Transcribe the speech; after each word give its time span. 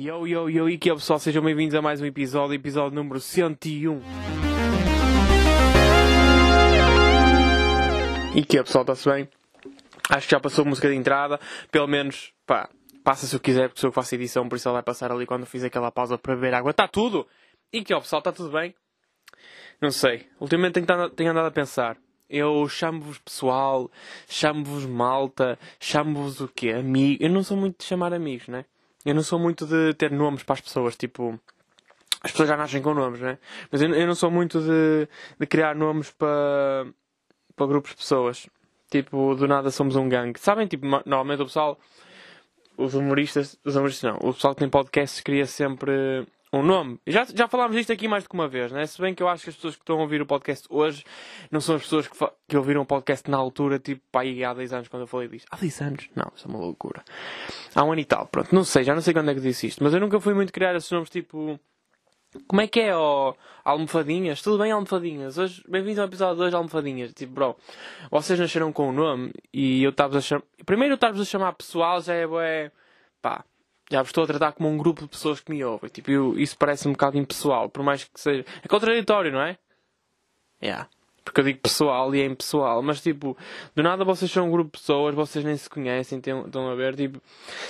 Yo, 0.00 0.28
yo, 0.28 0.48
yo, 0.48 0.68
e 0.68 0.78
que 0.78 0.90
é 0.90 0.94
pessoal, 0.94 1.18
sejam 1.18 1.42
bem-vindos 1.42 1.74
a 1.74 1.82
mais 1.82 2.00
um 2.00 2.06
episódio, 2.06 2.54
episódio 2.54 2.94
número 2.94 3.18
101. 3.18 4.00
E 8.32 8.44
que 8.44 8.58
é 8.58 8.62
pessoal, 8.62 8.82
está-se 8.82 9.10
bem? 9.10 9.28
Acho 10.08 10.28
que 10.28 10.30
já 10.30 10.38
passou 10.38 10.64
a 10.64 10.68
música 10.68 10.88
de 10.88 10.94
entrada, 10.94 11.40
pelo 11.72 11.88
menos, 11.88 12.32
pá, 12.46 12.70
passa 13.02 13.26
se 13.26 13.34
eu 13.34 13.40
quiser, 13.40 13.70
porque 13.70 13.80
sou 13.80 13.88
eu 13.88 13.90
que 13.90 13.96
faço 13.96 14.14
edição, 14.14 14.48
por 14.48 14.54
isso 14.54 14.68
ela 14.68 14.76
vai 14.76 14.84
passar 14.84 15.10
ali 15.10 15.26
quando 15.26 15.44
fiz 15.44 15.64
aquela 15.64 15.90
pausa 15.90 16.16
para 16.16 16.36
beber 16.36 16.54
água. 16.54 16.70
Está 16.70 16.86
tudo! 16.86 17.26
E 17.72 17.82
que 17.82 17.92
é 17.92 17.98
pessoal, 17.98 18.20
está 18.20 18.30
tudo 18.30 18.52
bem? 18.52 18.76
Não 19.80 19.90
sei, 19.90 20.28
ultimamente 20.38 20.80
tenho, 20.80 21.10
tenho 21.10 21.32
andado 21.32 21.46
a 21.46 21.50
pensar. 21.50 21.96
Eu 22.30 22.68
chamo-vos 22.68 23.18
pessoal, 23.18 23.90
chamo-vos 24.28 24.86
malta, 24.86 25.58
chamo-vos 25.80 26.40
o 26.40 26.46
quê? 26.46 26.70
Amigo. 26.70 27.20
Eu 27.20 27.30
não 27.30 27.42
sou 27.42 27.56
muito 27.56 27.78
de 27.78 27.84
chamar 27.84 28.14
amigos, 28.14 28.46
né? 28.46 28.64
Eu 29.08 29.14
não 29.14 29.22
sou 29.22 29.38
muito 29.38 29.64
de 29.66 29.94
ter 29.94 30.10
nomes 30.10 30.42
para 30.42 30.52
as 30.54 30.60
pessoas, 30.60 30.96
tipo. 30.96 31.40
As 32.22 32.30
pessoas 32.32 32.48
já 32.48 32.56
nascem 32.56 32.82
com 32.82 32.92
nomes, 32.92 33.20
né? 33.20 33.38
Mas 33.72 33.80
eu, 33.80 33.94
eu 33.94 34.06
não 34.06 34.14
sou 34.14 34.30
muito 34.30 34.60
de, 34.60 35.08
de 35.38 35.46
criar 35.46 35.74
nomes 35.74 36.10
para, 36.10 36.86
para 37.56 37.66
grupos 37.66 37.92
de 37.92 37.96
pessoas. 37.96 38.46
Tipo, 38.90 39.34
do 39.34 39.46
nada 39.48 39.70
somos 39.70 39.96
um 39.96 40.08
gangue. 40.08 40.38
Sabem, 40.40 40.66
tipo, 40.66 40.84
ma- 40.84 41.02
normalmente 41.06 41.40
o 41.42 41.46
pessoal, 41.46 41.78
os 42.76 42.94
humoristas, 42.94 43.58
os 43.64 43.76
humoristas 43.76 44.10
não, 44.10 44.18
o 44.28 44.34
pessoal 44.34 44.54
que 44.54 44.60
tem 44.60 44.68
podcasts 44.68 45.20
cria 45.20 45.46
sempre 45.46 46.26
um 46.52 46.62
nome. 46.62 46.98
Já, 47.06 47.24
já 47.26 47.46
falámos 47.46 47.76
disto 47.76 47.92
aqui 47.92 48.08
mais 48.08 48.24
do 48.24 48.30
que 48.30 48.34
uma 48.34 48.48
vez, 48.48 48.72
né? 48.72 48.86
Se 48.86 48.98
bem 49.00 49.14
que 49.14 49.22
eu 49.22 49.28
acho 49.28 49.44
que 49.44 49.50
as 49.50 49.56
pessoas 49.56 49.76
que 49.76 49.82
estão 49.82 49.98
a 49.98 50.02
ouvir 50.02 50.22
o 50.22 50.26
podcast 50.26 50.66
hoje 50.70 51.04
não 51.50 51.60
são 51.60 51.76
as 51.76 51.82
pessoas 51.82 52.08
que, 52.08 52.16
que 52.48 52.56
ouviram 52.56 52.80
o 52.80 52.86
podcast 52.86 53.30
na 53.30 53.36
altura, 53.36 53.78
tipo, 53.78 54.00
pá, 54.10 54.22
aí 54.22 54.42
há 54.42 54.54
10 54.54 54.72
anos 54.72 54.88
quando 54.88 55.02
eu 55.02 55.06
falei 55.06 55.28
disto. 55.28 55.46
Há 55.50 55.56
10 55.56 55.80
anos? 55.82 56.08
Não, 56.16 56.32
isso 56.34 56.48
é 56.48 56.50
uma 56.50 56.58
loucura. 56.58 57.04
Há 57.78 57.84
um 57.84 57.92
ano 57.92 58.00
e 58.00 58.04
tal, 58.04 58.26
pronto. 58.26 58.52
Não 58.52 58.64
sei, 58.64 58.82
já 58.82 58.92
não 58.92 59.00
sei 59.00 59.14
quando 59.14 59.30
é 59.30 59.34
que 59.34 59.40
disse 59.40 59.68
isto, 59.68 59.84
mas 59.84 59.94
eu 59.94 60.00
nunca 60.00 60.18
fui 60.20 60.34
muito 60.34 60.52
criar 60.52 60.74
esses 60.74 60.90
nomes 60.90 61.08
tipo. 61.08 61.60
Como 62.48 62.60
é 62.60 62.66
que 62.66 62.80
é, 62.80 62.92
ó, 62.96 63.34
almofadinhas? 63.64 64.42
Tudo 64.42 64.58
bem, 64.58 64.72
almofadinhas? 64.72 65.38
Hoje, 65.38 65.62
bem-vindos 65.68 66.00
ao 66.00 66.06
episódio 66.06 66.34
de 66.38 66.42
hoje, 66.42 66.56
almofadinhas. 66.56 67.14
Tipo, 67.14 67.32
bro, 67.34 67.56
vocês 68.10 68.36
nasceram 68.36 68.72
com 68.72 68.88
o 68.88 68.92
nome 68.92 69.32
e 69.54 69.80
eu 69.84 69.90
estava 69.90 70.18
a 70.18 70.20
chamar. 70.20 70.42
Primeiro 70.66 70.94
eu 70.94 70.96
estava 70.96 71.22
a 71.22 71.24
chamar 71.24 71.52
pessoal, 71.52 72.00
já 72.02 72.14
é, 72.14 72.26
bué, 72.26 72.72
pá, 73.22 73.44
já 73.88 74.02
vos 74.02 74.08
estou 74.08 74.24
a 74.24 74.26
tratar 74.26 74.50
como 74.54 74.68
um 74.68 74.76
grupo 74.76 75.02
de 75.02 75.08
pessoas 75.08 75.38
que 75.38 75.52
me 75.52 75.64
ouvem. 75.64 75.88
Tipo, 75.88 76.10
eu- 76.10 76.36
isso 76.36 76.58
parece 76.58 76.88
um 76.88 76.92
bocado 76.92 77.16
impessoal, 77.16 77.68
por 77.68 77.84
mais 77.84 78.02
que 78.02 78.20
seja. 78.20 78.44
É 78.60 78.66
contraditório, 78.66 79.30
não 79.30 79.40
é? 79.40 79.56
Yeah. 80.60 80.88
Porque 81.28 81.40
eu 81.40 81.44
digo 81.44 81.60
pessoal 81.60 82.14
e 82.14 82.22
é 82.22 82.24
impessoal, 82.24 82.82
mas 82.82 83.02
tipo, 83.02 83.36
do 83.74 83.82
nada 83.82 84.02
vocês 84.02 84.30
são 84.30 84.48
um 84.48 84.50
grupo 84.50 84.72
de 84.72 84.80
pessoas, 84.80 85.14
vocês 85.14 85.44
nem 85.44 85.54
se 85.56 85.68
conhecem, 85.68 86.18
estão 86.18 86.70
a 86.70 86.74
ver, 86.74 86.96
tipo, 86.96 87.20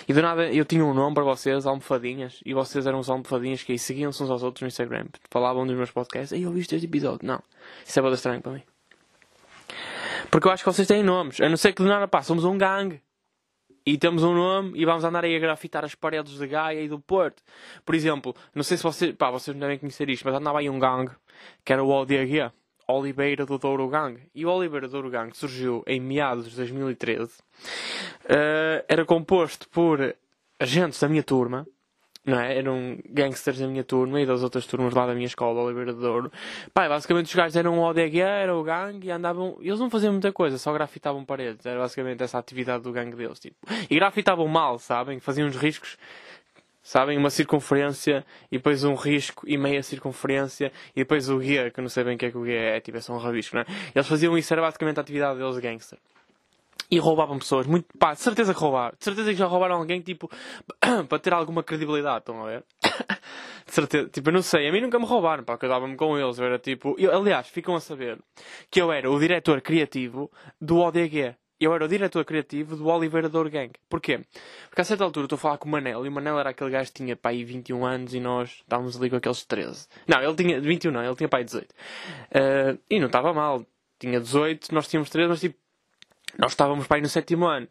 e 0.07 0.13
do 0.13 0.23
nada 0.23 0.49
eu 0.53 0.65
tinha 0.65 0.85
um 0.85 0.95
nome 0.95 1.15
para 1.15 1.25
vocês, 1.25 1.67
almofadinhas, 1.67 2.41
e 2.47 2.55
vocês 2.55 2.87
eram 2.87 3.01
os 3.01 3.11
almofadinhas 3.11 3.65
que 3.65 3.73
aí 3.73 3.79
seguiam-se 3.79 4.23
uns 4.23 4.31
aos 4.31 4.45
outros 4.45 4.63
no 4.63 4.69
Instagram, 4.69 5.07
falavam 5.29 5.67
dos 5.67 5.77
meus 5.77 5.91
podcasts, 5.91 6.33
aí 6.33 6.45
eu 6.45 6.53
vi 6.53 6.61
este 6.61 6.77
episódio, 6.77 7.27
não, 7.27 7.43
isso 7.85 7.99
é 7.99 8.03
bastante 8.03 8.19
estranho 8.19 8.43
para 8.43 8.53
mim. 8.53 8.63
Porque 10.31 10.47
eu 10.47 10.53
acho 10.53 10.63
que 10.63 10.71
vocês 10.71 10.87
têm 10.87 11.03
nomes, 11.03 11.41
a 11.41 11.49
não 11.49 11.57
ser 11.57 11.73
que 11.73 11.83
do 11.83 11.89
nada, 11.89 12.07
pá, 12.07 12.23
somos 12.23 12.45
um 12.45 12.57
gangue. 12.57 13.03
E 13.85 13.97
temos 13.97 14.23
um 14.23 14.35
nome 14.35 14.79
e 14.79 14.85
vamos 14.85 15.03
andar 15.03 15.25
aí 15.25 15.35
a 15.35 15.39
grafitar 15.39 15.83
as 15.83 15.95
paredes 15.95 16.37
de 16.37 16.47
Gaia 16.47 16.83
e 16.83 16.89
do 16.89 17.01
Porto. 17.01 17.43
Por 17.87 17.95
exemplo, 17.95 18.37
não 18.55 18.63
sei 18.63 18.77
se 18.77 18.83
vocês, 18.83 19.15
pá, 19.17 19.31
vocês 19.31 19.57
não 19.57 19.63
devem 19.63 19.79
conhecer 19.79 20.11
isto, 20.11 20.25
mas 20.27 20.35
andava 20.35 20.59
aí 20.59 20.69
um 20.69 20.79
gangue, 20.79 21.13
que 21.65 21.73
era 21.73 21.83
o 21.83 21.89
ODG, 21.89 22.53
Oliveira 22.89 23.45
do 23.45 23.59
Douro 23.59 23.87
Gang. 23.89 24.19
E 24.35 24.47
o 24.47 24.51
Oliveira 24.51 24.89
do 24.89 24.93
Douro 24.93 25.11
Gang 25.11 25.37
surgiu 25.37 25.83
em 25.87 26.01
meados 26.01 26.51
de 26.51 26.57
2013. 26.57 27.33
Eh, 28.29 28.85
era 28.89 29.05
composto 29.05 29.69
por 29.69 30.17
agentes 30.59 30.99
da 30.99 31.09
minha 31.09 31.23
turma, 31.23 31.67
não 32.25 32.41
é? 32.41 32.59
Eram 32.59 32.99
gangsters 33.09 33.59
da 33.59 33.67
minha 33.67 33.85
turma 33.85 34.21
e 34.21 34.27
das 34.27 34.43
outras 34.43 34.67
turmas 34.67 34.95
lá 34.95 35.07
da 35.07 35.15
minha 35.15 35.27
escola, 35.27 35.63
Oliveira 35.63 35.93
do 35.93 36.01
Douro. 36.01 36.33
E 36.67 36.89
basicamente 36.89 37.27
os 37.27 37.35
gajos 37.35 37.57
eram 37.57 37.79
o 37.79 37.83
ODG, 37.83 38.21
era 38.21 38.57
o 38.57 38.63
gangue 38.63 39.09
e 39.09 39.11
andavam. 39.11 39.59
Eles 39.61 39.81
não 39.81 39.91
faziam 39.91 40.13
muita 40.13 40.33
coisa, 40.33 40.59
só 40.59 40.73
grafitavam 40.73 41.25
paredes. 41.25 41.65
Era 41.65 41.79
basicamente 41.79 42.23
essa 42.23 42.39
atividade 42.39 42.83
do 42.83 42.93
gangue 42.93 43.17
deles. 43.17 43.39
Tipo. 43.39 43.57
E 43.89 43.95
grafitavam 43.95 44.49
mal, 44.49 44.79
sabem? 44.79 45.21
Faziam 45.21 45.49
uns 45.49 45.57
riscos 45.57 45.97
sabem? 46.89 47.19
Uma 47.19 47.29
circunferência 47.29 48.25
e 48.51 48.57
depois 48.57 48.83
um 48.83 48.95
risco 48.95 49.47
e 49.47 49.59
meia 49.59 49.83
circunferência 49.83 50.73
e 50.97 51.01
depois 51.01 51.29
o 51.29 51.39
guia, 51.39 51.71
que 51.71 51.79
eu 51.79 51.83
não 51.83 51.91
sei 51.91 52.03
bem 52.03 52.15
o 52.15 52.19
que 52.19 52.27
é 52.27 52.31
que 52.31 52.39
o 52.39 52.43
guia 52.43 52.59
é, 52.59 52.81
tipo, 52.81 52.97
é 52.97 53.01
só 53.03 53.13
um 53.13 53.19
rabisco, 53.19 53.57
não 53.57 53.63
é? 53.63 53.67
Eles 53.95 54.09
faziam 54.09 54.39
isso, 54.39 54.51
era 54.55 54.63
basicamente 54.63 54.97
a 54.97 55.03
atividade 55.03 55.39
deles 55.39 55.59
gangster. 55.59 55.99
E 56.91 56.99
roubavam 56.99 57.39
pessoas, 57.39 57.67
muito, 57.67 57.87
pá, 57.99 58.15
de 58.15 58.21
certeza 58.21 58.55
que 58.55 58.61
roubaram. 58.61 58.97
De 58.99 59.05
certeza 59.05 59.31
que 59.31 59.37
já 59.37 59.45
roubaram 59.45 59.77
alguém, 59.77 60.01
tipo, 60.01 60.31
para 61.11 61.19
ter 61.19 61.35
alguma 61.35 61.63
credibilidade, 61.63 62.21
estão 62.21 62.43
a 62.43 62.49
ver? 62.49 62.65
De 63.67 63.75
certeza, 63.75 64.09
tipo, 64.09 64.31
eu 64.31 64.33
não 64.33 64.41
sei, 64.41 64.67
a 64.67 64.73
mim 64.73 64.81
nunca 64.81 64.99
me 64.99 65.05
roubaram, 65.05 65.45
pá, 65.45 65.59
eu 65.61 65.69
dava-me 65.69 65.95
com 65.95 66.19
eles, 66.19 66.39
eu 66.39 66.47
era 66.47 66.59
tipo, 66.59 66.95
eu, 66.99 67.15
aliás, 67.15 67.49
ficam 67.49 67.75
a 67.75 67.81
saber 67.81 68.19
que 68.71 68.81
eu 68.81 68.91
era 68.91 69.11
o 69.11 69.21
diretor 69.21 69.61
criativo 69.61 70.31
do 70.59 70.79
ODG. 70.79 71.37
Eu 71.61 71.75
era 71.75 71.85
o 71.85 71.89
diretor 71.89 72.25
criativo 72.25 72.77
do 72.77 72.87
Oliveira 72.87 73.29
Douro 73.29 73.51
Gang. 73.51 73.73
Porquê? 73.89 74.21
Porque 74.69 74.81
a 74.81 74.85
certa 74.85 75.03
altura 75.03 75.27
estou 75.27 75.37
a 75.37 75.41
falar 75.41 75.59
com 75.59 75.69
o 75.69 75.73
Manel 75.73 76.07
e 76.07 76.09
o 76.09 76.13
Manel 76.13 76.39
era 76.39 76.51
aquele 76.51 76.71
gajo 76.71 76.93
que 76.93 77.03
tinha 77.03 77.17
pai 77.17 77.43
21 77.43 77.85
anos 77.85 78.15
e 78.15 78.21
nós 78.21 78.51
estávamos 78.51 78.97
ali 78.97 79.11
com 79.11 79.17
aqueles 79.17 79.45
13. 79.45 79.89
Não, 80.07 80.23
ele 80.23 80.35
tinha 80.37 80.61
21 80.61 80.93
não, 80.93 81.05
ele 81.05 81.17
tinha 81.17 81.29
pai 81.29 81.43
18. 81.43 81.75
Eh, 82.31 82.77
e 82.89 83.01
não 83.01 83.07
estava 83.07 83.35
mal. 83.35 83.67
Tinha 83.99 84.21
18, 84.21 84.73
nós 84.73 84.87
tínhamos 84.87 85.11
13, 85.11 85.29
mas 85.29 85.41
tipo, 85.41 85.59
nós 86.39 86.53
estávamos 86.53 86.87
pai 86.87 87.01
no 87.01 87.09
sétimo 87.09 87.47
ano. 87.47 87.67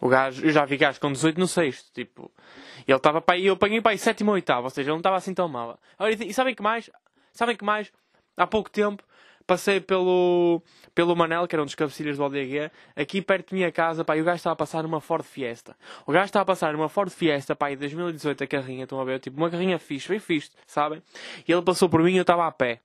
O 0.00 0.08
gajo, 0.08 0.44
eu 0.44 0.50
já 0.50 0.64
vi 0.64 0.76
gajos 0.76 0.98
com 0.98 1.12
18 1.12 1.38
no 1.38 1.46
sexto, 1.46 1.92
tipo. 1.92 2.28
Ele 2.88 2.96
estava 2.96 3.22
aí, 3.28 3.46
eu 3.46 3.54
apanhei 3.54 3.80
aí 3.84 3.96
sétimo 3.96 4.30
ou 4.30 4.34
oitavo, 4.34 4.64
ou 4.64 4.70
seja, 4.70 4.88
ele 4.88 4.94
não 4.94 4.98
estava 4.98 5.14
assim 5.14 5.32
tão 5.32 5.46
mal. 5.46 5.78
E 6.18 6.34
sabem 6.34 6.56
que 6.56 6.62
mais? 6.62 6.90
Sabem 7.32 7.56
que 7.56 7.64
mais? 7.64 7.92
Há 8.36 8.44
pouco 8.44 8.68
tempo 8.68 9.04
passei 9.46 9.80
pelo, 9.80 10.62
pelo 10.94 11.14
Manel, 11.16 11.46
que 11.46 11.54
era 11.54 11.62
um 11.62 11.64
dos 11.64 11.74
cabecilhas 11.74 12.16
do 12.16 12.24
ODG, 12.24 12.70
aqui 12.94 13.20
perto 13.22 13.50
da 13.50 13.56
minha 13.56 13.72
casa, 13.72 14.04
pá, 14.04 14.16
e 14.16 14.20
o 14.20 14.24
gajo 14.24 14.36
estava 14.36 14.54
a 14.54 14.56
passar 14.56 14.82
numa 14.82 15.00
Ford 15.00 15.24
Fiesta. 15.24 15.76
O 16.06 16.12
gajo 16.12 16.26
estava 16.26 16.42
a 16.42 16.46
passar 16.46 16.72
numa 16.72 16.88
Ford 16.88 17.10
Fiesta, 17.10 17.54
pá, 17.54 17.70
em 17.70 17.76
2018 17.76 18.44
a 18.44 18.46
carrinha, 18.46 18.84
estão 18.84 19.00
a 19.00 19.04
ver? 19.04 19.20
Tipo, 19.20 19.36
uma 19.36 19.50
carrinha 19.50 19.78
fixe, 19.78 20.08
bem 20.08 20.18
fixe, 20.18 20.50
sabem? 20.66 21.02
E 21.46 21.52
ele 21.52 21.62
passou 21.62 21.88
por 21.88 22.02
mim 22.02 22.12
e 22.12 22.16
eu 22.16 22.22
estava 22.22 22.46
a 22.46 22.52
pé. 22.52 22.80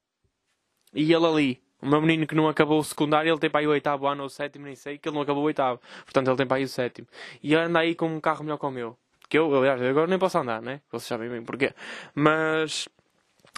E 0.94 1.14
ele 1.14 1.26
ali, 1.26 1.62
o 1.82 1.88
meu 1.88 2.02
menino 2.02 2.26
que 2.26 2.34
não 2.34 2.48
acabou 2.48 2.80
o 2.80 2.84
secundário, 2.84 3.32
ele 3.32 3.40
tem 3.40 3.50
para 3.50 3.60
aí 3.60 3.68
o 3.68 3.72
oitavo 3.72 4.08
ano 4.08 4.24
ou 4.24 4.28
o 4.28 4.30
sétimo, 4.30 4.66
nem 4.66 4.76
sei, 4.76 4.98
que 4.98 5.08
ele 5.08 5.16
não 5.16 5.22
acabou 5.22 5.44
o 5.44 5.46
oitavo. 5.46 5.80
Portanto, 6.04 6.28
ele 6.28 6.38
tem 6.38 6.48
para 6.48 6.58
aí 6.58 6.64
o 6.64 6.68
sétimo. 6.68 7.08
E 7.44 7.54
ele 7.54 7.64
anda 7.64 7.80
aí 7.80 7.94
com 7.94 8.08
um 8.08 8.20
carro 8.20 8.44
melhor 8.44 8.58
que 8.58 8.66
o 8.66 8.72
meu. 8.72 8.98
Que 9.30 9.38
eu, 9.38 9.54
aliás, 9.56 9.82
agora 9.82 10.08
nem 10.08 10.18
posso 10.18 10.38
andar, 10.38 10.62
né? 10.62 10.82
Vocês 10.90 11.04
sabem 11.04 11.30
bem 11.30 11.44
porquê. 11.44 11.74
Mas... 12.16 12.88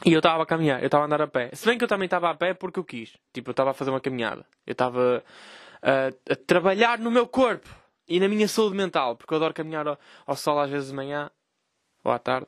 E 0.05 0.13
eu 0.13 0.19
estava 0.19 0.43
a 0.43 0.45
caminhar, 0.45 0.79
eu 0.81 0.85
estava 0.85 1.03
a 1.03 1.07
andar 1.07 1.21
a 1.21 1.27
pé. 1.27 1.49
Se 1.53 1.65
bem 1.65 1.77
que 1.77 1.83
eu 1.83 1.87
também 1.87 2.05
estava 2.05 2.29
a 2.29 2.33
pé 2.35 2.53
porque 2.53 2.79
eu 2.79 2.83
quis. 2.83 3.17
Tipo, 3.33 3.49
eu 3.49 3.51
estava 3.51 3.71
a 3.71 3.73
fazer 3.73 3.89
uma 3.91 3.99
caminhada. 3.99 4.45
Eu 4.65 4.71
estava 4.71 5.23
a, 5.81 6.31
a 6.31 6.35
trabalhar 6.35 6.97
no 6.99 7.11
meu 7.11 7.27
corpo 7.27 7.67
e 8.07 8.19
na 8.19 8.27
minha 8.29 8.47
saúde 8.47 8.75
mental. 8.77 9.15
Porque 9.17 9.33
eu 9.33 9.37
adoro 9.37 9.53
caminhar 9.53 9.87
ao, 9.87 9.99
ao 10.25 10.35
sol 10.35 10.57
às 10.59 10.69
vezes 10.69 10.89
de 10.89 10.95
manhã 10.95 11.29
ou 12.03 12.11
à 12.11 12.19
tarde. 12.19 12.47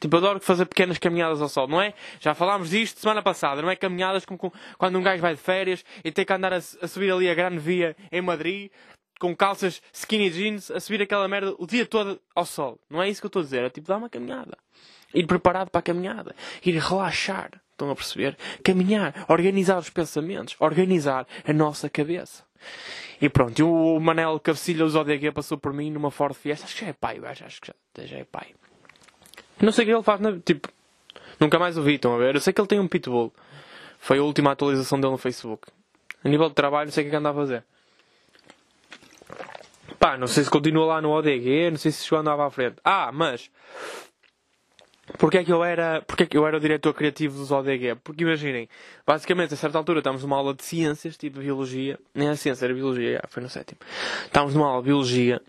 Tipo, 0.00 0.16
eu 0.16 0.18
adoro 0.18 0.40
fazer 0.40 0.64
pequenas 0.66 0.98
caminhadas 0.98 1.40
ao 1.42 1.48
sol, 1.48 1.66
não 1.66 1.80
é? 1.80 1.92
Já 2.20 2.34
falámos 2.34 2.70
disto 2.70 3.00
semana 3.00 3.22
passada, 3.22 3.60
não 3.62 3.70
é? 3.70 3.76
Caminhadas 3.76 4.24
como, 4.24 4.38
com- 4.38 4.52
quando 4.76 4.96
um 4.98 5.02
gajo 5.02 5.20
vai 5.22 5.34
de 5.34 5.40
férias 5.40 5.84
e 6.04 6.10
tem 6.12 6.24
que 6.24 6.32
andar 6.32 6.52
a, 6.52 6.56
a 6.56 6.88
subir 6.88 7.12
ali 7.12 7.28
a 7.28 7.34
grande 7.34 7.58
via 7.58 7.96
em 8.10 8.20
Madrid 8.20 8.70
com 9.18 9.34
calças 9.34 9.82
skinny 9.92 10.30
jeans 10.30 10.70
a 10.70 10.78
subir 10.78 11.02
aquela 11.02 11.26
merda 11.26 11.52
o 11.58 11.66
dia 11.66 11.84
todo 11.84 12.20
ao 12.34 12.44
sol. 12.46 12.78
Não 12.88 13.02
é 13.02 13.08
isso 13.08 13.20
que 13.20 13.26
eu 13.26 13.28
estou 13.28 13.40
a 13.40 13.44
dizer, 13.44 13.64
é 13.64 13.70
tipo 13.70 13.88
dar 13.88 13.96
uma 13.96 14.08
caminhada. 14.08 14.56
Ir 15.14 15.26
preparado 15.26 15.70
para 15.70 15.80
a 15.80 15.82
caminhada. 15.82 16.34
Ir 16.64 16.78
relaxar. 16.78 17.50
Estão 17.72 17.90
a 17.90 17.94
perceber? 17.94 18.36
Caminhar. 18.62 19.24
Organizar 19.28 19.78
os 19.78 19.90
pensamentos. 19.90 20.56
Organizar 20.58 21.26
a 21.46 21.52
nossa 21.52 21.88
cabeça. 21.88 22.44
E 23.20 23.28
pronto, 23.28 23.68
o 23.68 24.00
Manel 24.00 24.38
Cabecilha 24.40 24.84
dos 24.84 24.94
ODG 24.94 25.32
passou 25.32 25.58
por 25.58 25.72
mim 25.72 25.90
numa 25.90 26.10
Ford 26.10 26.34
Fiesta. 26.34 26.66
Acho 26.66 26.74
que 26.74 26.80
já 26.82 26.88
é 26.88 26.92
pai, 26.92 27.18
gajo. 27.18 27.44
Acho 27.44 27.60
que 27.60 27.68
já, 27.68 28.06
já 28.06 28.18
é 28.18 28.24
pai. 28.24 28.54
Não 29.60 29.72
sei 29.72 29.84
o 29.84 29.86
que 29.86 29.94
ele 29.94 30.02
faz, 30.02 30.20
tipo, 30.44 30.68
nunca 31.40 31.58
mais 31.58 31.76
o 31.76 31.82
vi, 31.82 31.94
estão 31.94 32.14
a 32.14 32.18
ver? 32.18 32.36
Eu 32.36 32.40
sei 32.40 32.52
que 32.52 32.60
ele 32.60 32.68
tem 32.68 32.78
um 32.78 32.86
pitbull. 32.86 33.32
Foi 33.98 34.18
a 34.18 34.22
última 34.22 34.52
atualização 34.52 35.00
dele 35.00 35.12
no 35.12 35.18
Facebook. 35.18 35.68
A 36.22 36.28
nível 36.28 36.48
de 36.48 36.54
trabalho, 36.54 36.86
não 36.86 36.92
sei 36.92 37.02
o 37.02 37.04
que 37.04 37.08
é 37.08 37.10
que 37.10 37.16
anda 37.16 37.30
a 37.30 37.34
fazer. 37.34 37.64
Pá, 39.98 40.16
não 40.16 40.28
sei 40.28 40.44
se 40.44 40.50
continua 40.50 40.86
lá 40.86 41.00
no 41.00 41.10
ODG, 41.10 41.70
não 41.70 41.78
sei 41.78 41.90
se 41.90 42.04
chegou 42.04 42.18
a 42.18 42.20
andar 42.20 42.38
à 42.38 42.50
frente. 42.50 42.76
Ah, 42.84 43.10
mas. 43.12 43.50
Porquê 45.16 45.38
é 45.38 45.44
que 45.44 45.52
eu 45.52 45.64
era, 45.64 46.02
porquê 46.02 46.24
é 46.24 46.26
que 46.26 46.36
eu 46.36 46.46
era 46.46 46.56
o 46.56 46.60
diretor 46.60 46.92
criativo 46.92 47.38
dos 47.38 47.50
ODG? 47.50 47.96
Porque 48.04 48.24
imaginem, 48.24 48.68
basicamente 49.06 49.54
a 49.54 49.56
certa 49.56 49.78
altura 49.78 50.00
estávamos 50.00 50.22
numa 50.22 50.36
aula 50.36 50.54
de 50.54 50.62
ciências, 50.64 51.16
tipo 51.16 51.40
biologia, 51.40 51.98
nem 52.14 52.28
a 52.28 52.36
ciência, 52.36 52.66
era 52.66 52.74
biologia, 52.74 53.22
foi 53.28 53.42
no 53.42 53.48
sétimo. 53.48 53.80
Estávamos 54.26 54.54
numa 54.54 54.68
aula 54.68 54.82
de 54.82 54.88
biologia, 54.88 55.40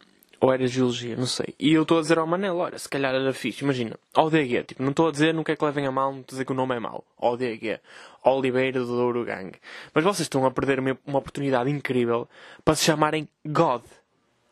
ou 0.42 0.54
era 0.54 0.66
geologia, 0.68 1.16
não 1.18 1.26
sei. 1.26 1.54
E 1.60 1.74
eu 1.74 1.82
estou 1.82 1.98
a 1.98 2.02
dizer 2.02 2.18
ao 2.18 2.26
Manel, 2.26 2.56
olha, 2.58 2.80
se 2.80 2.88
calhar 2.88 3.14
era 3.14 3.34
fixe, 3.34 3.64
imagina, 3.64 3.98
ODG, 4.16 4.64
tipo, 4.64 4.82
não 4.82 4.92
estou 4.92 5.10
a 5.10 5.12
dizer, 5.12 5.34
não 5.34 5.44
quer 5.44 5.58
que 5.58 5.66
levem 5.66 5.86
a 5.86 5.92
mal, 5.92 6.12
não 6.12 6.22
estou 6.22 6.34
a 6.34 6.36
dizer 6.36 6.46
que 6.46 6.52
o 6.52 6.56
nome 6.56 6.76
é 6.76 6.80
mau. 6.80 7.04
ODG, 7.18 7.80
Oliveira 8.24 8.80
do 8.80 8.88
Douro 8.88 9.26
Gang. 9.26 9.52
Mas 9.94 10.04
vocês 10.04 10.22
estão 10.22 10.46
a 10.46 10.52
perder 10.52 10.80
uma, 10.80 10.98
uma 11.06 11.20
oportunidade 11.20 11.70
incrível 11.70 12.28
para 12.64 12.76
se 12.76 12.86
chamarem 12.86 13.28
God. 13.46 13.84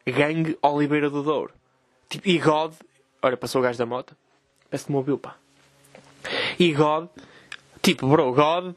Gang 0.06 0.58
Oliveira 0.62 1.10
do 1.10 1.24
Douro. 1.24 1.54
Tipo, 2.10 2.28
e 2.28 2.38
God, 2.38 2.74
olha, 3.22 3.38
passou 3.38 3.62
o 3.62 3.64
gajo 3.64 3.78
da 3.78 3.86
moto. 3.86 4.16
Parece-me 4.70 4.96
ouviu, 4.98 5.18
pá. 5.18 5.36
E 6.60 6.74
God, 6.74 7.08
tipo, 7.82 8.08
bro, 8.08 8.34
God, 8.34 8.76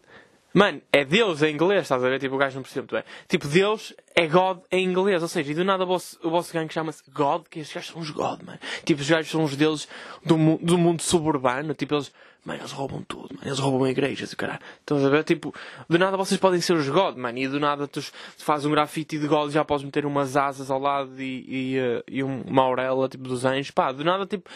mano, 0.54 0.80
é 0.92 1.04
Deus 1.04 1.42
em 1.42 1.52
inglês, 1.52 1.82
estás 1.82 2.02
a 2.04 2.08
ver? 2.08 2.20
Tipo, 2.20 2.36
o 2.36 2.38
gajo 2.38 2.56
não 2.56 2.62
percebe 2.62 2.82
muito 2.82 2.94
bem. 2.94 3.04
Tipo, 3.28 3.48
Deus 3.48 3.94
é 4.14 4.26
God 4.26 4.60
em 4.70 4.84
inglês, 4.84 5.22
ou 5.22 5.28
seja, 5.28 5.50
e 5.50 5.54
do 5.54 5.64
nada 5.64 5.84
o 5.84 5.86
vosso, 5.86 6.18
vosso 6.22 6.52
gangue 6.52 6.72
chama-se 6.72 7.02
God, 7.10 7.46
que 7.48 7.60
estes 7.60 7.74
gajos 7.74 7.90
são 7.90 8.00
os 8.00 8.10
God, 8.10 8.42
mano. 8.42 8.58
Tipo, 8.84 9.00
os 9.00 9.10
gajos 9.10 9.30
são 9.30 9.42
os 9.42 9.56
deuses 9.56 9.88
do, 10.24 10.36
mu 10.38 10.58
do 10.62 10.78
mundo 10.78 11.02
suburbano, 11.02 11.74
tipo, 11.74 11.94
eles, 11.94 12.12
mano, 12.44 12.60
eles 12.60 12.72
roubam 12.72 13.02
tudo, 13.02 13.34
mano, 13.34 13.46
eles 13.46 13.58
roubam 13.58 13.86
igrejas 13.88 14.32
e 14.32 14.36
caralho. 14.36 14.60
Estás 14.80 15.04
a 15.04 15.08
ver? 15.08 15.24
Tipo, 15.24 15.54
do 15.88 15.98
nada 15.98 16.16
vocês 16.16 16.40
podem 16.40 16.60
ser 16.60 16.74
os 16.74 16.88
God, 16.88 17.16
mano, 17.16 17.38
e 17.38 17.48
do 17.48 17.60
nada 17.60 17.86
tu, 17.86 18.00
fazes 18.38 18.66
um 18.66 18.70
grafite 18.70 19.18
de 19.18 19.26
God 19.26 19.50
e 19.50 19.52
já 19.52 19.64
podes 19.64 19.84
meter 19.84 20.06
umas 20.06 20.36
asas 20.36 20.70
ao 20.70 20.78
lado 20.78 21.20
e, 21.20 21.74
e, 21.74 21.78
uh, 21.78 22.04
e 22.08 22.22
uma 22.22 22.62
auréola, 22.62 23.08
tipo, 23.08 23.24
dos 23.24 23.44
anjos, 23.44 23.70
pá, 23.70 23.92
do 23.92 24.04
nada, 24.04 24.26
tipo, 24.26 24.48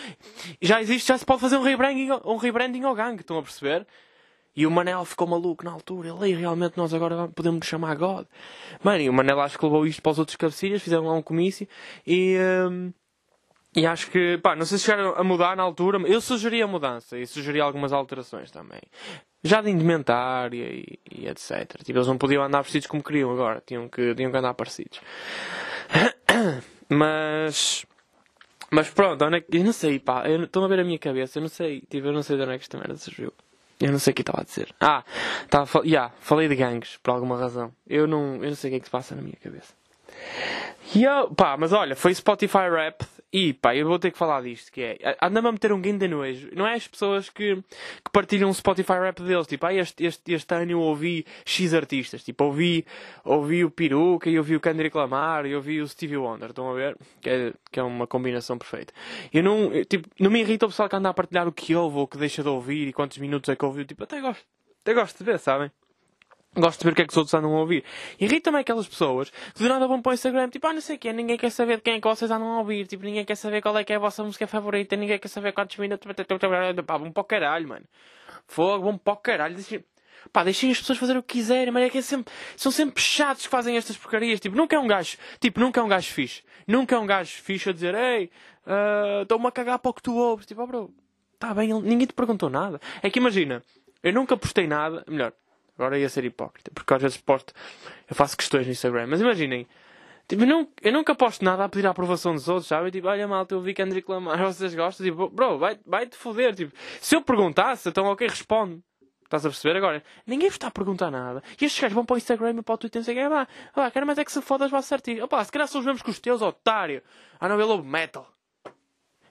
já 0.61 0.81
existe, 0.81 1.09
já 1.09 1.19
se 1.19 1.25
pode 1.25 1.41
fazer 1.41 1.57
um 1.57 1.63
rebranding, 1.63 2.11
um 2.25 2.37
rebranding 2.37 2.83
ao 2.85 2.95
gangue, 2.95 3.21
estão 3.21 3.39
a 3.39 3.43
perceber? 3.43 3.87
E 4.57 4.67
o 4.67 4.71
Manel 4.71 5.05
ficou 5.05 5.27
maluco 5.27 5.65
na 5.65 5.73
altura. 5.73 6.11
Ele, 6.11 6.35
realmente 6.35 6.77
nós 6.77 6.95
agora 6.95 7.29
podemos 7.29 7.67
chamar 7.67 7.97
God. 7.97 8.25
Mano, 8.85 9.01
e 9.01 9.09
o 9.09 9.13
Manel 9.13 9.41
acho 9.41 9.59
que 9.59 9.65
levou 9.65 9.85
isto 9.85 10.01
para 10.01 10.13
os 10.13 10.19
outros 10.19 10.37
cabecilhas, 10.37 10.81
fizeram 10.81 11.07
lá 11.07 11.13
um 11.15 11.23
comício 11.23 11.67
e. 12.07 12.37
Um, 12.71 12.93
e 13.76 13.87
acho 13.87 14.11
que, 14.11 14.38
pá, 14.38 14.55
não 14.55 14.65
sei 14.65 14.79
se 14.79 14.85
chegaram 14.85 15.15
a 15.17 15.25
mudar 15.25 15.56
na 15.56 15.62
altura, 15.62 15.99
eu 16.06 16.21
sugeri 16.21 16.62
a 16.62 16.67
mudança 16.67 17.19
e 17.19 17.26
sugeri 17.26 17.61
algumas 17.61 17.93
alterações 17.93 18.50
também. 18.50 18.81
Já 19.43 19.61
de 19.61 19.71
indumentária 19.71 20.65
e, 20.65 20.99
e 21.11 21.26
etc. 21.26 21.82
Tipo, 21.82 21.99
eles 21.99 22.06
não 22.06 22.17
podiam 22.17 22.43
andar 22.44 22.62
vestidos 22.62 22.87
como 22.87 23.03
queriam 23.03 23.32
agora, 23.32 23.61
tinham 23.67 23.88
que, 23.88 24.15
tinham 24.15 24.31
que 24.31 24.37
andar 24.37 24.55
parecidos. 24.55 25.00
mas. 26.88 27.85
Mas 28.71 28.91
pronto, 28.91 29.25
onde 29.25 29.37
é 29.37 29.41
que, 29.41 29.56
eu 29.56 29.65
não 29.65 29.73
sei, 29.73 29.99
pá, 29.99 30.29
estão 30.29 30.65
a 30.65 30.69
ver 30.69 30.81
a 30.81 30.85
minha 30.85 30.99
cabeça, 30.99 31.38
eu 31.38 31.43
não 31.43 31.49
sei, 31.49 31.81
tipo, 31.82 32.09
eu 32.09 32.12
não 32.12 32.23
sei 32.23 32.37
de 32.37 32.43
onde 32.43 32.53
é 32.53 32.59
que 32.59 32.65
esta 32.65 32.79
merda 32.79 32.97
surgiu. 32.97 33.32
Eu 33.81 33.93
não 33.93 33.99
sei 33.99 34.12
o 34.12 34.15
que 34.15 34.23
estava 34.23 34.41
a 34.41 34.44
dizer. 34.44 34.75
Ah, 34.81 35.05
estava 35.43 35.81
a 35.81 35.82
yeah, 35.85 36.12
falei 36.20 36.49
de 36.49 36.56
gangues, 36.56 36.97
por 37.03 37.11
alguma 37.11 37.38
razão. 37.38 37.73
Eu 37.87 38.06
não, 38.06 38.37
eu 38.37 38.49
não 38.49 38.55
sei 38.55 38.70
o 38.70 38.73
que 38.73 38.77
é 38.77 38.81
que 38.81 38.87
se 38.87 38.91
passa 38.91 39.15
na 39.15 39.23
minha 39.23 39.37
cabeça. 39.37 39.75
E 40.94 41.05
eu, 41.05 41.32
pá, 41.35 41.56
mas 41.56 41.73
olha, 41.73 41.94
foi 41.94 42.15
Spotify 42.15 42.69
Rap 42.70 43.05
e 43.35 43.53
pá, 43.53 43.75
eu 43.75 43.89
vou 43.89 43.99
ter 43.99 44.13
que 44.13 44.17
falar 44.17 44.43
disto, 44.43 44.71
que 44.71 44.81
é, 44.81 45.17
anda-me 45.21 45.49
a 45.49 45.51
meter 45.51 45.73
um 45.73 45.81
de 45.81 46.07
nojo. 46.07 46.51
Não 46.55 46.65
é 46.65 46.75
as 46.75 46.87
pessoas 46.87 47.29
que, 47.29 47.57
que 47.57 48.11
partilham 48.13 48.49
o 48.49 48.55
Spotify 48.55 48.93
Rap 48.93 49.21
deles, 49.21 49.49
tipo, 49.49 49.67
ah, 49.67 49.75
este, 49.75 50.05
este, 50.07 50.33
este 50.35 50.55
ano 50.55 50.71
eu 50.71 50.81
ouvi 50.81 51.27
X 51.45 51.75
artistas, 51.75 52.23
tipo, 52.23 52.45
ouvi, 52.45 52.87
ouvi 53.25 53.65
o 53.65 53.73
Peruca 53.73 54.31
e 54.31 54.39
ouvi 54.39 54.55
o 54.55 54.61
Kendrick 54.61 54.97
Lamar 54.97 55.47
e 55.47 55.57
ouvi 55.57 55.81
o 55.81 55.89
Stevie 55.89 56.17
Wonder, 56.17 56.51
estão 56.51 56.71
a 56.71 56.75
ver? 56.75 56.97
Que 57.21 57.29
é, 57.29 57.53
que 57.73 57.81
é 57.81 57.83
uma 57.83 58.07
combinação 58.07 58.57
perfeita. 58.57 58.95
Eu 59.33 59.43
não, 59.43 59.73
eu, 59.73 59.85
tipo, 59.85 60.09
não 60.21 60.31
me 60.31 60.39
irrita 60.39 60.67
o 60.67 60.69
pessoal 60.69 60.89
que 60.89 60.95
anda 60.95 61.09
a 61.09 61.15
partilhar 61.15 61.49
o 61.49 61.53
que 61.53 61.75
ouve 61.75 61.97
ou 61.97 62.05
o 62.05 62.07
que 62.07 62.17
deixa 62.17 62.41
de 62.41 62.49
ouvir 62.49 62.87
e 62.87 62.93
quantos 62.93 63.19
minutos 63.19 63.49
é 63.49 63.57
que 63.57 63.65
ouviu, 63.65 63.85
tipo, 63.85 64.05
até 64.05 64.21
gosto, 64.21 64.45
até 64.81 64.95
gosto 64.95 65.19
de 65.19 65.25
ver, 65.25 65.41
sabem? 65.41 65.73
Gosto 66.56 66.81
de 66.81 66.85
ver 66.85 66.93
o 66.93 66.95
que 66.95 67.03
é 67.03 67.06
que 67.06 67.12
os 67.12 67.17
outros 67.17 67.35
andam 67.35 67.55
a 67.55 67.61
ouvir. 67.61 67.85
Irrita-me 68.19 68.59
aquelas 68.59 68.87
pessoas 68.87 69.31
que 69.31 69.62
do 69.62 69.69
nada 69.69 69.89
vão 69.89 70.01
para 70.01 70.11
o 70.11 70.15
Instagram, 70.15 70.49
tipo, 70.49 70.67
ah, 70.67 70.73
não 70.73 70.81
sei 70.81 70.97
o 70.97 70.99
quê, 70.99 71.12
ninguém 71.12 71.37
quer 71.37 71.51
saber 71.51 71.77
de 71.77 71.83
quem 71.83 71.95
é 71.95 72.01
que 72.01 72.06
vocês 72.06 72.31
andam 72.31 72.53
a 72.53 72.59
ouvir, 72.59 72.87
tipo, 72.87 73.05
ninguém 73.05 73.25
quer 73.25 73.35
saber 73.35 73.61
qual 73.61 73.77
é 73.77 73.83
que 73.83 73.93
é 73.93 73.97
a 73.97 73.99
vossa 73.99 74.23
música 74.23 74.47
favorita, 74.47 74.95
ninguém 74.95 75.19
quer 75.19 75.29
saber 75.29 75.53
quantos 75.53 75.77
minutos. 75.77 76.06
Pá, 76.87 76.97
vão 76.97 77.11
para 77.11 77.21
o 77.21 77.25
caralho, 77.25 77.69
mano. 77.69 77.85
Fogo, 78.47 78.85
vão 78.85 78.99
para 78.99 79.12
o 79.12 79.17
caralho. 79.17 79.55
Deixem... 79.55 79.85
Pá, 80.33 80.45
deixem 80.45 80.71
as 80.71 80.79
pessoas 80.79 80.99
fazer 80.99 81.17
o 81.17 81.23
que 81.23 81.35
quiserem, 81.35 81.73
mas 81.73 81.85
é 81.85 81.91
que 81.91 81.99
é 81.99 82.03
sempre... 82.03 82.33
são 82.56 82.71
sempre 82.71 83.03
chatos 83.03 83.45
que 83.45 83.51
fazem 83.51 83.77
estas 83.77 83.97
porcarias. 83.97 84.41
Tipo, 84.41 84.56
nunca 84.56 84.77
é 84.77 84.79
um 84.79 84.87
gajo, 84.87 85.19
tipo, 85.41 85.61
nunca 85.61 85.81
é 85.81 85.83
um 85.83 85.89
gajo 85.89 86.12
fixe. 86.12 86.43
Nunca 86.67 86.95
é 86.95 86.99
um 86.99 87.06
gajo 87.06 87.43
fixe 87.43 87.69
a 87.69 87.73
dizer, 87.73 87.95
ei, 87.95 88.31
uh, 88.67 89.23
estou-me 89.23 89.47
a 89.47 89.51
cagar 89.51 89.79
para 89.79 89.91
o 89.91 89.95
que 89.95 90.03
tu 90.03 90.17
ouves. 90.17 90.47
Tipo, 90.47 90.62
oh, 90.62 90.67
bro, 90.67 90.95
tá 91.39 91.53
bem, 91.53 91.75
ninguém 91.83 92.06
te 92.06 92.15
perguntou 92.15 92.49
nada. 92.49 92.81
É 93.03 93.11
que 93.11 93.19
imagina, 93.19 93.62
eu 94.03 94.12
nunca 94.12 94.37
postei 94.37 94.67
nada, 94.67 95.05
melhor, 95.06 95.33
Agora 95.76 95.99
ia 95.99 96.09
ser 96.09 96.25
hipócrita, 96.25 96.71
porque 96.73 96.94
às 96.94 97.03
vezes 97.03 97.17
posto, 97.17 97.53
eu 98.09 98.15
faço 98.15 98.37
questões 98.37 98.67
no 98.67 98.73
Instagram. 98.73 99.06
Mas 99.09 99.21
imaginem, 99.21 99.67
tipo, 100.29 100.43
eu, 100.43 100.47
não, 100.47 100.69
eu 100.81 100.93
nunca 100.93 101.15
posto 101.15 101.44
nada 101.44 101.65
a 101.65 101.69
pedir 101.69 101.87
a 101.87 101.91
aprovação 101.91 102.35
dos 102.35 102.49
outros, 102.49 102.69
sabe? 102.69 102.91
Tipo, 102.91 103.09
olha 103.09 103.26
malta, 103.26 103.55
eu 103.55 103.61
vi 103.61 103.75
que 103.75 103.82
André 103.82 104.03
Lamar, 104.06 104.38
vocês 104.44 104.75
gostam? 104.75 105.05
Tipo, 105.05 105.29
bro, 105.29 105.59
vai-te 105.59 105.82
vai 105.85 106.09
foder. 106.12 106.55
Tipo, 106.55 106.73
se 107.00 107.17
eu 107.17 107.23
perguntasse, 107.23 107.88
então 107.88 108.06
ok, 108.06 108.26
responde. 108.29 108.82
Estás 109.25 109.47
a 109.47 109.49
perceber 109.49 109.76
agora? 109.79 110.05
Ninguém 110.26 110.49
vos 110.49 110.55
está 110.55 110.69
a 110.69 110.71
perguntar 110.71 111.11
nada. 111.11 111.43
E 111.61 111.65
estes 111.65 111.81
gajos 111.81 111.94
vão 111.94 112.05
para 112.05 112.15
o 112.15 112.19
Instagram 112.19 112.56
e 112.59 112.62
para 112.62 112.75
o 112.75 112.79
Twitter 112.79 113.03
e 113.03 113.05
dizem, 113.05 113.20
ah, 113.20 113.49
ah, 113.75 113.91
quero 113.91 114.06
mais 114.06 114.19
é 114.19 114.25
que 114.25 114.31
se 114.31 114.41
foda 114.41 114.67
as 114.67 114.70
vossas 114.70 114.93
artistas. 114.93 115.25
Opá, 115.25 115.43
se 115.43 115.50
calhar 115.50 115.67
são 115.67 115.81
os 115.81 115.87
mesmos 115.87 116.03
que 116.03 116.11
os 116.11 116.20
teus, 116.20 116.41
otário. 116.41 117.03
Ah 117.41 117.49
não, 117.49 117.56
ele 117.56 117.65
ouve 117.65 117.88
metal. 117.88 118.29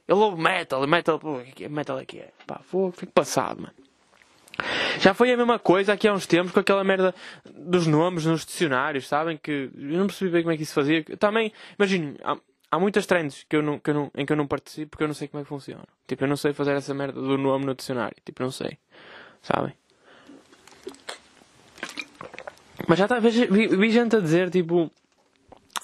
Ele 0.05 0.19
ouve 0.19 0.41
metal, 0.41 0.85
metal, 0.85 1.19
pô, 1.19 1.39
metal 1.69 1.99
é 1.99 2.05
que 2.05 2.19
é. 2.19 2.31
Pá, 2.45 2.59
fico 2.93 3.13
passado, 3.13 3.61
mano. 3.61 3.82
Já 4.99 5.13
foi 5.13 5.31
a 5.31 5.37
mesma 5.37 5.59
coisa 5.59 5.93
aqui 5.93 6.07
há 6.07 6.13
uns 6.13 6.27
tempos 6.27 6.51
com 6.51 6.59
aquela 6.59 6.83
merda 6.83 7.13
dos 7.45 7.87
nomes 7.87 8.25
nos 8.25 8.45
dicionários, 8.45 9.07
sabem? 9.07 9.37
Que 9.37 9.69
eu 9.75 9.97
não 9.97 10.07
percebi 10.07 10.31
bem 10.31 10.43
como 10.43 10.53
é 10.53 10.57
que 10.57 10.63
isso 10.63 10.73
fazia. 10.73 11.03
Também, 11.17 11.51
imagino, 11.77 12.15
há, 12.23 12.37
há 12.71 12.79
muitas 12.79 13.05
trends 13.05 13.45
que 13.47 13.55
eu 13.55 13.61
não, 13.61 13.79
que 13.79 13.89
eu 13.89 13.93
não, 13.93 14.11
em 14.15 14.25
que 14.25 14.31
eu 14.31 14.37
não 14.37 14.47
participo 14.47 14.91
porque 14.91 15.03
eu 15.03 15.07
não 15.07 15.15
sei 15.15 15.27
como 15.27 15.41
é 15.41 15.43
que 15.43 15.49
funciona. 15.49 15.83
Tipo, 16.07 16.23
eu 16.23 16.27
não 16.27 16.37
sei 16.37 16.53
fazer 16.53 16.73
essa 16.73 16.93
merda 16.93 17.19
do 17.19 17.37
nome 17.37 17.65
no 17.65 17.75
dicionário. 17.75 18.15
Tipo, 18.23 18.43
não 18.43 18.51
sei. 18.51 18.77
Sabem? 19.41 19.73
Mas 22.87 22.99
já 22.99 23.05
está, 23.05 23.19
vi, 23.19 23.67
vi 23.67 23.91
gente 23.91 24.15
a 24.15 24.19
dizer, 24.19 24.49
tipo, 24.49 24.91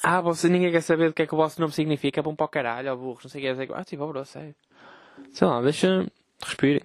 ah, 0.03 0.21
você, 0.21 0.49
ninguém 0.49 0.71
quer 0.71 0.81
saber 0.81 1.09
do 1.09 1.13
que 1.13 1.21
é 1.21 1.27
que 1.27 1.33
o 1.33 1.37
vosso 1.37 1.59
nome 1.59 1.73
significa, 1.73 2.19
é 2.19 2.23
bom 2.23 2.35
para 2.35 2.45
o 2.45 2.49
caralho, 2.49 2.91
ó 2.91 2.95
burros, 2.95 3.23
não 3.23 3.29
sei 3.29 3.51
o 3.51 3.55
que 3.55 3.63
é. 3.63 3.67
Ah, 3.75 3.83
tipo, 3.83 4.03
oh, 4.03 4.07
bro, 4.07 4.25
sério. 4.25 4.55
Sei 5.33 5.47
lá, 5.47 5.61
deixa, 5.61 6.05
respire. 6.43 6.83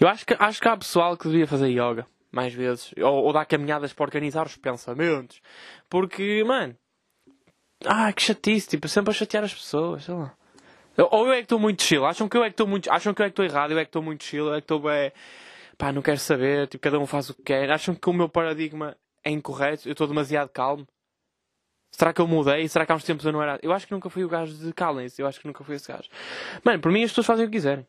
Eu 0.00 0.08
acho 0.08 0.26
que, 0.26 0.36
acho 0.38 0.60
que 0.60 0.68
há 0.68 0.76
pessoal 0.76 1.16
que 1.16 1.28
devia 1.28 1.46
fazer 1.46 1.68
yoga 1.68 2.06
mais 2.30 2.52
vezes. 2.52 2.92
Ou, 2.98 3.24
ou 3.24 3.32
dar 3.32 3.44
caminhadas 3.46 3.92
para 3.92 4.04
organizar 4.04 4.46
os 4.46 4.56
pensamentos. 4.56 5.40
Porque, 5.88 6.44
mano. 6.44 6.76
Ah, 7.84 8.12
que 8.12 8.22
chatice. 8.22 8.68
Tipo, 8.68 8.88
sempre 8.88 9.10
a 9.10 9.14
chatear 9.14 9.44
as 9.44 9.54
pessoas. 9.54 10.04
Sei 10.04 10.14
lá. 10.14 10.34
Ou 11.10 11.26
eu 11.26 11.32
é 11.32 11.36
que 11.36 11.42
estou 11.42 11.58
muito 11.58 11.82
chill. 11.82 12.04
Acham 12.04 12.28
que 12.28 12.36
eu 12.36 12.44
é 12.44 12.48
que 12.48 12.54
estou 12.54 12.66
muito. 12.66 12.90
Acham 12.90 13.14
que 13.14 13.22
eu 13.22 13.26
é 13.26 13.28
que 13.28 13.32
estou 13.32 13.44
errado. 13.44 13.72
Eu 13.72 13.78
é 13.78 13.84
que 13.84 13.88
estou 13.88 14.02
muito 14.02 14.24
chill. 14.24 14.46
Eu 14.46 14.54
é 14.54 14.60
que 14.60 14.64
estou 14.64 14.80
bem. 14.80 15.12
Pá, 15.76 15.92
não 15.92 16.02
quero 16.02 16.18
saber. 16.18 16.66
Tipo, 16.68 16.82
cada 16.82 16.98
um 16.98 17.06
faz 17.06 17.30
o 17.30 17.34
que 17.34 17.42
quer. 17.42 17.70
Acham 17.70 17.94
que 17.94 18.08
o 18.08 18.12
meu 18.12 18.28
paradigma 18.28 18.96
é 19.24 19.30
incorreto. 19.30 19.88
Eu 19.88 19.92
estou 19.92 20.06
demasiado 20.06 20.48
calmo. 20.48 20.86
Será 21.90 22.12
que 22.12 22.20
eu 22.20 22.26
mudei? 22.26 22.68
Será 22.68 22.84
que 22.84 22.92
há 22.92 22.94
uns 22.94 23.04
tempos 23.04 23.24
eu 23.24 23.32
não 23.32 23.42
era. 23.42 23.58
Eu 23.62 23.72
acho 23.72 23.86
que 23.86 23.92
nunca 23.92 24.10
fui 24.10 24.22
o 24.24 24.28
gajo 24.28 24.54
de 24.54 24.72
calem-se. 24.72 25.22
Eu 25.22 25.26
acho 25.26 25.40
que 25.40 25.46
nunca 25.46 25.64
fui 25.64 25.76
esse 25.76 25.90
gajo. 25.90 26.08
Mano, 26.62 26.80
por 26.80 26.92
mim 26.92 27.02
as 27.02 27.10
pessoas 27.10 27.26
fazem 27.26 27.46
o 27.46 27.48
que 27.48 27.56
quiserem. 27.56 27.86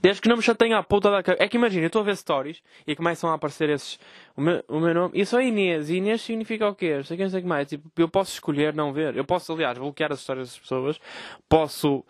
Desde 0.00 0.20
que 0.20 0.28
não 0.28 0.36
me 0.36 0.42
chateiem 0.42 0.74
à 0.74 0.82
puta 0.82 1.10
da 1.10 1.22
cabeça. 1.22 1.42
É 1.42 1.48
que 1.48 1.56
imagina, 1.56 1.84
eu 1.84 1.88
estou 1.88 2.02
a 2.02 2.04
ver 2.04 2.16
stories 2.16 2.62
e 2.86 2.94
começam 2.94 3.30
a 3.30 3.34
aparecer 3.34 3.68
esses. 3.70 3.98
O 4.36 4.40
meu, 4.40 4.64
o 4.68 4.80
meu 4.80 4.94
nome. 4.94 5.12
E 5.14 5.24
sou 5.26 5.40
Inês. 5.40 5.90
E 5.90 5.96
Inês 5.96 6.22
significa 6.22 6.68
o 6.68 6.74
quê? 6.74 6.96
Não 6.96 7.04
sei 7.04 7.16
quem 7.16 7.28
sei 7.28 7.40
que 7.40 7.46
mais. 7.46 7.68
Tipo, 7.68 7.90
eu 7.96 8.08
posso 8.08 8.32
escolher 8.32 8.74
não 8.74 8.92
ver. 8.92 9.16
Eu 9.16 9.24
posso, 9.24 9.52
aliás, 9.52 9.78
bloquear 9.78 10.12
as 10.12 10.20
histórias 10.20 10.48
das 10.48 10.58
pessoas. 10.58 11.00
Posso 11.48 12.04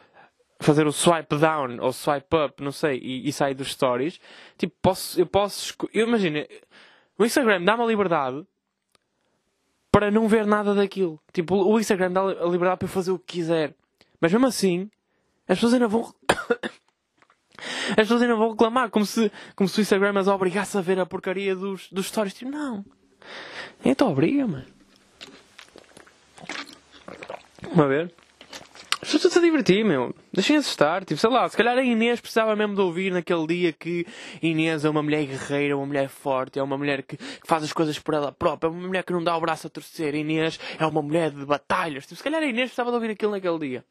fazer 0.60 0.86
o 0.86 0.92
swipe 0.92 1.36
down 1.36 1.78
ou 1.80 1.92
swipe 1.92 2.36
up, 2.36 2.62
não 2.62 2.72
sei, 2.72 2.98
e, 2.98 3.28
e 3.28 3.32
sair 3.32 3.54
dos 3.54 3.72
stories. 3.72 4.20
Tipo, 4.56 4.74
posso, 4.80 5.20
eu 5.20 5.26
posso. 5.26 5.74
Eu 5.92 6.06
imagino. 6.06 6.44
O 7.18 7.24
Instagram 7.24 7.62
dá-me 7.62 7.82
a 7.82 7.86
liberdade 7.86 8.44
para 9.92 10.10
não 10.10 10.26
ver 10.26 10.46
nada 10.46 10.74
daquilo. 10.74 11.20
Tipo, 11.32 11.56
o 11.56 11.78
Instagram 11.78 12.10
dá 12.10 12.22
a 12.22 12.46
liberdade 12.46 12.78
para 12.78 12.86
eu 12.86 12.92
fazer 12.92 13.12
o 13.12 13.18
que 13.18 13.34
quiser. 13.34 13.74
Mas 14.20 14.32
mesmo 14.32 14.46
assim, 14.46 14.90
as 15.46 15.56
pessoas 15.56 15.74
ainda 15.74 15.86
vão. 15.86 16.12
As 17.90 17.96
pessoas 17.96 18.22
ainda 18.22 18.34
vão 18.34 18.50
reclamar, 18.50 18.90
como 18.90 19.06
se, 19.06 19.30
como 19.54 19.68
se 19.68 19.80
o 19.80 19.82
Instagram 19.82 20.18
as 20.18 20.28
obrigasse 20.28 20.76
a 20.76 20.80
ver 20.80 20.98
a 20.98 21.06
porcaria 21.06 21.54
dos, 21.54 21.88
dos 21.90 22.06
stories. 22.06 22.34
Tipo, 22.34 22.50
não. 22.50 22.84
Então 23.84 24.10
obriga, 24.10 24.46
mano. 24.46 24.66
Vamos 27.72 27.88
ver. 27.88 28.14
Estão 29.02 29.42
a 29.42 29.44
divertir, 29.44 29.84
meu. 29.84 30.14
Deixem-se 30.32 30.68
estar. 30.68 31.04
Tipo, 31.04 31.20
sei 31.20 31.30
lá, 31.30 31.48
se 31.48 31.56
calhar 31.56 31.76
a 31.76 31.82
Inês 31.82 32.20
precisava 32.20 32.56
mesmo 32.56 32.74
de 32.74 32.80
ouvir 32.80 33.12
naquele 33.12 33.46
dia 33.46 33.72
que 33.72 34.06
Inês 34.42 34.84
é 34.84 34.90
uma 34.90 35.02
mulher 35.02 35.26
guerreira, 35.26 35.76
uma 35.76 35.86
mulher 35.86 36.08
forte, 36.08 36.58
é 36.58 36.62
uma 36.62 36.78
mulher 36.78 37.02
que, 37.02 37.16
que 37.16 37.46
faz 37.46 37.62
as 37.62 37.72
coisas 37.72 37.98
por 37.98 38.14
ela 38.14 38.32
própria, 38.32 38.68
é 38.68 38.70
uma 38.70 38.86
mulher 38.86 39.04
que 39.04 39.12
não 39.12 39.22
dá 39.22 39.36
o 39.36 39.40
braço 39.40 39.66
a 39.66 39.70
torcer. 39.70 40.14
Inês 40.14 40.58
é 40.78 40.86
uma 40.86 41.02
mulher 41.02 41.30
de 41.30 41.44
batalhas. 41.44 42.04
Tipo, 42.04 42.16
se 42.16 42.22
calhar 42.22 42.42
a 42.42 42.46
Inês 42.46 42.70
precisava 42.70 42.90
de 42.90 42.94
ouvir 42.94 43.10
aquilo 43.10 43.32
naquele 43.32 43.58
dia. 43.58 43.84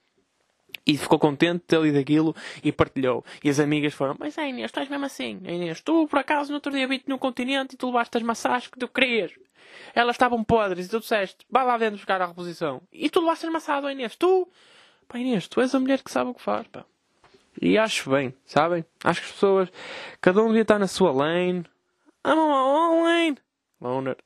E 0.86 0.98
ficou 0.98 1.18
contente 1.18 1.60
de 1.60 1.66
ter 1.66 1.82
lido 1.82 1.98
aquilo 1.98 2.36
e 2.63 2.72
partilhou. 2.72 3.24
E 3.44 3.50
as 3.50 3.60
amigas 3.60 3.94
foram, 3.94 4.16
mas 4.20 4.38
é 4.38 4.50
Inês, 4.50 4.72
és 4.75 4.90
mesmo 4.90 5.06
assim. 5.06 5.40
A 5.46 5.52
Inês, 5.52 5.82
tu 5.82 6.08
por 6.08 6.20
acaso 6.20 6.50
no 6.50 6.56
outro 6.56 6.72
dia 6.72 6.88
vi-te 6.88 7.08
no 7.08 7.18
continente 7.18 7.75
e 7.75 7.78
tu 7.78 7.88
levaste 7.88 8.18
as 8.18 8.24
maçãs 8.24 8.68
que 8.68 8.78
tu 8.78 8.88
querias. 8.88 9.32
Elas 9.96 10.16
estavam 10.16 10.44
podres 10.44 10.86
e 10.86 10.90
tu 10.90 11.00
disseste, 11.00 11.46
vai 11.50 11.66
lá 11.66 11.78
dentro 11.78 11.96
buscar 11.96 12.22
a 12.22 12.25
reposição. 12.25 12.82
E 12.92 13.10
tu 13.10 13.22
levaste 13.22 13.46
as 13.46 13.52
maçãs, 13.52 13.84
Inês. 13.92 14.16
Tu, 14.16 14.48
pá 15.08 15.18
Inês, 15.18 15.48
tu 15.48 15.62
és 15.62 15.74
a 15.74 15.80
mulher 15.80 16.02
que 16.02 16.12
sabe 16.12 16.32
o 16.32 16.34
que 16.34 16.42
faz, 16.42 16.68
pá. 16.68 16.86
E 17.62 17.78
acho 17.78 18.10
bem, 18.10 18.34
sabem? 18.46 18.84
Acho 19.04 19.22
que 19.22 19.28
as 19.28 19.32
pessoas, 19.34 19.70
cada 20.20 20.42
um 20.42 20.48
devia 20.48 20.63
estar 20.63 20.80
na 20.80 20.88
sua 20.88 21.12
lane. 21.12 21.63
I'm 22.25 22.38
on 22.38 22.98
my 22.98 23.04
lane. 23.04 23.38
Loner. 23.80 24.18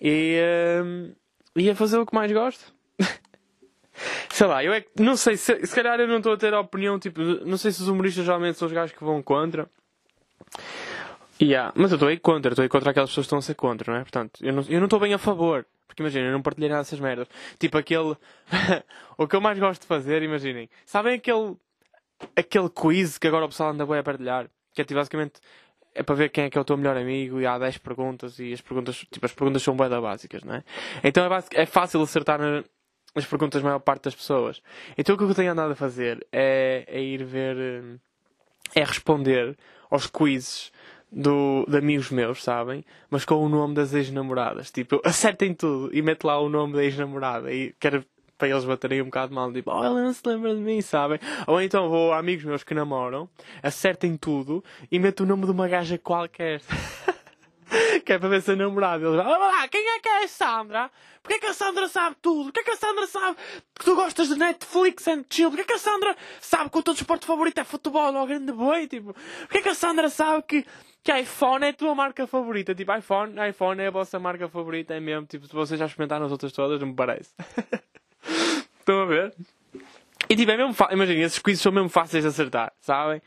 E, 0.00 0.40
um, 0.82 1.12
ia 1.56 1.74
fazer 1.74 1.98
o 1.98 2.06
que 2.06 2.14
mais 2.14 2.30
gosto. 2.32 2.72
sei 4.30 4.46
lá, 4.46 4.64
eu 4.64 4.72
é 4.72 4.80
que, 4.80 4.90
não 5.00 5.16
sei, 5.16 5.36
se, 5.36 5.66
se 5.66 5.74
calhar 5.74 5.98
eu 6.00 6.08
não 6.08 6.18
estou 6.18 6.32
a 6.32 6.36
ter 6.36 6.54
a 6.54 6.60
opinião, 6.60 6.98
tipo, 6.98 7.20
não 7.20 7.56
sei 7.56 7.70
se 7.70 7.82
os 7.82 7.88
humoristas 7.88 8.24
geralmente 8.24 8.58
são 8.58 8.66
os 8.66 8.72
gajos 8.72 8.96
que 8.96 9.04
vão 9.04 9.22
contra. 9.22 9.68
Yeah, 11.40 11.72
mas 11.76 11.92
eu 11.92 11.96
estou 11.96 12.08
aí 12.08 12.18
contra, 12.18 12.52
estou 12.52 12.62
aí 12.62 12.68
contra 12.68 12.90
aquelas 12.90 13.10
pessoas 13.10 13.24
que 13.24 13.28
estão 13.28 13.38
a 13.38 13.42
ser 13.42 13.54
contra, 13.54 13.92
não 13.92 14.00
é? 14.00 14.02
Portanto, 14.02 14.40
eu 14.42 14.52
não 14.52 14.84
estou 14.84 14.98
bem 14.98 15.14
a 15.14 15.18
favor. 15.18 15.64
Porque 15.98 16.02
imaginem, 16.02 16.26
eu 16.26 16.32
não 16.32 16.42
partilhei 16.42 16.68
nada 16.68 16.82
dessas 16.82 17.00
merdas. 17.00 17.26
Tipo 17.58 17.78
aquele. 17.78 18.14
o 19.16 19.26
que 19.26 19.34
eu 19.34 19.40
mais 19.40 19.58
gosto 19.58 19.80
de 19.80 19.86
fazer, 19.86 20.22
imaginem. 20.22 20.68
Sabem 20.84 21.14
aquele. 21.14 21.56
aquele 22.36 22.68
quiz 22.68 23.18
que 23.18 23.26
agora 23.26 23.46
o 23.46 23.48
pessoal 23.48 23.70
anda 23.70 23.86
bem 23.86 23.98
a 23.98 24.02
partilhar? 24.02 24.48
Que 24.74 24.82
é 24.82 24.84
tipo, 24.84 24.98
basicamente. 24.98 25.40
É 25.94 26.02
para 26.02 26.14
ver 26.14 26.28
quem 26.28 26.44
é 26.44 26.50
que 26.50 26.56
é 26.56 26.60
o 26.60 26.64
teu 26.64 26.76
melhor 26.76 26.96
amigo 26.96 27.40
e 27.40 27.46
há 27.46 27.58
10 27.58 27.78
perguntas 27.78 28.38
e 28.38 28.52
as 28.52 28.60
perguntas, 28.60 28.98
tipo, 29.10 29.24
as 29.26 29.32
perguntas 29.32 29.62
são 29.62 29.76
bem 29.76 29.88
básicas, 29.88 30.44
não 30.44 30.54
é? 30.54 30.62
Então 31.02 31.24
é, 31.24 31.44
é 31.54 31.66
fácil 31.66 32.00
acertar 32.02 32.38
as 33.14 33.24
perguntas 33.26 33.62
da 33.62 33.68
maior 33.68 33.80
parte 33.80 34.04
das 34.04 34.14
pessoas. 34.14 34.62
Então 34.96 35.14
o 35.14 35.18
que 35.18 35.24
eu 35.24 35.34
tenho 35.34 35.52
andado 35.52 35.72
a 35.72 35.76
fazer 35.76 36.26
é, 36.32 36.84
é 36.86 37.02
ir 37.02 37.24
ver. 37.24 38.00
é 38.74 38.84
responder 38.84 39.56
aos 39.90 40.06
quizzes 40.06 40.72
do, 41.10 41.64
de 41.68 41.78
amigos 41.78 42.10
meus, 42.10 42.42
sabem? 42.42 42.84
Mas 43.10 43.24
com 43.24 43.36
o 43.36 43.48
nome 43.48 43.74
das 43.74 43.94
ex-namoradas. 43.94 44.70
Tipo, 44.70 45.00
acertem 45.04 45.54
tudo 45.54 45.90
e 45.92 46.02
mete 46.02 46.24
lá 46.24 46.38
o 46.38 46.48
nome 46.48 46.74
da 46.74 46.84
ex-namorada. 46.84 47.52
E 47.52 47.74
quero 47.80 48.04
para 48.38 48.48
eles 48.48 48.64
baterem 48.64 49.02
um 49.02 49.06
bocado 49.06 49.34
mal. 49.34 49.52
Tipo, 49.52 49.72
oh, 49.72 49.84
ela 49.84 50.00
não 50.00 50.12
se 50.12 50.26
lembra 50.26 50.54
de 50.54 50.60
mim, 50.60 50.80
sabem? 50.80 51.18
Ou 51.46 51.60
então 51.60 51.88
vou 51.88 52.12
a 52.12 52.18
amigos 52.18 52.44
meus 52.44 52.62
que 52.62 52.72
namoram, 52.72 53.28
acertem 53.62 54.16
tudo 54.16 54.62
e 54.90 54.98
meto 54.98 55.24
o 55.24 55.26
nome 55.26 55.44
de 55.44 55.50
uma 55.50 55.66
gaja 55.66 55.98
qualquer. 55.98 56.60
que 58.04 58.12
é 58.12 58.18
para 58.18 58.28
ver 58.28 58.42
se 58.42 58.52
é 58.52 58.56
namorado. 58.56 59.06
Eles 59.06 59.24
vão, 59.24 59.38
lá, 59.38 59.68
quem 59.68 59.86
é 59.86 60.00
que 60.00 60.08
é 60.08 60.24
a 60.24 60.28
Sandra? 60.28 60.90
Porquê 61.22 61.38
que 61.40 61.46
a 61.46 61.54
Sandra 61.54 61.88
sabe 61.88 62.16
tudo? 62.22 62.44
Porquê 62.44 62.62
que 62.62 62.70
a 62.70 62.76
Sandra 62.76 63.06
sabe 63.06 63.36
que 63.78 63.84
tu 63.84 63.94
gostas 63.94 64.28
de 64.28 64.36
Netflix 64.36 65.06
and 65.08 65.24
chill? 65.28 65.50
Porquê 65.50 65.64
que 65.64 65.72
a 65.74 65.78
Sandra 65.78 66.16
sabe 66.40 66.70
que 66.70 66.78
o 66.78 66.82
teu 66.82 66.94
desporto 66.94 67.26
favorito 67.26 67.58
é 67.58 67.64
futebol 67.64 68.14
ou 68.14 68.26
grande 68.26 68.52
boi? 68.52 68.86
Tipo, 68.86 69.14
porquê 69.42 69.62
que 69.62 69.68
a 69.68 69.74
Sandra 69.74 70.08
sabe 70.08 70.42
que, 70.42 70.66
que 71.02 71.12
iPhone 71.12 71.64
é 71.66 71.68
a 71.68 71.72
tua 71.72 71.94
marca 71.94 72.26
favorita? 72.26 72.74
Tipo, 72.74 72.94
iPhone, 72.96 73.34
iPhone 73.48 73.80
é 73.82 73.88
a 73.88 73.90
vossa 73.90 74.18
marca 74.18 74.48
favorita, 74.48 74.94
é 74.94 75.00
mesmo. 75.00 75.26
Tipo, 75.26 75.46
vocês 75.48 75.78
já 75.78 75.86
experimentaram 75.86 76.26
as 76.26 76.32
outras 76.32 76.52
todas, 76.52 76.80
não 76.80 76.88
me 76.88 76.94
parece. 76.94 77.34
Estão 78.80 79.02
a 79.02 79.04
ver? 79.04 79.34
E 80.30 80.36
tipo, 80.36 80.50
é 80.50 80.56
mesmo 80.56 80.72
fácil. 80.72 80.94
Imagina, 80.94 81.24
esses 81.24 81.38
quizzes 81.38 81.60
são 81.60 81.72
mesmo 81.72 81.88
fáceis 81.88 82.24
de 82.24 82.28
acertar, 82.28 82.72
sabem? 82.80 83.20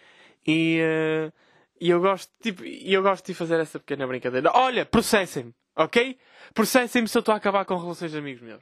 E. 0.48 0.80
Uh... 0.82 1.42
E 1.82 1.90
eu 1.90 2.00
gosto, 2.00 2.32
tipo, 2.40 2.64
eu 2.64 3.02
gosto 3.02 3.26
de 3.26 3.34
fazer 3.34 3.60
essa 3.60 3.80
pequena 3.80 4.06
brincadeira. 4.06 4.52
Olha, 4.54 4.86
processem-me, 4.86 5.52
ok? 5.76 6.16
Processem-me 6.54 7.08
se 7.08 7.18
eu 7.18 7.22
estou 7.22 7.34
a 7.34 7.38
acabar 7.38 7.66
com 7.66 7.76
relações 7.76 8.12
de 8.12 8.20
amigos 8.20 8.40
meus. 8.40 8.62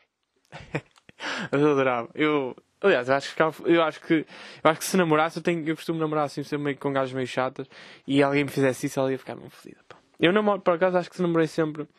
eu 1.51 1.71
adorava. 1.71 2.09
Eu, 2.15 2.55
aliás, 2.81 3.09
eu 3.09 3.15
acho 3.15 3.35
que, 3.35 3.41
eu 3.41 3.83
acho 3.83 3.99
que, 3.99 4.25
eu 4.63 4.71
acho 4.71 4.79
que 4.79 4.85
se 4.85 4.95
namorasse, 4.95 5.37
eu, 5.37 5.43
tenho, 5.43 5.67
eu 5.67 5.75
costumo 5.75 5.99
namorar 5.99 6.23
assim, 6.23 6.43
sempre 6.43 6.63
meio 6.63 6.77
com 6.77 6.93
gajos 6.93 7.13
meio 7.13 7.27
chatas, 7.27 7.67
e 8.07 8.23
alguém 8.23 8.45
me 8.45 8.49
fizesse 8.49 8.85
isso, 8.85 8.97
ela 8.97 9.11
ia 9.11 9.19
ficar 9.19 9.35
muito 9.35 9.53
fodida. 9.53 9.81
Eu 10.17 10.31
namoro, 10.31 10.61
por 10.61 10.75
acaso, 10.75 10.97
acho 10.97 11.09
que 11.09 11.17
se 11.17 11.21
namorei 11.21 11.47
sempre. 11.47 11.89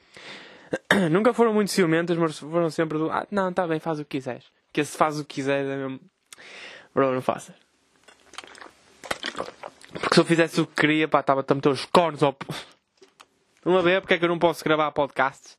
Nunca 1.11 1.35
foram 1.35 1.53
muito 1.53 1.71
ciumentas, 1.71 2.17
mas 2.17 2.39
foram 2.39 2.71
sempre 2.71 2.97
do. 2.97 3.11
Ah, 3.11 3.27
não, 3.31 3.53
tá 3.53 3.67
bem, 3.67 3.79
faz 3.79 4.01
o 4.01 4.07
que 4.07 4.17
quiseres. 4.17 4.47
Porque 4.69 4.83
se 4.87 4.97
faz 4.97 5.21
o 5.21 5.25
que 5.25 5.35
quiseres 5.35 5.69
é 5.69 5.77
mesmo. 5.77 6.01
Bro, 6.95 7.13
não 7.13 7.21
faças. 7.21 7.55
Porque 10.11 10.17
se 10.17 10.21
eu 10.23 10.25
fizesse 10.25 10.61
o 10.61 10.67
que 10.67 10.75
queria, 10.75 11.07
pá, 11.07 11.21
estava 11.21 11.47
a 11.49 11.55
meter 11.55 11.69
os 11.69 11.85
cornos 11.85 12.21
ao. 12.21 12.37
Estão 13.55 13.79
a 13.79 13.81
ver 13.81 14.01
porque 14.01 14.15
é 14.15 14.19
que 14.19 14.25
eu 14.25 14.29
não 14.29 14.41
posso 14.41 14.65
gravar 14.65 14.91
podcasts? 14.91 15.57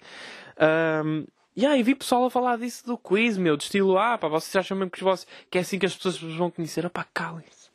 Um, 1.06 1.26
yeah, 1.58 1.78
e 1.78 1.82
vi 1.82 1.96
pessoal 1.96 2.26
a 2.26 2.30
falar 2.30 2.58
disso 2.58 2.86
do 2.86 2.98
quiz, 2.98 3.38
meu, 3.38 3.56
de 3.56 3.64
estilo, 3.64 3.98
ah, 3.98 4.18
pá, 4.18 4.28
vocês 4.28 4.54
acham 4.58 4.76
mesmo 4.76 4.92
que, 4.92 5.02
vocês, 5.02 5.26
que 5.50 5.58
é 5.58 5.62
assim 5.62 5.80
que 5.80 5.86
as 5.86 5.96
pessoas 5.96 6.22
vão 6.36 6.52
conhecer? 6.52 6.86
Ah, 6.86 6.90
pá, 6.90 7.08
calem-se. 7.14 7.70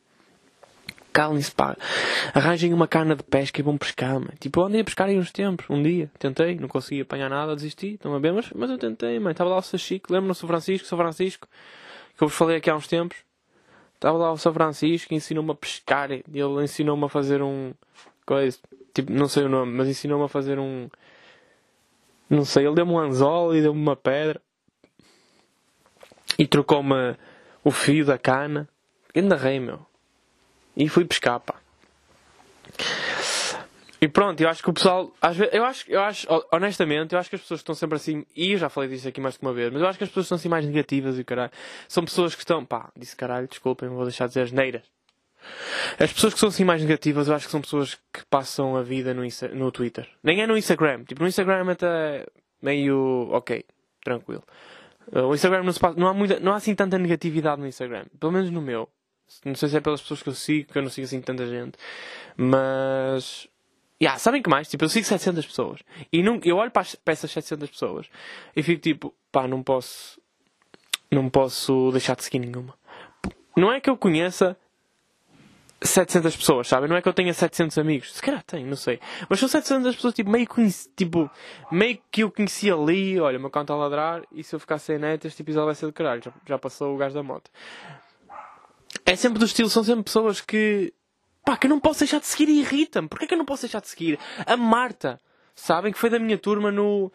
Calem-se, 1.14 1.50
pá. 1.50 1.78
Arranjem 2.34 2.74
uma 2.74 2.86
cana 2.86 3.16
de 3.16 3.22
pesca 3.22 3.58
e 3.58 3.62
vão 3.62 3.78
pescar, 3.78 4.12
mano. 4.20 4.34
Tipo, 4.38 4.60
eu 4.60 4.64
andei 4.66 4.82
a 4.82 4.84
pescar 4.84 5.08
aí 5.08 5.18
uns 5.18 5.32
tempos, 5.32 5.64
um 5.70 5.82
dia. 5.82 6.10
Tentei, 6.18 6.56
não 6.56 6.68
consegui 6.68 7.00
apanhar 7.00 7.30
nada, 7.30 7.56
desisti, 7.56 7.94
estão 7.94 8.14
a 8.14 8.18
ver? 8.18 8.34
Mas, 8.34 8.50
mas 8.54 8.68
eu 8.68 8.76
tentei, 8.76 9.18
mano. 9.18 9.30
Estava 9.30 9.48
lá 9.48 9.56
o 9.56 9.62
Sachico, 9.62 10.12
lembram-se 10.12 10.42
do 10.42 10.46
Francisco, 10.46 10.86
São 10.86 10.98
Francisco, 10.98 11.48
que 12.18 12.22
eu 12.22 12.28
vos 12.28 12.36
falei 12.36 12.58
aqui 12.58 12.68
há 12.68 12.76
uns 12.76 12.86
tempos. 12.86 13.25
Estava 13.96 14.18
lá 14.18 14.32
o 14.32 14.36
São 14.38 14.52
Francisco 14.52 15.12
e 15.12 15.16
ensinou-me 15.16 15.50
a 15.50 15.54
pescar. 15.54 16.10
Ele 16.12 16.22
ensinou-me 16.62 17.04
a 17.04 17.08
fazer 17.08 17.42
um. 17.42 17.72
Coisa. 18.24 18.58
Tipo, 18.94 19.12
não 19.12 19.26
sei 19.26 19.44
o 19.44 19.48
nome, 19.48 19.72
mas 19.72 19.88
ensinou-me 19.88 20.24
a 20.24 20.28
fazer 20.28 20.58
um. 20.58 20.88
Não 22.28 22.44
sei, 22.44 22.66
ele 22.66 22.74
deu-me 22.74 22.92
um 22.92 22.98
anzol 22.98 23.54
e 23.54 23.62
deu-me 23.62 23.80
uma 23.80 23.96
pedra. 23.96 24.40
E 26.38 26.46
trocou-me 26.46 27.16
o 27.64 27.70
fio 27.70 28.04
da 28.04 28.18
cana. 28.18 28.68
Ainda 29.14 29.36
rei, 29.36 29.58
meu. 29.58 29.84
E 30.76 30.88
fui 30.88 31.04
pescar, 31.04 31.40
pá. 31.40 31.54
E 34.00 34.08
pronto, 34.08 34.40
eu 34.40 34.48
acho 34.48 34.62
que 34.62 34.70
o 34.70 34.72
pessoal. 34.72 35.12
Às 35.20 35.36
vezes, 35.36 35.54
eu, 35.54 35.64
acho, 35.64 35.90
eu 35.90 36.00
acho, 36.00 36.26
honestamente, 36.52 37.14
eu 37.14 37.18
acho 37.18 37.30
que 37.30 37.36
as 37.36 37.42
pessoas 37.42 37.60
estão 37.60 37.74
sempre 37.74 37.96
assim. 37.96 38.26
E 38.34 38.52
eu 38.52 38.58
já 38.58 38.68
falei 38.68 38.90
disso 38.90 39.08
aqui 39.08 39.20
mais 39.20 39.36
que 39.36 39.42
uma 39.42 39.52
vez, 39.52 39.72
mas 39.72 39.80
eu 39.80 39.88
acho 39.88 39.98
que 39.98 40.04
as 40.04 40.10
pessoas 40.10 40.26
estão 40.26 40.36
assim 40.36 40.48
mais 40.48 40.66
negativas 40.66 41.18
e 41.18 41.24
caralho. 41.24 41.50
São 41.88 42.04
pessoas 42.04 42.34
que 42.34 42.42
estão. 42.42 42.64
Pá, 42.64 42.90
disse 42.96 43.16
caralho, 43.16 43.48
desculpem, 43.48 43.88
vou 43.88 44.04
deixar 44.04 44.26
de 44.26 44.30
dizer 44.30 44.42
as 44.42 44.52
neiras. 44.52 44.82
As 45.98 46.12
pessoas 46.12 46.34
que 46.34 46.40
são 46.40 46.48
assim 46.48 46.64
mais 46.64 46.82
negativas, 46.82 47.28
eu 47.28 47.34
acho 47.34 47.46
que 47.46 47.52
são 47.52 47.60
pessoas 47.60 47.94
que 48.12 48.24
passam 48.28 48.76
a 48.76 48.82
vida 48.82 49.14
no, 49.14 49.24
Insta, 49.24 49.48
no 49.48 49.70
Twitter. 49.70 50.08
Nem 50.22 50.42
é 50.42 50.46
no 50.46 50.56
Instagram. 50.56 51.04
Tipo, 51.04 51.22
no 51.22 51.28
Instagram 51.28 51.70
até 51.70 52.26
meio. 52.60 53.28
Ok, 53.30 53.64
tranquilo. 54.04 54.42
O 55.12 55.34
Instagram 55.34 55.62
não, 55.62 55.72
passa, 55.72 55.98
não, 55.98 56.08
há 56.08 56.14
muita, 56.14 56.40
não 56.40 56.52
há 56.52 56.56
assim 56.56 56.74
tanta 56.74 56.98
negatividade 56.98 57.60
no 57.60 57.66
Instagram. 57.66 58.06
Pelo 58.18 58.32
menos 58.32 58.50
no 58.50 58.60
meu. 58.60 58.88
Não 59.44 59.54
sei 59.54 59.68
se 59.68 59.76
é 59.76 59.80
pelas 59.80 60.00
pessoas 60.00 60.22
que 60.22 60.28
eu 60.28 60.34
sigo, 60.34 60.72
que 60.72 60.78
eu 60.78 60.82
não 60.82 60.90
sigo 60.90 61.04
assim 61.04 61.20
tanta 61.20 61.46
gente. 61.46 61.78
Mas 62.36 63.48
Yeah, 64.00 64.18
sabem 64.18 64.42
que 64.42 64.50
mais? 64.50 64.68
Tipo, 64.68 64.84
eu 64.84 64.88
sigo 64.88 65.06
700 65.06 65.46
pessoas. 65.46 65.80
E 66.12 66.22
nunca, 66.22 66.46
eu 66.48 66.56
olho 66.56 66.70
para, 66.70 66.86
para 67.04 67.12
essas 67.12 67.30
700 67.30 67.70
pessoas 67.70 68.06
e 68.54 68.62
fico 68.62 68.80
tipo, 68.80 69.14
pá, 69.32 69.48
não 69.48 69.62
posso. 69.62 70.20
Não 71.10 71.30
posso 71.30 71.90
deixar 71.92 72.16
de 72.16 72.24
seguir 72.24 72.40
nenhuma. 72.40 72.74
Não 73.56 73.72
é 73.72 73.80
que 73.80 73.88
eu 73.88 73.96
conheça 73.96 74.56
700 75.80 76.36
pessoas, 76.36 76.68
sabem? 76.68 76.88
Não 76.88 76.96
é 76.96 77.00
que 77.00 77.08
eu 77.08 77.12
tenha 77.12 77.32
700 77.32 77.78
amigos. 77.78 78.14
Se 78.14 78.20
calhar 78.20 78.42
tenho, 78.42 78.66
não 78.66 78.76
sei. 78.76 79.00
Mas 79.28 79.38
são 79.38 79.48
700 79.48 79.94
pessoas, 79.94 80.14
tipo, 80.14 80.30
meio, 80.30 80.46
conheci, 80.46 80.90
tipo, 80.96 81.30
meio 81.70 81.98
que 82.10 82.22
eu 82.22 82.30
conheci 82.30 82.70
ali. 82.70 83.18
Olha, 83.20 83.38
meu 83.38 83.50
cão 83.50 83.62
está 83.62 83.72
a 83.72 83.76
ladrar 83.76 84.22
e 84.32 84.42
se 84.42 84.54
eu 84.54 84.60
ficar 84.60 84.78
sem 84.78 84.98
net, 84.98 85.26
este 85.26 85.42
episódio 85.42 85.66
vai 85.66 85.74
ser 85.74 85.86
de 85.86 85.92
caralho. 85.92 86.22
Já, 86.22 86.32
já 86.46 86.58
passou 86.58 86.94
o 86.94 86.98
gajo 86.98 87.14
da 87.14 87.22
moto. 87.22 87.50
É 89.04 89.14
sempre 89.14 89.38
do 89.38 89.44
estilo, 89.44 89.70
são 89.70 89.84
sempre 89.84 90.04
pessoas 90.04 90.40
que 90.40 90.92
Pá, 91.46 91.56
que 91.56 91.68
eu 91.68 91.70
não 91.70 91.78
posso 91.78 92.00
deixar 92.00 92.18
de 92.18 92.26
seguir 92.26 92.48
e 92.48 92.58
irrita-me. 92.58 93.06
Porquê 93.06 93.24
que 93.24 93.32
eu 93.32 93.38
não 93.38 93.44
posso 93.44 93.62
deixar 93.62 93.80
de 93.80 93.88
seguir? 93.88 94.18
A 94.44 94.56
Marta, 94.56 95.20
sabem 95.54 95.92
que 95.92 95.98
foi 95.98 96.10
da 96.10 96.18
minha 96.18 96.36
turma 96.36 96.72
no, 96.72 97.12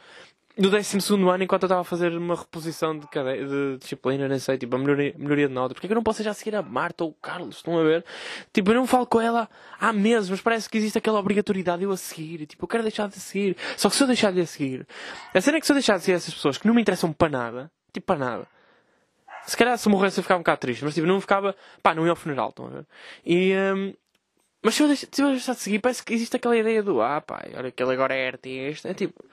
no 0.57 0.69
12 0.69 0.97
ano, 1.13 1.43
enquanto 1.43 1.63
eu 1.63 1.67
estava 1.67 1.81
a 1.81 1.83
fazer 1.83 2.15
uma 2.15 2.35
reposição 2.35 2.97
de, 2.97 3.05
de 3.07 3.77
disciplina, 3.79 4.29
nem 4.29 4.39
sei, 4.39 4.57
tipo, 4.57 4.73
a 4.73 4.79
melhoria, 4.79 5.13
melhoria 5.17 5.49
de 5.49 5.53
nota. 5.53 5.73
Porquê 5.73 5.85
que 5.85 5.91
eu 5.91 5.95
não 5.95 6.01
posso 6.01 6.19
deixar 6.19 6.31
de 6.31 6.37
seguir 6.37 6.55
a 6.55 6.61
Marta 6.61 7.03
ou 7.03 7.09
o 7.09 7.13
Carlos? 7.13 7.57
Estão 7.57 7.77
a 7.77 7.83
ver? 7.83 8.05
Tipo, 8.53 8.71
eu 8.71 8.75
não 8.75 8.87
falo 8.87 9.05
com 9.05 9.19
ela 9.19 9.49
há 9.77 9.91
meses, 9.91 10.29
mas 10.29 10.39
parece 10.39 10.69
que 10.69 10.77
existe 10.77 10.97
aquela 10.97 11.19
obrigatoriedade 11.19 11.79
de 11.79 11.83
eu 11.83 11.91
a 11.91 11.97
seguir. 11.97 12.45
Tipo, 12.45 12.63
eu 12.63 12.67
quero 12.69 12.83
deixar 12.83 13.09
de 13.09 13.19
seguir. 13.19 13.57
Só 13.75 13.89
que 13.89 13.97
se 13.97 14.01
eu 14.01 14.07
deixar 14.07 14.31
de 14.31 14.39
a 14.39 14.45
seguir, 14.45 14.87
a 15.33 15.41
cena 15.41 15.57
é 15.57 15.59
que 15.59 15.65
se 15.65 15.73
eu 15.73 15.75
deixar 15.75 15.97
de 15.97 16.03
seguir 16.03 16.15
essas 16.15 16.33
pessoas 16.33 16.57
que 16.57 16.65
não 16.65 16.73
me 16.73 16.81
interessam 16.81 17.11
para 17.11 17.27
nada, 17.27 17.71
tipo, 17.91 18.07
para 18.07 18.17
nada. 18.17 18.47
Se 19.45 19.57
calhar 19.57 19.77
se 19.77 19.89
morresse 19.89 20.19
eu 20.19 20.23
ficava 20.23 20.37
um 20.37 20.41
bocado 20.43 20.61
triste, 20.61 20.85
mas 20.85 20.93
tipo, 20.93 21.05
não 21.05 21.19
ficava, 21.19 21.53
pá, 21.83 21.93
não 21.93 22.05
ia 22.05 22.11
ao 22.11 22.15
funeral, 22.15 22.49
estão 22.49 22.67
a 22.67 22.69
ver? 22.69 22.85
E, 23.25 23.53
um, 23.75 23.93
mas 24.63 24.75
se 24.75 24.83
eu, 24.83 24.87
deixar, 24.87 25.53
de 25.53 25.59
seguir, 25.59 25.79
parece 25.79 26.03
que 26.03 26.13
existe 26.13 26.35
aquela 26.35 26.55
ideia 26.55 26.83
do 26.83 27.01
ah 27.01 27.19
pá, 27.19 27.43
olha 27.55 27.71
que 27.71 27.81
ele 27.81 27.93
agora 27.93 28.13
é 28.13 28.27
artista. 28.27 28.89
É 28.89 28.93
tipo, 28.93 29.23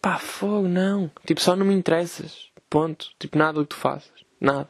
pá, 0.00 0.18
fogo, 0.18 0.68
não. 0.68 1.10
Tipo, 1.26 1.40
só 1.40 1.56
não 1.56 1.66
me 1.66 1.74
interessas. 1.74 2.50
Ponto. 2.68 3.10
Tipo, 3.18 3.36
nada 3.36 3.54
do 3.54 3.62
que 3.66 3.74
tu 3.74 3.76
faças. 3.76 4.24
Nada. 4.40 4.68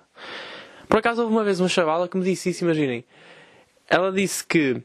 Por 0.88 0.98
acaso 0.98 1.22
houve 1.22 1.34
uma 1.34 1.44
vez 1.44 1.60
uma 1.60 1.68
chavala 1.68 2.08
que 2.08 2.16
me 2.16 2.24
disse 2.24 2.50
isso, 2.50 2.64
imaginem. 2.64 3.04
Ela 3.88 4.10
disse 4.10 4.44
que 4.44 4.82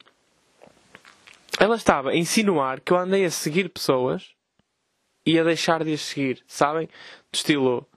ela 1.60 1.76
estava 1.76 2.10
a 2.10 2.16
insinuar 2.16 2.82
que 2.82 2.92
eu 2.92 2.98
andei 2.98 3.24
a 3.24 3.32
seguir 3.32 3.70
pessoas 3.70 4.36
e 5.26 5.40
a 5.40 5.44
deixar 5.44 5.84
de 5.84 5.94
as 5.94 6.02
seguir, 6.02 6.44
sabem? 6.46 6.88
Do 6.88 7.36
estilo, 7.36 7.88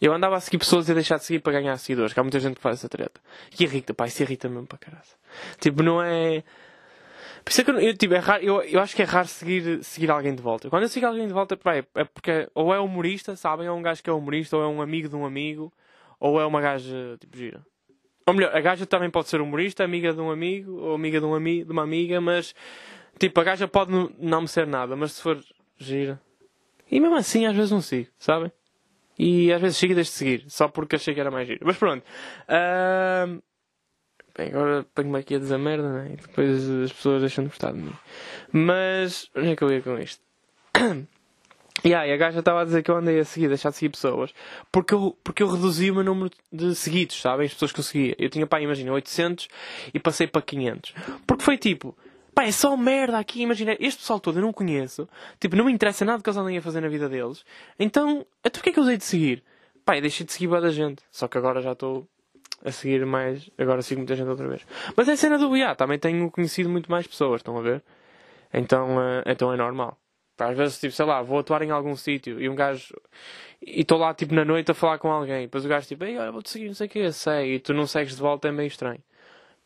eu 0.00 0.12
andava 0.12 0.36
a 0.36 0.40
seguir 0.40 0.58
pessoas 0.58 0.88
e 0.88 0.92
a 0.92 0.94
deixar 0.94 1.18
de 1.18 1.24
seguir 1.24 1.40
para 1.40 1.52
ganhar 1.52 1.76
seguidores, 1.76 2.12
que 2.12 2.20
há 2.20 2.22
muita 2.22 2.40
gente 2.40 2.56
que 2.56 2.62
faz 2.62 2.78
essa 2.78 2.88
treta. 2.88 3.20
E 3.58 3.64
irrita, 3.64 3.92
pá, 3.92 4.06
isso 4.06 4.22
irrita 4.22 4.48
mesmo 4.48 4.66
para 4.66 4.78
caralho. 4.78 5.04
Tipo, 5.60 5.82
não 5.82 6.02
é. 6.02 6.42
Por 7.44 7.50
isso 7.50 7.60
é 7.60 7.64
que 7.64 7.70
eu, 7.70 7.96
tipo, 7.96 8.14
é 8.14 8.18
raro, 8.18 8.42
eu, 8.42 8.62
eu 8.62 8.80
acho 8.80 8.96
que 8.96 9.02
é 9.02 9.04
raro 9.04 9.28
seguir, 9.28 9.82
seguir 9.84 10.10
alguém 10.10 10.34
de 10.34 10.42
volta. 10.42 10.70
Quando 10.70 10.84
eu 10.84 10.88
sigo 10.88 11.06
alguém 11.06 11.26
de 11.26 11.32
volta, 11.32 11.56
pá, 11.56 11.76
é, 11.76 11.84
é 11.94 12.04
porque 12.04 12.48
ou 12.54 12.74
é 12.74 12.80
humorista, 12.80 13.36
sabem? 13.36 13.66
É 13.66 13.72
um 13.72 13.82
gajo 13.82 14.02
que 14.02 14.08
é 14.08 14.12
humorista, 14.12 14.56
ou 14.56 14.62
é 14.62 14.66
um 14.66 14.80
amigo 14.80 15.08
de 15.08 15.16
um 15.16 15.24
amigo, 15.24 15.72
ou 16.18 16.40
é 16.40 16.46
uma 16.46 16.60
gaja, 16.60 17.16
tipo, 17.18 17.36
gira. 17.36 17.64
Ou 18.26 18.34
melhor, 18.34 18.54
a 18.54 18.60
gaja 18.60 18.86
também 18.86 19.10
pode 19.10 19.28
ser 19.28 19.40
humorista, 19.40 19.82
amiga 19.84 20.12
de 20.12 20.20
um 20.20 20.30
amigo, 20.30 20.72
ou 20.80 20.94
amiga 20.94 21.18
de, 21.18 21.26
um 21.26 21.34
ami 21.34 21.64
de 21.64 21.72
uma 21.72 21.82
amiga, 21.82 22.20
mas, 22.20 22.54
tipo, 23.18 23.40
a 23.40 23.44
gaja 23.44 23.66
pode 23.66 23.92
não 24.18 24.42
me 24.42 24.48
ser 24.48 24.66
nada, 24.66 24.94
mas 24.94 25.12
se 25.12 25.22
for 25.22 25.42
gira. 25.76 26.20
E 26.90 27.00
mesmo 27.00 27.16
assim, 27.16 27.46
às 27.46 27.54
vezes 27.54 27.70
não 27.70 27.80
sigo, 27.80 28.08
sabem? 28.18 28.52
E 29.22 29.52
às 29.52 29.60
vezes 29.60 29.76
sigo 29.76 29.92
e 29.92 29.96
de 29.96 30.04
seguir, 30.06 30.44
só 30.48 30.66
porque 30.66 30.96
achei 30.96 31.12
que 31.12 31.20
era 31.20 31.30
mais 31.30 31.46
giro. 31.46 31.60
Mas 31.62 31.76
pronto. 31.76 32.02
Uh... 32.48 33.42
Bem, 34.34 34.48
agora 34.48 34.86
ponho-me 34.94 35.18
aqui 35.18 35.34
a 35.34 35.38
dizer 35.38 35.58
merda, 35.58 35.92
né? 35.92 36.12
E 36.14 36.16
depois 36.16 36.70
as 36.70 36.90
pessoas 36.90 37.20
deixam 37.20 37.44
de 37.44 37.50
gostar 37.50 37.72
de 37.72 37.80
mim. 37.80 37.92
Mas, 38.50 39.28
onde 39.36 39.50
é 39.50 39.56
que 39.56 39.62
eu 39.62 39.70
ia 39.70 39.82
com 39.82 39.98
isto? 39.98 40.22
Yeah, 41.82 42.06
e 42.06 42.12
a 42.12 42.16
gaja 42.18 42.40
estava 42.40 42.60
a 42.60 42.64
dizer 42.64 42.82
que 42.82 42.90
eu 42.90 42.96
andei 42.96 43.18
a 43.18 43.24
seguir, 43.24 43.48
deixar 43.48 43.70
de 43.70 43.76
seguir 43.76 43.88
pessoas, 43.88 44.34
porque 44.70 44.92
eu, 44.92 45.16
porque 45.24 45.42
eu 45.42 45.48
reduzi 45.48 45.90
o 45.90 45.94
meu 45.94 46.04
número 46.04 46.30
de 46.52 46.74
seguidos, 46.74 47.18
sabem? 47.18 47.46
As 47.46 47.54
pessoas 47.54 47.72
que 47.72 47.80
eu 47.80 47.84
seguia. 47.84 48.14
Eu 48.18 48.28
tinha, 48.28 48.46
pá, 48.46 48.60
imagina, 48.60 48.92
800 48.92 49.48
e 49.94 49.98
passei 49.98 50.26
para 50.26 50.42
500. 50.42 50.92
Porque 51.26 51.42
foi 51.42 51.56
tipo, 51.56 51.96
pá, 52.40 52.46
é 52.46 52.52
só 52.52 52.74
merda 52.76 53.18
aqui, 53.18 53.42
imagina, 53.42 53.76
este 53.78 54.00
pessoal 54.00 54.18
todo 54.18 54.38
eu 54.38 54.42
não 54.42 54.52
conheço, 54.52 55.06
tipo, 55.38 55.56
não 55.56 55.66
me 55.66 55.72
interessa 55.72 56.04
nada 56.04 56.22
que 56.22 56.28
eles 56.28 56.36
andem 56.38 56.56
a 56.56 56.62
fazer 56.62 56.80
na 56.80 56.88
vida 56.88 57.08
deles, 57.08 57.44
então, 57.78 58.26
até 58.42 58.58
porque 58.58 58.70
é 58.70 58.72
que 58.72 58.78
eu 58.78 58.82
usei 58.82 58.96
de 58.96 59.04
seguir? 59.04 59.44
Pá, 59.84 59.96
eu 59.96 60.00
deixei 60.00 60.24
de 60.24 60.32
seguir 60.32 60.46
boa 60.46 60.60
da 60.60 60.70
gente, 60.70 61.02
só 61.10 61.28
que 61.28 61.36
agora 61.36 61.60
já 61.60 61.72
estou 61.72 62.06
a 62.64 62.72
seguir 62.72 63.04
mais, 63.04 63.50
agora 63.58 63.82
sigo 63.82 64.00
muita 64.00 64.14
gente 64.14 64.28
outra 64.28 64.48
vez. 64.48 64.66
Mas 64.96 65.08
é 65.08 65.16
cena 65.16 65.38
do, 65.38 65.54
yeah, 65.54 65.74
também 65.74 65.98
tenho 65.98 66.30
conhecido 66.30 66.68
muito 66.68 66.90
mais 66.90 67.06
pessoas, 67.06 67.40
estão 67.40 67.58
a 67.58 67.62
ver? 67.62 67.82
Então, 68.52 68.96
uh, 68.96 69.22
então 69.26 69.52
é 69.52 69.56
normal. 69.56 69.98
Às 70.38 70.56
vezes, 70.56 70.80
tipo, 70.80 70.92
sei 70.94 71.04
lá, 71.04 71.22
vou 71.22 71.38
atuar 71.38 71.62
em 71.62 71.70
algum 71.70 71.94
sítio 71.94 72.40
e 72.40 72.48
um 72.48 72.54
gajo. 72.54 72.94
E 73.60 73.82
estou 73.82 73.98
lá, 73.98 74.14
tipo, 74.14 74.34
na 74.34 74.44
noite 74.44 74.70
a 74.70 74.74
falar 74.74 74.98
com 74.98 75.10
alguém. 75.10 75.42
Depois 75.42 75.64
o 75.64 75.68
gajo, 75.68 75.86
tipo, 75.86 76.04
ei, 76.04 76.16
olha, 76.16 76.32
vou-te 76.32 76.48
seguir, 76.48 76.68
não 76.68 76.74
sei 76.74 76.86
o 76.86 76.90
que, 76.90 77.12
sei. 77.12 77.54
E 77.56 77.58
tu 77.58 77.74
não 77.74 77.86
segues 77.86 78.16
de 78.16 78.22
volta, 78.22 78.48
é 78.48 78.52
meio 78.52 78.66
estranho. 78.66 79.02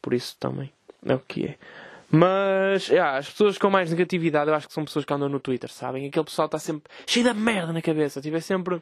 Por 0.03 0.13
isso 0.15 0.37
também. 0.39 0.73
É 1.07 1.15
o 1.15 1.21
que 1.21 1.47
é. 1.47 1.59
Mas, 2.15 2.89
yeah, 2.89 3.19
as 3.19 3.29
pessoas 3.29 3.59
com 3.59 3.69
mais 3.69 3.91
negatividade, 3.91 4.49
eu 4.49 4.55
acho 4.55 4.69
que 4.69 4.73
são 4.73 4.85
pessoas 4.85 5.05
que 5.05 5.13
andam 5.13 5.29
no 5.29 5.41
Twitter, 5.41 5.71
sabem? 5.71 6.07
Aquele 6.07 6.25
pessoal 6.25 6.47
está 6.47 6.61
sempre 6.61 6.91
cheio 7.07 7.25
da 7.25 7.35
merda 7.35 7.73
na 7.73 7.83
cabeça. 7.83 8.21
Tipo, 8.21 8.37
é 8.37 8.41
sempre. 8.41 8.81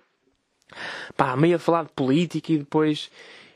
pá, 1.16 1.34
meio 1.34 1.56
a 1.56 1.58
falar 1.58 1.84
de 1.84 1.92
política 1.92 2.52
e 2.52 2.58
depois. 2.58 3.10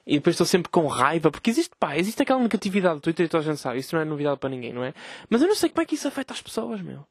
E 0.06 0.14
depois 0.14 0.34
estou 0.34 0.46
sempre 0.46 0.70
com 0.70 0.86
raiva, 0.86 1.30
porque 1.32 1.50
existe, 1.50 1.74
pá, 1.78 1.96
existe 1.98 2.22
aquela 2.22 2.40
negatividade 2.40 2.94
do 2.96 3.00
Twitter 3.00 3.26
e 3.26 3.28
toda 3.28 3.42
a 3.42 3.46
gente 3.46 3.60
sabe. 3.60 3.80
Isso 3.80 3.94
não 3.94 4.02
é 4.02 4.04
novidade 4.04 4.38
para 4.38 4.48
ninguém, 4.48 4.72
não 4.72 4.84
é? 4.84 4.94
Mas 5.28 5.42
eu 5.42 5.48
não 5.48 5.54
sei 5.54 5.68
como 5.68 5.82
é 5.82 5.84
que 5.84 5.96
isso 5.96 6.08
afeta 6.08 6.32
as 6.32 6.40
pessoas, 6.40 6.80
meu. 6.80 7.04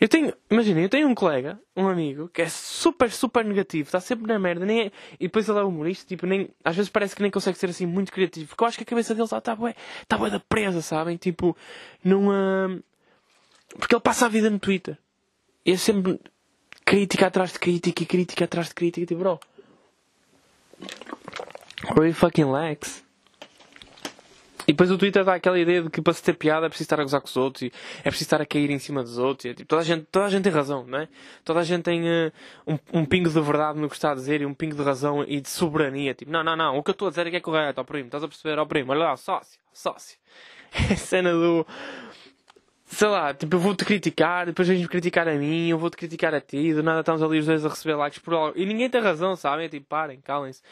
Eu 0.00 0.08
tenho, 0.08 0.34
imagina, 0.50 0.80
eu 0.80 0.88
tenho 0.88 1.08
um 1.08 1.14
colega, 1.14 1.58
um 1.76 1.88
amigo, 1.88 2.28
que 2.28 2.42
é 2.42 2.48
super, 2.48 3.10
super 3.10 3.44
negativo, 3.44 3.86
está 3.86 4.00
sempre 4.00 4.26
na 4.26 4.38
merda, 4.38 4.66
nem 4.66 4.86
é, 4.86 4.92
e 5.20 5.26
depois 5.26 5.48
ele 5.48 5.58
é 5.58 5.62
humorista, 5.62 6.06
tipo, 6.06 6.26
nem, 6.26 6.50
às 6.64 6.74
vezes 6.74 6.90
parece 6.90 7.14
que 7.14 7.22
nem 7.22 7.30
consegue 7.30 7.56
ser 7.56 7.70
assim 7.70 7.86
muito 7.86 8.12
criativo, 8.12 8.48
porque 8.48 8.64
eu 8.64 8.68
acho 8.68 8.76
que 8.76 8.82
a 8.82 8.86
cabeça 8.86 9.14
dele 9.14 9.24
está 9.24 9.40
tá 9.40 9.54
bué, 9.54 9.74
tá 10.08 10.18
bué 10.18 10.30
da 10.30 10.40
presa, 10.40 10.82
sabem? 10.82 11.16
Tipo, 11.16 11.56
uh... 12.04 12.82
porque 13.78 13.94
ele 13.94 14.02
passa 14.02 14.26
a 14.26 14.28
vida 14.28 14.50
no 14.50 14.58
Twitter. 14.58 14.98
E 15.64 15.72
é 15.72 15.76
sempre 15.76 16.20
crítica 16.84 17.26
atrás 17.28 17.52
de 17.52 17.58
crítica 17.58 18.02
e 18.02 18.06
crítica 18.06 18.44
atrás 18.44 18.68
de 18.68 18.74
crítica, 18.74 19.06
tipo, 19.06 19.20
bro. 19.20 19.40
Where 21.94 22.08
you 22.08 22.14
fucking 22.14 22.50
legs? 22.50 23.03
E 24.66 24.72
depois 24.72 24.90
o 24.90 24.98
Twitter 24.98 25.24
dá 25.24 25.34
aquela 25.34 25.58
ideia 25.58 25.82
de 25.82 25.90
que 25.90 26.00
para 26.00 26.12
se 26.12 26.22
ter 26.22 26.34
piada 26.34 26.66
é 26.66 26.68
preciso 26.68 26.86
estar 26.86 27.00
a 27.00 27.02
gozar 27.02 27.20
com 27.20 27.26
os 27.26 27.36
outros 27.36 27.62
e 27.62 27.72
é 28.00 28.02
preciso 28.02 28.24
estar 28.24 28.40
a 28.40 28.46
cair 28.46 28.70
em 28.70 28.78
cima 28.78 29.02
dos 29.02 29.18
outros. 29.18 29.44
E, 29.44 29.48
é, 29.50 29.54
tipo, 29.54 29.68
toda, 29.68 29.82
a 29.82 29.84
gente, 29.84 30.06
toda 30.10 30.26
a 30.26 30.30
gente 30.30 30.44
tem 30.44 30.52
razão, 30.52 30.84
não 30.86 30.98
é? 30.98 31.08
Toda 31.44 31.60
a 31.60 31.64
gente 31.64 31.82
tem 31.82 32.02
uh, 32.02 32.32
um, 32.66 33.00
um 33.00 33.04
pingo 33.04 33.28
de 33.28 33.40
verdade 33.40 33.78
no 33.78 33.88
que 33.88 33.94
está 33.94 34.12
a 34.12 34.14
dizer 34.14 34.40
e 34.40 34.46
um 34.46 34.54
pingo 34.54 34.74
de 34.74 34.82
razão 34.82 35.24
e 35.26 35.40
de 35.40 35.48
soberania. 35.48 36.14
Tipo, 36.14 36.30
não, 36.30 36.42
não, 36.42 36.56
não, 36.56 36.78
o 36.78 36.82
que 36.82 36.90
eu 36.90 36.92
estou 36.92 37.08
a 37.08 37.10
dizer 37.10 37.26
é 37.26 37.30
que 37.30 37.36
é 37.36 37.40
correto, 37.40 37.80
ó 37.80 37.84
primo, 37.84 38.06
estás 38.06 38.24
a 38.24 38.28
perceber, 38.28 38.58
ó 38.58 38.64
primo, 38.64 38.92
olha 38.92 39.04
lá, 39.04 39.16
sócio, 39.16 39.58
sócio. 39.72 40.18
É 40.90 40.96
cena 40.96 41.32
do. 41.32 41.64
Sei 42.86 43.08
lá, 43.08 43.32
tipo, 43.32 43.56
eu 43.56 43.60
vou-te 43.60 43.84
criticar, 43.84 44.46
depois 44.46 44.68
vens-me 44.68 44.88
criticar 44.88 45.26
a 45.28 45.34
mim, 45.34 45.68
eu 45.68 45.78
vou-te 45.78 45.96
criticar 45.96 46.34
a 46.34 46.40
ti, 46.40 46.74
do 46.74 46.82
nada 46.82 47.00
estamos 47.00 47.22
ali 47.22 47.38
os 47.38 47.46
dois 47.46 47.64
a 47.64 47.68
receber 47.68 47.94
likes 47.94 48.18
por 48.18 48.34
algo. 48.34 48.52
E 48.56 48.66
ninguém 48.66 48.90
tem 48.90 49.00
razão, 49.00 49.36
sabem? 49.36 49.66
É 49.66 49.68
tipo, 49.68 49.86
parem, 49.86 50.20
calem-se 50.20 50.62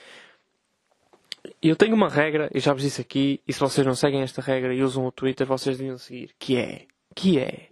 eu 1.63 1.77
tenho 1.77 1.95
uma 1.95 2.09
regra, 2.09 2.49
eu 2.53 2.61
já 2.61 2.73
vos 2.73 2.83
disse 2.83 3.01
aqui, 3.01 3.41
e 3.47 3.53
se 3.53 3.61
vocês 3.61 3.87
não 3.87 3.95
seguem 3.95 4.23
esta 4.23 4.41
regra 4.41 4.75
e 4.75 4.83
usam 4.83 5.07
o 5.07 5.13
Twitter, 5.13 5.47
vocês 5.47 5.79
deviam 5.79 5.99
seguir, 5.99 6.31
que 6.39 6.57
é, 6.57 6.87
que 7.15 7.39
é, 7.39 7.69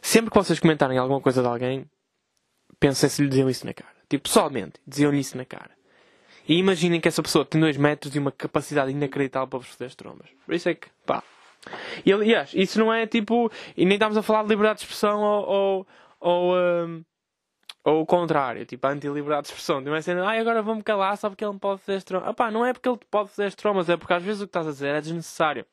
sempre 0.00 0.30
que 0.30 0.36
vocês 0.36 0.60
comentarem 0.60 0.98
alguma 0.98 1.20
coisa 1.20 1.42
de 1.42 1.48
alguém, 1.48 1.84
pensem 2.78 3.08
se 3.08 3.22
lhe 3.22 3.28
diziam 3.28 3.50
isso 3.50 3.66
na 3.66 3.74
cara. 3.74 3.94
Tipo, 4.08 4.24
pessoalmente, 4.24 4.80
diziam-lhe 4.86 5.20
isso 5.20 5.36
na 5.36 5.44
cara. 5.44 5.70
E 6.48 6.56
imaginem 6.56 7.00
que 7.00 7.08
essa 7.08 7.22
pessoa 7.22 7.44
tem 7.44 7.60
2 7.60 7.76
metros 7.76 8.14
e 8.16 8.18
uma 8.18 8.32
capacidade 8.32 8.90
inacreditável 8.90 9.46
para 9.48 9.58
vos 9.58 9.68
fazer 9.68 9.84
as 9.84 9.94
trombas. 9.94 10.28
Por 10.46 10.54
isso 10.54 10.68
é 10.68 10.74
que, 10.74 10.88
pá. 11.04 11.22
E 12.06 12.12
aliás, 12.12 12.52
isso 12.54 12.78
não 12.78 12.92
é 12.92 13.06
tipo. 13.06 13.52
E 13.76 13.84
nem 13.84 13.94
estamos 13.96 14.16
a 14.16 14.22
falar 14.22 14.44
de 14.44 14.48
liberdade 14.48 14.78
de 14.78 14.84
expressão 14.84 15.20
ou. 15.20 15.46
ou, 15.46 15.86
ou 16.20 16.56
um, 16.56 17.04
ou 17.84 18.02
o 18.02 18.06
contrário, 18.06 18.64
tipo, 18.66 18.86
anti-liberdade 18.86 19.42
de 19.42 19.48
expressão. 19.48 19.80
Não 19.80 19.94
é 19.94 20.00
sendo, 20.00 20.22
ai, 20.22 20.38
agora 20.38 20.62
vou-me 20.62 20.82
calar 20.82 21.16
só 21.16 21.28
porque 21.28 21.44
ele 21.44 21.54
me 21.54 21.58
pode 21.58 21.80
fazer 21.80 21.98
as 21.98 22.04
tromas. 22.04 22.28
Epá, 22.28 22.50
não 22.50 22.64
é 22.64 22.72
porque 22.72 22.88
ele 22.88 22.98
pode 23.10 23.30
fazer 23.30 23.46
as 23.46 23.54
tromas, 23.54 23.88
é 23.88 23.96
porque 23.96 24.12
às 24.12 24.22
vezes 24.22 24.42
o 24.42 24.44
que 24.44 24.50
estás 24.50 24.66
a 24.66 24.70
dizer 24.70 24.94
é 24.94 25.00
desnecessário. 25.00 25.64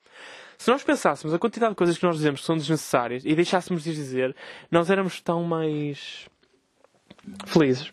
Se 0.58 0.72
nós 0.72 0.84
pensássemos 0.84 1.34
a 1.34 1.39
quantidade 1.39 1.72
de 1.72 1.76
coisas 1.76 1.98
que 1.98 2.06
nós 2.06 2.15
dizemos 2.15 2.39
que 2.39 2.46
são 2.46 2.56
desnecessárias 2.58 3.26
e 3.26 3.36
deixássemos 3.36 3.84
de 3.84 3.94
dizer, 3.94 4.36
nós 4.72 4.89
éramos 4.89 5.20
tão 5.20 5.44
mais 5.44 6.28
felizes. 7.46 7.91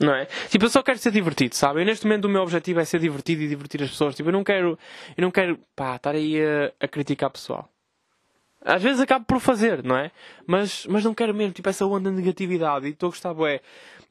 Não 0.00 0.14
é? 0.14 0.26
Tipo, 0.48 0.64
eu 0.64 0.70
só 0.70 0.82
quero 0.82 0.98
ser 0.98 1.12
divertido, 1.12 1.54
sabe? 1.54 1.80
Eu, 1.80 1.84
neste 1.84 2.06
momento 2.06 2.24
o 2.24 2.28
meu 2.28 2.42
objetivo 2.42 2.80
é 2.80 2.84
ser 2.84 2.98
divertido 2.98 3.42
e 3.42 3.48
divertir 3.48 3.82
as 3.82 3.90
pessoas. 3.90 4.16
Tipo, 4.16 4.30
eu 4.30 4.32
não 4.32 4.42
quero, 4.42 4.78
eu 5.16 5.22
não 5.22 5.30
quero, 5.30 5.58
pá, 5.76 5.96
estar 5.96 6.14
aí 6.14 6.40
a, 6.40 6.72
a 6.80 6.88
criticar 6.88 7.30
pessoal. 7.30 7.68
Às 8.64 8.82
vezes 8.82 9.00
acabo 9.00 9.24
por 9.24 9.40
fazer, 9.40 9.82
não 9.82 9.96
é? 9.96 10.10
Mas, 10.46 10.86
mas 10.86 11.04
não 11.04 11.12
quero 11.12 11.34
mesmo, 11.34 11.52
tipo, 11.52 11.68
essa 11.68 11.84
onda 11.84 12.10
de 12.10 12.16
negatividade. 12.16 12.86
E 12.86 12.90
estou 12.90 13.08
a 13.08 13.10
gostar, 13.10 13.34
bué, 13.34 13.60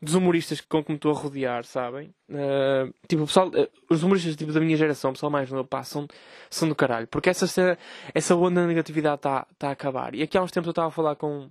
dos 0.01 0.15
humoristas 0.15 0.59
com 0.61 0.83
que 0.83 0.91
me 0.91 0.95
estou 0.97 1.11
a 1.11 1.15
rodear, 1.15 1.63
sabem? 1.63 2.13
Uh, 2.29 2.93
tipo, 3.07 3.25
pessoal, 3.25 3.47
uh, 3.49 3.69
os 3.89 4.03
humoristas 4.03 4.35
tipo, 4.35 4.51
da 4.51 4.59
minha 4.59 4.75
geração, 4.75 5.11
o 5.11 5.13
pessoal 5.13 5.31
mais 5.31 5.49
novo, 5.51 5.67
pá, 5.67 5.83
são, 5.83 6.07
são 6.49 6.67
do 6.67 6.75
caralho. 6.75 7.07
Porque 7.07 7.29
essa, 7.29 7.77
essa 8.13 8.35
onda 8.35 8.61
de 8.61 8.67
negatividade 8.67 9.17
está 9.17 9.47
tá 9.57 9.69
a 9.69 9.71
acabar. 9.71 10.15
E 10.15 10.23
aqui 10.23 10.37
há 10.37 10.41
uns 10.41 10.51
tempos 10.51 10.67
eu 10.67 10.71
estava 10.71 10.87
a 10.87 10.91
falar 10.91 11.15
com, 11.15 11.49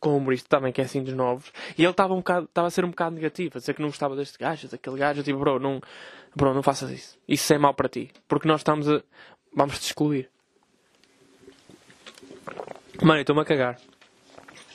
com 0.00 0.10
um 0.10 0.16
humorista 0.16 0.48
também, 0.48 0.72
que 0.72 0.80
é 0.80 0.84
assim 0.84 1.02
dos 1.02 1.14
novos, 1.14 1.52
e 1.78 1.82
ele 1.82 1.92
estava 1.92 2.12
um 2.12 2.22
a 2.54 2.70
ser 2.70 2.84
um 2.84 2.90
bocado 2.90 3.14
negativo, 3.14 3.56
a 3.56 3.60
dizer 3.60 3.74
que 3.74 3.80
não 3.80 3.88
gostava 3.88 4.16
deste 4.16 4.36
gajo, 4.36 4.68
daquele 4.68 4.98
gajo. 4.98 5.22
Tipo, 5.22 5.38
bro, 5.38 5.60
não, 5.60 5.80
bro, 6.34 6.52
não 6.52 6.62
faças 6.62 6.90
isso. 6.90 7.18
Isso 7.28 7.54
é 7.54 7.58
mau 7.58 7.72
para 7.72 7.88
ti. 7.88 8.10
Porque 8.26 8.48
nós 8.48 8.60
estamos 8.60 8.88
a. 8.88 9.00
Vamos 9.54 9.78
te 9.78 9.86
excluir. 9.86 10.31
Mano, 13.02 13.18
eu 13.18 13.22
estou-me 13.22 13.42
a 13.42 13.44
cagar. 13.44 13.80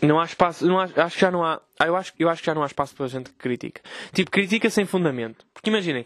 Não 0.02 0.20
há 0.20 0.26
espaço, 0.26 0.68
não 0.68 0.80
há, 0.80 0.84
acho 0.84 1.16
que 1.16 1.22
já 1.22 1.32
não 1.32 1.44
há, 1.44 1.62
ah, 1.80 1.88
eu 1.88 1.96
acho, 1.96 2.13
eu 2.20 2.30
acho 2.30 2.42
que 2.42 2.46
já 2.46 2.54
não 2.54 2.62
há 2.62 2.68
espaço 2.68 2.94
para 2.94 3.08
gente 3.08 3.32
que 3.32 3.38
critica. 3.38 3.82
Tipo, 4.13 4.30
crítica 4.30 4.70
sem 4.70 4.86
fundamento. 4.86 5.46
Porque 5.54 5.70
imaginem, 5.70 6.06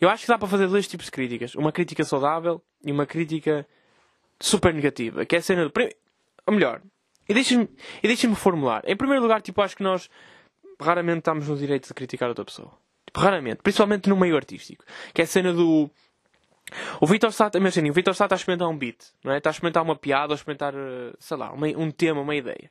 eu 0.00 0.08
acho 0.08 0.22
que 0.22 0.28
dá 0.28 0.38
para 0.38 0.48
fazer 0.48 0.66
dois 0.66 0.88
tipos 0.88 1.06
de 1.06 1.12
críticas. 1.12 1.54
Uma 1.54 1.70
crítica 1.70 2.02
saudável 2.02 2.60
e 2.84 2.90
uma 2.90 3.06
crítica 3.06 3.66
super 4.40 4.74
negativa. 4.74 5.24
Que 5.24 5.36
é 5.36 5.38
a 5.38 5.42
cena 5.42 5.68
do... 5.68 5.72
Ou 6.46 6.54
melhor, 6.54 6.80
e 7.28 7.34
deixem-me 7.34 7.68
deixem 8.02 8.34
formular. 8.34 8.82
Em 8.84 8.96
primeiro 8.96 9.22
lugar, 9.22 9.40
tipo, 9.40 9.62
acho 9.62 9.76
que 9.76 9.82
nós 9.84 10.10
raramente 10.80 11.18
estamos 11.18 11.46
no 11.46 11.56
direito 11.56 11.86
de 11.86 11.94
criticar 11.94 12.28
outra 12.28 12.44
pessoa. 12.44 12.72
Tipo, 13.06 13.20
raramente. 13.20 13.58
Principalmente 13.62 14.08
no 14.08 14.16
meio 14.16 14.34
artístico. 14.34 14.84
Que 15.14 15.20
é 15.20 15.24
a 15.24 15.28
cena 15.28 15.52
do... 15.52 15.88
O 17.00 17.06
Vitor 17.06 17.32
Sá, 17.32 17.50
o 17.54 17.92
Vitor 17.92 18.14
Sá 18.14 18.24
está 18.24 18.34
a 18.34 18.38
experimentar 18.38 18.68
um 18.68 18.76
beat, 18.76 19.12
não 19.24 19.32
é? 19.32 19.38
Está 19.38 19.50
a 19.50 19.52
experimentar 19.52 19.82
uma 19.82 19.96
piada, 19.96 20.28
ou 20.28 20.32
a 20.32 20.36
experimentar, 20.36 20.74
eh, 20.74 21.12
sei 21.18 21.36
lá, 21.36 21.52
uma, 21.52 21.66
um 21.68 21.90
tema, 21.90 22.20
uma 22.20 22.34
ideia. 22.34 22.70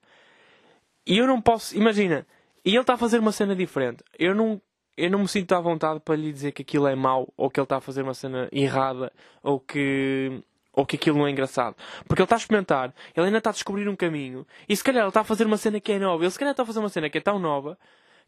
E 1.05 1.17
eu 1.17 1.27
não 1.27 1.41
posso, 1.41 1.75
imagina, 1.75 2.25
e 2.63 2.69
ele 2.69 2.79
está 2.79 2.93
a 2.93 2.97
fazer 2.97 3.19
uma 3.19 3.31
cena 3.31 3.55
diferente. 3.55 4.03
Eu 4.17 4.35
não, 4.35 4.61
eu 4.95 5.09
não 5.09 5.19
me 5.19 5.27
sinto 5.27 5.53
à 5.53 5.59
vontade 5.59 5.99
para 5.99 6.15
lhe 6.15 6.31
dizer 6.31 6.51
que 6.51 6.61
aquilo 6.61 6.87
é 6.87 6.95
mau, 6.95 7.33
ou 7.35 7.49
que 7.49 7.59
ele 7.59 7.65
está 7.65 7.77
a 7.77 7.81
fazer 7.81 8.03
uma 8.03 8.13
cena 8.13 8.49
errada, 8.51 9.11
ou 9.41 9.59
que, 9.59 10.43
ou 10.73 10.85
que 10.85 10.95
aquilo 10.95 11.17
não 11.17 11.27
é 11.27 11.31
engraçado. 11.31 11.75
Porque 12.07 12.21
ele 12.21 12.25
está 12.25 12.35
a 12.35 12.37
experimentar, 12.37 12.93
ele 13.15 13.25
ainda 13.25 13.39
está 13.39 13.49
a 13.49 13.53
descobrir 13.53 13.87
um 13.89 13.95
caminho, 13.95 14.45
e 14.67 14.75
se 14.75 14.83
calhar 14.83 15.01
ele 15.01 15.09
está 15.09 15.21
a 15.21 15.23
fazer 15.23 15.45
uma 15.45 15.57
cena 15.57 15.79
que 15.79 15.91
é 15.91 15.99
nova, 15.99 16.23
ele 16.23 16.31
se 16.31 16.37
calhar 16.37 16.51
está 16.51 16.63
a 16.63 16.65
fazer 16.65 16.79
uma 16.79 16.89
cena 16.89 17.09
que 17.09 17.17
é 17.17 17.21
tão 17.21 17.39
nova, 17.39 17.77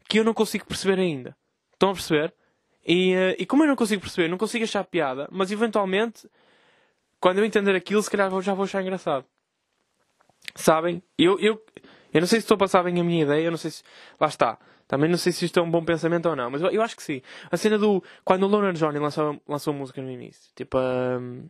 que 0.08 0.18
eu 0.18 0.24
não 0.24 0.34
consigo 0.34 0.66
perceber 0.66 1.00
ainda. 1.00 1.36
Estão 1.72 1.90
a 1.90 1.92
perceber? 1.92 2.34
E, 2.86 3.14
uh, 3.14 3.36
e 3.38 3.46
como 3.46 3.62
eu 3.62 3.68
não 3.68 3.76
consigo 3.76 4.00
perceber, 4.00 4.28
não 4.28 4.38
consigo 4.38 4.64
achar 4.64 4.84
piada, 4.84 5.28
mas 5.30 5.50
eventualmente, 5.50 6.28
quando 7.20 7.38
eu 7.38 7.44
entender 7.44 7.76
aquilo, 7.76 8.02
se 8.02 8.10
calhar 8.10 8.28
já 8.40 8.54
vou 8.54 8.64
achar 8.64 8.82
engraçado. 8.82 9.24
Sabem? 10.54 11.02
Eu, 11.16 11.38
eu, 11.38 11.62
eu 12.12 12.20
não 12.20 12.26
sei 12.26 12.40
se 12.40 12.44
estou 12.44 12.56
a 12.56 12.58
passar 12.58 12.82
bem 12.82 13.00
a 13.00 13.04
minha 13.04 13.22
ideia, 13.22 13.44
eu 13.44 13.50
não 13.50 13.58
sei 13.58 13.70
se. 13.70 13.82
Lá 14.20 14.26
está. 14.26 14.58
Também 14.86 15.08
não 15.08 15.16
sei 15.16 15.32
se 15.32 15.44
isto 15.44 15.58
é 15.58 15.62
um 15.62 15.70
bom 15.70 15.82
pensamento 15.84 16.28
ou 16.28 16.36
não, 16.36 16.50
mas 16.50 16.60
eu, 16.60 16.70
eu 16.70 16.82
acho 16.82 16.96
que 16.96 17.02
sim. 17.02 17.22
A 17.50 17.56
cena 17.56 17.78
do. 17.78 18.02
Quando 18.24 18.42
o 18.42 18.48
Loner 18.48 18.74
Johnny 18.74 18.98
lançou, 18.98 19.40
lançou 19.48 19.72
música 19.72 20.02
no 20.02 20.10
início, 20.10 20.50
tipo. 20.54 20.76
Um, 20.78 21.48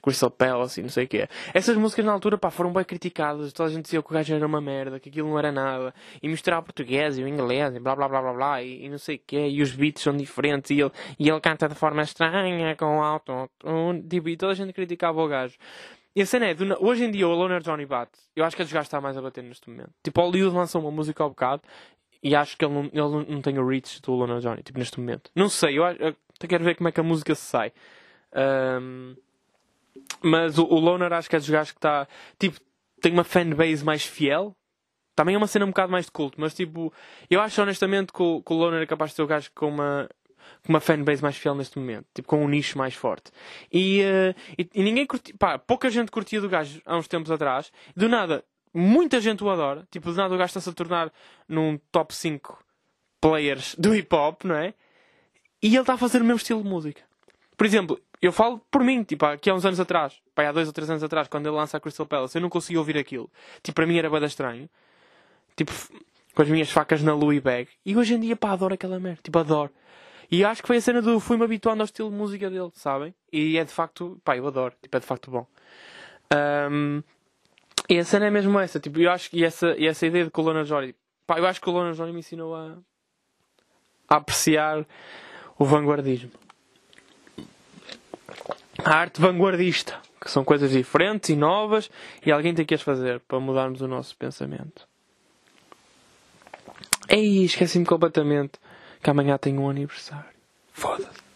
Crystal 0.00 0.30
Palace 0.30 0.80
e 0.80 0.82
não 0.82 0.90
sei 0.90 1.04
o 1.04 1.08
que 1.08 1.18
é. 1.18 1.28
Essas 1.54 1.76
músicas 1.76 2.04
na 2.04 2.12
altura 2.12 2.38
pá, 2.38 2.50
foram 2.50 2.72
bem 2.72 2.84
criticadas. 2.84 3.52
Toda 3.52 3.68
a 3.68 3.72
gente 3.72 3.84
dizia 3.84 4.02
que 4.02 4.10
o 4.10 4.12
gajo 4.12 4.34
era 4.34 4.46
uma 4.46 4.60
merda, 4.60 5.00
que 5.00 5.08
aquilo 5.08 5.28
não 5.28 5.38
era 5.38 5.52
nada. 5.52 5.94
E 6.22 6.28
misturar 6.28 6.62
português 6.62 7.18
e 7.18 7.22
o 7.22 7.28
inglês 7.28 7.74
e 7.74 7.80
blá 7.80 7.94
blá 7.94 8.08
blá 8.08 8.20
blá 8.20 8.32
blá 8.32 8.62
e, 8.62 8.84
e 8.84 8.88
não 8.88 8.98
sei 8.98 9.16
o 9.16 9.20
que 9.26 9.36
é. 9.36 9.48
E 9.48 9.62
os 9.62 9.72
beats 9.72 10.02
são 10.02 10.16
diferentes 10.16 10.70
e 10.70 10.80
ele, 10.80 10.90
e 11.18 11.28
ele 11.28 11.40
canta 11.40 11.68
de 11.68 11.74
forma 11.74 12.02
estranha 12.02 12.76
com 12.76 13.02
alto. 13.02 13.50
Tipo, 14.08 14.28
e 14.28 14.36
toda 14.36 14.52
a 14.52 14.54
gente 14.54 14.72
criticava 14.72 15.20
o 15.20 15.28
gajo. 15.28 15.56
E 16.14 16.22
a 16.22 16.26
cena 16.26 16.46
é, 16.46 16.54
do, 16.54 16.64
hoje 16.82 17.04
em 17.04 17.10
dia 17.10 17.28
o 17.28 17.34
Loner 17.34 17.60
Johnny 17.60 17.84
bate. 17.84 18.18
Eu 18.34 18.44
acho 18.44 18.56
que 18.56 18.64
desgaste 18.64 18.88
está 18.88 19.02
mais 19.02 19.18
a 19.18 19.20
bater 19.20 19.44
neste 19.44 19.68
momento. 19.68 19.90
Tipo, 20.02 20.22
o 20.22 20.24
Hollywood 20.24 20.56
lançou 20.56 20.80
uma 20.80 20.90
música 20.90 21.22
ao 21.22 21.28
bocado 21.28 21.62
E 22.22 22.34
acho 22.34 22.56
que 22.56 22.64
ele 22.64 22.72
não, 22.72 22.84
ele 22.84 23.26
não 23.30 23.42
tem 23.42 23.58
o 23.58 23.68
reach 23.68 24.00
do 24.00 24.12
Loner 24.12 24.38
Johnny, 24.38 24.62
tipo, 24.62 24.78
neste 24.78 24.98
momento. 24.98 25.30
Não 25.34 25.50
sei, 25.50 25.78
eu, 25.78 25.84
eu 25.84 26.16
até 26.34 26.46
quero 26.48 26.64
ver 26.64 26.74
como 26.74 26.88
é 26.88 26.92
que 26.92 27.00
a 27.00 27.02
música 27.02 27.34
se 27.34 27.42
sai. 27.42 27.70
Um, 28.34 29.14
mas 30.22 30.58
o, 30.58 30.64
o 30.64 30.78
Loner 30.78 31.12
acho 31.12 31.28
que 31.28 31.36
é 31.36 31.38
dos 31.38 31.48
gajos 31.48 31.72
que 31.72 31.78
está. 31.78 32.06
Tipo, 32.38 32.58
tem 33.00 33.12
uma 33.12 33.24
fanbase 33.24 33.84
mais 33.84 34.04
fiel. 34.04 34.54
Também 35.14 35.34
é 35.34 35.38
uma 35.38 35.46
cena 35.46 35.64
um 35.64 35.68
bocado 35.68 35.90
mais 35.90 36.06
de 36.06 36.12
culto, 36.12 36.38
mas 36.38 36.52
tipo, 36.52 36.92
eu 37.30 37.40
acho 37.40 37.62
honestamente 37.62 38.12
que 38.12 38.22
o, 38.22 38.42
que 38.42 38.52
o 38.52 38.56
Loner 38.56 38.82
é 38.82 38.86
capaz 38.86 39.12
de 39.12 39.16
ser 39.16 39.22
o 39.22 39.26
gajo 39.26 39.50
com 39.54 39.68
uma, 39.68 40.10
com 40.62 40.72
uma 40.72 40.80
fanbase 40.80 41.22
mais 41.22 41.38
fiel 41.38 41.54
neste 41.54 41.78
momento, 41.78 42.06
tipo, 42.14 42.28
com 42.28 42.44
um 42.44 42.48
nicho 42.48 42.76
mais 42.76 42.94
forte. 42.94 43.30
E, 43.72 44.02
uh, 44.02 44.34
e, 44.58 44.68
e, 44.74 44.82
ninguém 44.82 45.06
curtia, 45.06 45.34
pá, 45.38 45.58
pouca 45.58 45.88
gente 45.88 46.10
curtia 46.10 46.38
do 46.38 46.50
gajo 46.50 46.82
há 46.84 46.98
uns 46.98 47.08
tempos 47.08 47.30
atrás. 47.30 47.72
Do 47.96 48.10
nada, 48.10 48.44
muita 48.74 49.18
gente 49.18 49.42
o 49.42 49.48
adora. 49.48 49.88
Tipo, 49.90 50.10
do 50.10 50.16
nada 50.16 50.34
o 50.34 50.38
gajo 50.38 50.50
está-se 50.50 50.68
a 50.68 50.72
tornar 50.72 51.10
num 51.48 51.78
top 51.90 52.14
5 52.14 52.58
players 53.18 53.74
do 53.76 53.94
hip 53.94 54.14
hop, 54.14 54.44
não 54.44 54.54
é? 54.54 54.74
E 55.62 55.68
ele 55.68 55.78
está 55.78 55.94
a 55.94 55.98
fazer 55.98 56.20
o 56.20 56.24
mesmo 56.24 56.36
estilo 56.36 56.62
de 56.62 56.68
música. 56.68 57.02
Por 57.56 57.66
exemplo, 57.66 57.98
eu 58.20 58.32
falo 58.32 58.60
por 58.70 58.82
mim, 58.82 59.02
tipo, 59.02 59.24
aqui 59.26 59.50
há 59.50 59.54
uns 59.54 59.64
anos 59.64 59.78
atrás, 59.78 60.14
pá, 60.34 60.48
há 60.48 60.52
dois 60.52 60.66
ou 60.66 60.72
três 60.72 60.88
anos 60.88 61.02
atrás, 61.02 61.28
quando 61.28 61.46
ele 61.46 61.56
lança 61.56 61.76
a 61.76 61.80
Crystal 61.80 62.06
Palace, 62.06 62.36
eu 62.36 62.42
não 62.42 62.48
conseguia 62.48 62.78
ouvir 62.78 62.96
aquilo. 62.96 63.30
Tipo, 63.62 63.76
para 63.76 63.86
mim 63.86 63.98
era 63.98 64.08
bada 64.08 64.26
estranho. 64.26 64.68
Tipo, 65.54 65.72
com 66.34 66.42
as 66.42 66.48
minhas 66.48 66.70
facas 66.70 67.02
na 67.02 67.14
Louis 67.14 67.40
Bag. 67.40 67.68
E 67.84 67.96
hoje 67.96 68.14
em 68.14 68.20
dia, 68.20 68.36
pá, 68.36 68.50
adoro 68.52 68.74
aquela 68.74 69.00
merda. 69.00 69.20
Tipo, 69.22 69.38
adoro. 69.38 69.70
E 70.30 70.44
acho 70.44 70.60
que 70.60 70.66
foi 70.66 70.76
a 70.78 70.80
cena 70.80 71.00
do 71.00 71.20
fui-me 71.20 71.44
habituando 71.44 71.82
ao 71.82 71.84
estilo 71.84 72.10
de 72.10 72.16
música 72.16 72.50
dele, 72.50 72.70
sabem? 72.74 73.14
E 73.32 73.56
é 73.58 73.64
de 73.64 73.72
facto, 73.72 74.20
pá, 74.24 74.36
eu 74.36 74.46
adoro. 74.46 74.74
Tipo, 74.82 74.96
é 74.96 75.00
de 75.00 75.06
facto 75.06 75.30
bom. 75.30 75.46
Um, 76.70 77.02
e 77.88 77.98
a 77.98 78.04
cena 78.04 78.26
é 78.26 78.30
mesmo 78.30 78.58
essa. 78.58 78.80
Tipo, 78.80 79.00
eu 79.00 79.10
acho 79.10 79.30
que 79.30 79.44
essa, 79.44 79.74
e 79.78 79.86
essa 79.86 80.06
ideia 80.06 80.24
de 80.24 80.30
Colonna 80.30 80.64
Jory, 80.64 80.94
pá, 81.26 81.38
eu 81.38 81.46
acho 81.46 81.60
que 81.60 81.68
o 81.68 81.72
Colonna 81.72 81.92
Jory 81.92 82.12
me 82.12 82.18
ensinou 82.18 82.54
a, 82.54 82.76
a 84.08 84.16
apreciar 84.16 84.84
o 85.58 85.64
vanguardismo. 85.64 86.30
A 88.84 88.96
arte 88.96 89.20
vanguardista, 89.20 90.00
que 90.20 90.30
são 90.30 90.44
coisas 90.44 90.70
diferentes 90.70 91.30
e 91.30 91.36
novas, 91.36 91.90
e 92.24 92.30
alguém 92.30 92.54
tem 92.54 92.64
que 92.64 92.74
as 92.74 92.82
fazer 92.82 93.20
para 93.20 93.40
mudarmos 93.40 93.80
o 93.80 93.88
nosso 93.88 94.16
pensamento. 94.16 94.86
Ei, 97.08 97.44
esqueci-me 97.44 97.86
completamente 97.86 98.58
que 99.02 99.10
amanhã 99.10 99.38
tenho 99.38 99.62
um 99.62 99.70
aniversário. 99.70 100.36
Foda-se. 100.72 101.26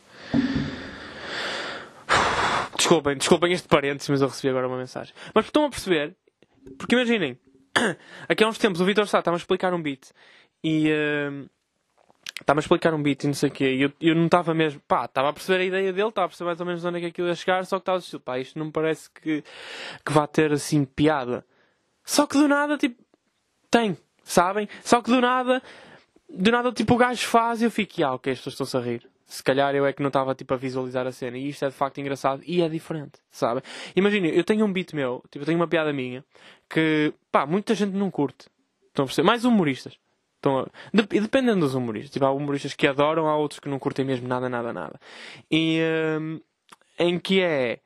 Desculpem, 2.76 3.16
desculpem 3.16 3.52
este 3.52 3.68
parênteses, 3.68 4.08
mas 4.08 4.20
eu 4.20 4.28
recebi 4.28 4.48
agora 4.48 4.66
uma 4.66 4.76
mensagem. 4.76 5.14
Mas 5.34 5.44
estão 5.44 5.64
a 5.64 5.70
perceber? 5.70 6.16
Porque 6.76 6.94
imaginem, 6.94 7.38
aqui 8.28 8.42
há 8.42 8.48
uns 8.48 8.58
tempos 8.58 8.80
o 8.80 8.84
Vitor 8.84 9.06
Sá 9.06 9.20
estava 9.20 9.36
a 9.36 9.38
explicar 9.38 9.72
um 9.72 9.82
beat 9.82 10.10
e. 10.62 10.90
Uh, 10.90 11.48
estava 12.40 12.58
a 12.58 12.62
explicar 12.62 12.94
um 12.94 13.02
beat 13.02 13.24
e 13.24 13.26
não 13.26 13.34
sei 13.34 13.48
o 13.48 13.52
quê. 13.52 13.74
E 13.74 13.82
eu, 13.82 13.92
eu 14.00 14.14
não 14.14 14.26
estava 14.26 14.54
mesmo. 14.54 14.80
Pá, 14.86 15.04
estava 15.04 15.28
a 15.28 15.32
perceber 15.32 15.62
a 15.62 15.64
ideia 15.64 15.92
dele, 15.92 16.08
estava 16.08 16.26
a 16.26 16.28
perceber 16.28 16.46
mais 16.48 16.60
ou 16.60 16.66
menos 16.66 16.84
onde 16.84 16.98
é 16.98 17.00
que 17.00 17.06
aquilo 17.06 17.28
ia 17.28 17.34
chegar, 17.34 17.64
só 17.66 17.78
que 17.78 17.82
estava 17.82 17.98
a 17.98 18.00
dizer, 18.00 18.18
pá, 18.18 18.38
isto 18.38 18.58
não 18.58 18.66
me 18.66 18.72
parece 18.72 19.10
que, 19.10 19.44
que 20.04 20.12
vá 20.12 20.26
ter 20.26 20.52
assim 20.52 20.84
piada. 20.84 21.44
Só 22.04 22.26
que 22.26 22.36
do 22.36 22.48
nada, 22.48 22.76
tipo, 22.76 23.02
tem, 23.70 23.96
sabem? 24.24 24.68
Só 24.82 25.00
que 25.02 25.10
do 25.10 25.20
nada, 25.20 25.62
do 26.28 26.50
nada, 26.50 26.72
tipo, 26.72 26.94
o 26.94 26.96
gajo 26.96 27.26
faz 27.26 27.60
e 27.60 27.66
eu 27.66 27.70
fico, 27.70 28.02
ah, 28.04 28.14
ok, 28.14 28.34
pessoas 28.34 28.54
estão-se 28.54 28.76
a 28.76 28.80
rir. 28.80 29.08
Se 29.26 29.44
calhar 29.44 29.72
eu 29.76 29.86
é 29.86 29.92
que 29.92 30.02
não 30.02 30.08
estava 30.08 30.34
tipo 30.34 30.52
a 30.54 30.56
visualizar 30.56 31.06
a 31.06 31.12
cena. 31.12 31.38
E 31.38 31.48
isto 31.48 31.64
é 31.64 31.68
de 31.68 31.74
facto 31.74 31.98
engraçado 32.00 32.42
e 32.44 32.62
é 32.62 32.68
diferente, 32.68 33.20
sabe? 33.30 33.62
Imagina, 33.94 34.26
eu 34.26 34.42
tenho 34.42 34.64
um 34.66 34.72
beat 34.72 34.92
meu, 34.92 35.22
tipo, 35.30 35.42
eu 35.42 35.46
tenho 35.46 35.56
uma 35.56 35.68
piada 35.68 35.92
minha 35.92 36.24
que, 36.68 37.14
pá, 37.30 37.46
muita 37.46 37.72
gente 37.76 37.92
não 37.92 38.10
curte. 38.10 38.48
Estão 38.88 39.04
a 39.04 39.06
perceber? 39.06 39.26
Mais 39.26 39.44
humoristas. 39.44 39.96
Estão 40.40 40.60
a... 40.60 40.66
Dependendo 40.92 41.60
dos 41.60 41.74
humoristas. 41.74 42.10
Tipo, 42.10 42.24
há 42.24 42.32
humoristas 42.32 42.72
que 42.72 42.86
adoram, 42.86 43.28
há 43.28 43.36
outros 43.36 43.60
que 43.60 43.68
não 43.68 43.78
curtem 43.78 44.04
mesmo 44.04 44.26
nada, 44.26 44.48
nada, 44.48 44.72
nada. 44.72 44.98
E 45.50 45.78
um, 46.18 46.40
em 46.98 47.18
que 47.18 47.42
é. 47.42 47.80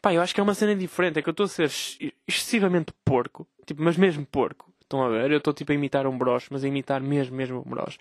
Pá, 0.00 0.14
eu 0.14 0.22
acho 0.22 0.32
que 0.32 0.40
é 0.40 0.42
uma 0.42 0.54
cena 0.54 0.74
diferente. 0.74 1.18
É 1.18 1.22
que 1.22 1.28
eu 1.28 1.32
estou 1.32 1.44
a 1.44 1.48
ser 1.48 1.68
excessivamente 2.26 2.92
porco. 3.04 3.46
Tipo, 3.66 3.82
mas 3.82 3.96
mesmo 3.96 4.24
porco. 4.24 4.72
Estão 4.80 5.02
a 5.02 5.08
ver? 5.08 5.32
Eu 5.32 5.38
estou 5.38 5.52
tipo 5.52 5.72
a 5.72 5.74
imitar 5.74 6.06
um 6.06 6.16
broche, 6.16 6.46
mas 6.48 6.62
a 6.62 6.68
imitar 6.68 7.00
mesmo, 7.00 7.36
mesmo 7.36 7.58
um 7.58 7.68
broche. 7.68 7.98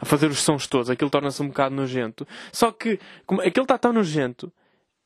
A 0.00 0.04
fazer 0.04 0.28
os 0.30 0.38
sons 0.38 0.68
todos. 0.68 0.88
Aquilo 0.88 1.10
torna-se 1.10 1.42
um 1.42 1.48
bocado 1.48 1.74
nojento. 1.74 2.26
Só 2.52 2.70
que 2.70 3.00
como, 3.26 3.40
aquilo 3.40 3.64
está 3.64 3.76
tão 3.76 3.92
nojento. 3.92 4.52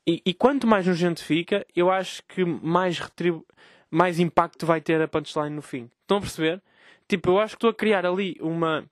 E, 0.06 0.20
e, 0.26 0.34
quanto 0.34 0.66
mais 0.66 0.86
nojento 0.86 1.24
fica, 1.24 1.64
eu 1.74 1.90
acho 1.90 2.22
que 2.24 2.44
mais, 2.44 2.98
retribu 2.98 3.46
mais 3.88 4.18
impacto 4.18 4.66
vai 4.66 4.80
ter 4.80 5.00
a 5.00 5.08
punchline 5.08 5.50
no 5.50 5.62
fim. 5.62 5.88
Estão 6.02 6.18
a 6.18 6.20
perceber? 6.20 6.60
Tipo, 7.12 7.32
eu 7.32 7.40
acho 7.40 7.56
que 7.56 7.58
estou 7.58 7.68
a 7.68 7.74
criar 7.74 8.06
ali 8.06 8.38
uma. 8.40 8.86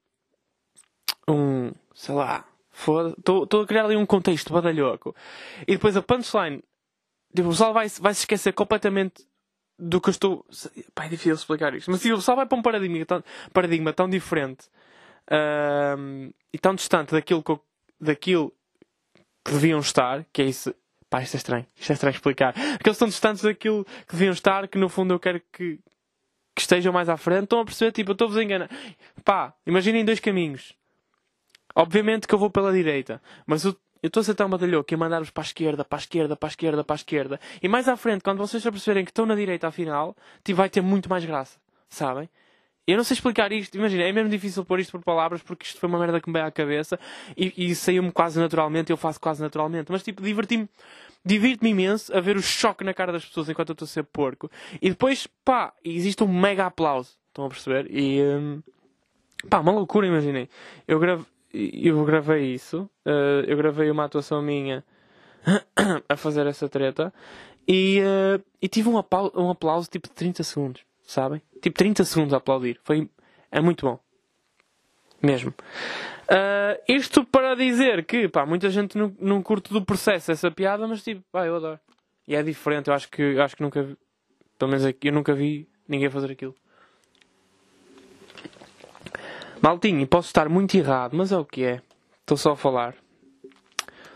Um. 1.27 1.73
Sei 1.95 2.15
lá. 2.15 2.45
Estou 2.71 3.63
a 3.63 3.67
criar 3.67 3.87
ali 3.87 3.97
um 3.97 4.05
contexto 4.05 4.53
badalhoco. 4.53 5.17
E 5.63 5.73
depois 5.73 5.97
a 5.97 6.03
punchline. 6.03 6.63
Tipo, 7.35 7.49
o 7.49 7.53
pessoal 7.53 7.73
vai, 7.73 7.89
vai 7.89 8.13
se 8.13 8.21
esquecer 8.21 8.53
completamente 8.53 9.27
do 9.79 10.03
que 10.03 10.11
eu 10.11 10.13
estou. 10.13 10.45
Pá, 10.95 11.07
é 11.07 11.09
difícil 11.09 11.33
explicar 11.33 11.75
isto. 11.75 11.91
Mas 11.91 12.03
se 12.03 12.13
o 12.13 12.17
pessoal 12.17 12.37
vai 12.37 12.45
para 12.45 12.59
um 12.59 12.63
paradigma 12.63 13.07
tão, 13.07 13.25
paradigma 13.55 13.91
tão 13.91 14.07
diferente 14.07 14.69
e 16.53 16.59
tão 16.59 16.75
distante 16.75 17.13
daquilo 17.13 17.43
que, 17.43 17.59
daquilo 17.99 18.53
que 19.43 19.53
deviam 19.53 19.81
estar, 19.81 20.27
que 20.31 20.43
é 20.43 20.45
isso. 20.45 20.75
Pá, 21.09 21.23
isto 21.23 21.37
é 21.37 21.39
estranho. 21.39 21.67
Isto 21.75 21.91
é 21.91 21.95
estranho 21.95 22.15
explicar. 22.15 22.55
Aqueles 22.75 22.99
tão 22.99 23.09
distantes 23.09 23.43
daquilo 23.43 23.83
que 24.07 24.13
deviam 24.13 24.33
estar, 24.33 24.69
que 24.69 24.77
no 24.77 24.91
fundo 24.91 25.15
eu 25.15 25.19
quero 25.19 25.41
que, 25.51 25.81
que 26.55 26.63
estejam 26.63 26.93
mais 26.93 27.09
à 27.09 27.17
frente. 27.17 27.45
Estão 27.45 27.61
a 27.61 27.65
perceber? 27.65 27.93
Tipo, 27.93 28.11
eu 28.11 28.13
estou-vos 28.13 28.37
a 28.37 28.43
enganar. 28.43 28.71
Pá, 29.25 29.55
imaginem 29.67 30.05
dois 30.05 30.21
caminhos. 30.21 30.75
Obviamente 31.75 32.27
que 32.27 32.35
eu 32.35 32.39
vou 32.39 32.51
pela 32.51 32.73
direita, 32.73 33.23
mas 33.47 33.65
eu 33.65 33.77
estou 34.03 34.21
a 34.21 34.25
ser 34.25 34.35
tão 34.35 34.51
batalhoco 34.51 34.93
e 34.93 34.97
mandar-vos 34.97 35.31
para 35.31 35.43
a 35.43 35.47
esquerda, 35.47 35.85
para 35.85 35.99
a 35.99 36.01
esquerda, 36.01 36.37
para 36.37 36.49
a 36.49 36.51
esquerda, 36.51 36.85
para 36.85 36.95
a 36.95 36.97
esquerda. 36.97 37.41
E 37.63 37.69
mais 37.69 37.89
à 37.89 37.97
frente, 37.97 38.23
quando 38.23 38.39
vocês 38.39 38.63
perceberem 38.63 39.05
que 39.05 39.11
estão 39.11 39.27
na 39.27 39.35
direita 39.35 39.69
afinal, 39.69 40.17
tipo, 40.43 40.57
vai 40.57 40.69
ter 40.69 40.81
muito 40.81 41.09
mais 41.09 41.25
graça. 41.25 41.59
Sabem? 41.89 42.29
Eu 42.91 42.97
não 42.97 43.05
sei 43.05 43.15
explicar 43.15 43.53
isto. 43.53 43.77
Imagina, 43.77 44.05
é 44.05 44.13
mesmo 44.13 44.29
difícil 44.29 44.65
pôr 44.65 44.81
isto 44.81 44.93
por 44.93 45.03
palavras 45.03 45.43
porque 45.43 45.65
isto 45.65 45.79
foi 45.79 45.89
uma 45.89 45.99
merda 45.99 46.21
que 46.21 46.29
me 46.29 46.33
veio 46.35 46.47
à 46.47 46.51
cabeça 46.51 46.99
e, 47.37 47.53
e 47.57 47.75
saiu-me 47.75 48.13
quase 48.13 48.39
naturalmente. 48.39 48.91
Eu 48.91 48.97
faço 48.97 49.21
quase 49.21 49.43
naturalmente. 49.43 49.91
Mas 49.91 50.03
tipo, 50.03 50.23
diverti-me. 50.23 50.69
Divirto-me 51.23 51.71
imenso 51.71 52.17
a 52.17 52.21
ver 52.21 52.37
o 52.37 52.43
choque 52.43 52.83
na 52.83 52.95
cara 52.95 53.13
das 53.13 53.25
pessoas 53.25 53.49
enquanto 53.49 53.71
eu 53.71 53.75
estou 53.75 53.85
a 53.85 53.89
ser 53.89 54.05
porco. 54.05 54.51
E 54.81 54.89
depois, 54.89 55.27
pá, 55.45 55.73
existe 55.85 56.25
um 56.25 56.29
mega 56.29 56.65
aplauso. 56.65 57.19
Estão 57.29 57.45
a 57.45 57.49
perceber? 57.49 57.87
E. 57.91 58.23
Hum, 58.23 58.63
pá, 59.49 59.61
uma 59.61 59.73
loucura, 59.73 60.07
imaginem. 60.07 60.49
Eu 60.89 60.99
gravo 60.99 61.27
eu 61.53 62.05
gravei 62.05 62.55
isso. 62.55 62.89
Uh, 63.05 63.45
eu 63.47 63.57
gravei 63.57 63.91
uma 63.91 64.05
atuação 64.05 64.41
minha 64.41 64.85
a 66.09 66.17
fazer 66.17 66.47
essa 66.47 66.69
treta. 66.69 67.13
E, 67.67 68.01
uh, 68.01 68.43
e 68.61 68.69
tive 68.69 68.89
um, 68.89 68.99
aplauso, 68.99 69.33
um 69.37 69.51
aplauso 69.51 69.89
tipo 69.89 70.09
de 70.09 70.15
30 70.15 70.43
segundos, 70.43 70.83
sabem? 71.11 71.43
Tipo 71.61 71.77
30 71.77 72.05
segundos 72.05 72.33
a 72.33 72.37
aplaudir. 72.37 72.81
Foi, 72.85 73.09
é 73.51 73.61
muito 73.61 73.87
bom. 73.87 73.99
Mesmo. 75.23 75.51
Uh, 75.51 76.81
isto 76.89 77.25
para 77.25 77.55
dizer 77.55 78.05
que, 78.05 78.29
pá, 78.29 78.47
muita 78.47 78.71
gente 78.71 78.97
não, 78.97 79.15
não 79.19 79.43
curte 79.43 79.73
do 79.73 79.85
processo 79.85 80.31
essa 80.31 80.51
piada, 80.51 80.87
mas 80.87 81.03
tipo, 81.03 81.23
pá, 81.33 81.47
eu 81.47 81.57
adoro. 81.57 81.81
E 82.27 82.37
é 82.37 82.43
diferente, 82.43 82.89
eu 82.89 82.95
acho 82.95 83.11
que, 83.11 83.21
eu 83.21 83.43
acho 83.43 83.57
que 83.57 83.63
nunca 83.63 83.83
vi, 83.83 83.99
pelo 84.57 84.71
menos 84.71 84.87
eu 84.87 85.13
nunca 85.13 85.35
vi 85.35 85.69
ninguém 85.89 86.09
fazer 86.09 86.31
aquilo. 86.31 86.55
Maltinho, 89.61 90.07
posso 90.07 90.29
estar 90.29 90.49
muito 90.49 90.77
errado, 90.77 91.17
mas 91.17 91.33
é 91.33 91.37
o 91.37 91.45
que 91.45 91.65
é. 91.65 91.83
Estou 92.21 92.37
só 92.37 92.53
a 92.53 92.57
falar. 92.57 92.95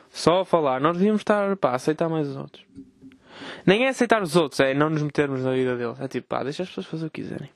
Só 0.08 0.40
a 0.40 0.44
falar. 0.44 0.80
Nós 0.80 0.96
devíamos 0.96 1.20
estar, 1.20 1.56
pá, 1.56 1.70
a 1.70 1.74
aceitar 1.74 2.08
mais 2.08 2.28
os 2.28 2.36
outros. 2.36 2.64
Nem 3.66 3.86
é 3.86 3.88
aceitar 3.88 4.22
os 4.22 4.36
outros, 4.36 4.60
é 4.60 4.74
não 4.74 4.90
nos 4.90 5.02
metermos 5.02 5.42
na 5.42 5.52
vida 5.52 5.76
deles. 5.76 6.00
É 6.00 6.08
tipo, 6.08 6.26
pá, 6.28 6.42
deixa 6.42 6.62
as 6.62 6.68
pessoas 6.68 6.86
fazer 6.86 7.06
o 7.06 7.10
que 7.10 7.22
quiserem. 7.22 7.50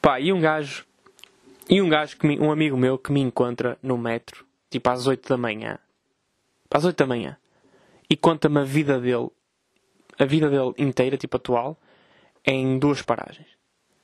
Pá, 0.00 0.20
e 0.20 0.32
um 0.32 0.40
gajo. 0.40 0.84
E 1.68 1.82
um 1.82 1.88
gajo, 1.88 2.16
que 2.16 2.26
me, 2.26 2.38
um 2.38 2.52
amigo 2.52 2.76
meu 2.76 2.96
que 2.96 3.10
me 3.10 3.20
encontra 3.20 3.76
no 3.82 3.98
metro, 3.98 4.44
tipo 4.70 4.88
às 4.88 5.06
8 5.06 5.28
da 5.28 5.36
manhã. 5.36 5.78
Às 6.70 6.84
8 6.84 6.96
da 6.96 7.06
manhã. 7.06 7.36
E 8.08 8.16
conta-me 8.16 8.60
a 8.60 8.64
vida 8.64 9.00
dele. 9.00 9.30
A 10.18 10.24
vida 10.24 10.48
dele 10.48 10.72
inteira, 10.78 11.16
tipo 11.16 11.36
atual 11.36 11.76
em 12.46 12.78
duas 12.78 13.02
paragens. 13.02 13.48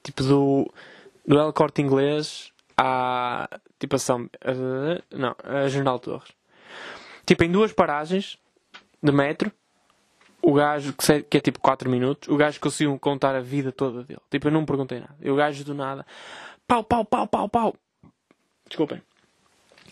Tipo 0.02 0.24
do, 0.24 0.74
do 1.26 1.38
El 1.38 1.52
Corte 1.52 1.80
Inglês 1.80 2.52
à 2.76 3.48
tipo 3.78 3.96
a 3.96 3.98
São, 3.98 4.28
não, 5.10 5.36
a 5.44 5.68
Jornal 5.68 5.98
Torres. 5.98 6.32
Tipo 7.32 7.44
em 7.44 7.50
duas 7.50 7.72
paragens 7.72 8.36
de 9.02 9.10
metro, 9.10 9.50
o 10.42 10.52
gajo 10.52 10.92
que, 11.30 11.38
é 11.38 11.40
tipo 11.40 11.60
4 11.60 11.88
minutos, 11.88 12.28
o 12.28 12.36
gajo 12.36 12.60
conseguiu 12.60 12.98
contar 12.98 13.34
a 13.34 13.40
vida 13.40 13.72
toda 13.72 14.04
dele. 14.04 14.20
Tipo, 14.30 14.48
eu 14.48 14.52
não 14.52 14.60
me 14.60 14.66
perguntei 14.66 15.00
nada. 15.00 15.16
E 15.18 15.30
o 15.30 15.34
gajo 15.34 15.64
do 15.64 15.72
nada, 15.72 16.04
pau, 16.68 16.84
pau, 16.84 17.06
pau, 17.06 17.26
pau, 17.26 17.48
pau. 17.48 17.74
Desculpem. 18.66 19.00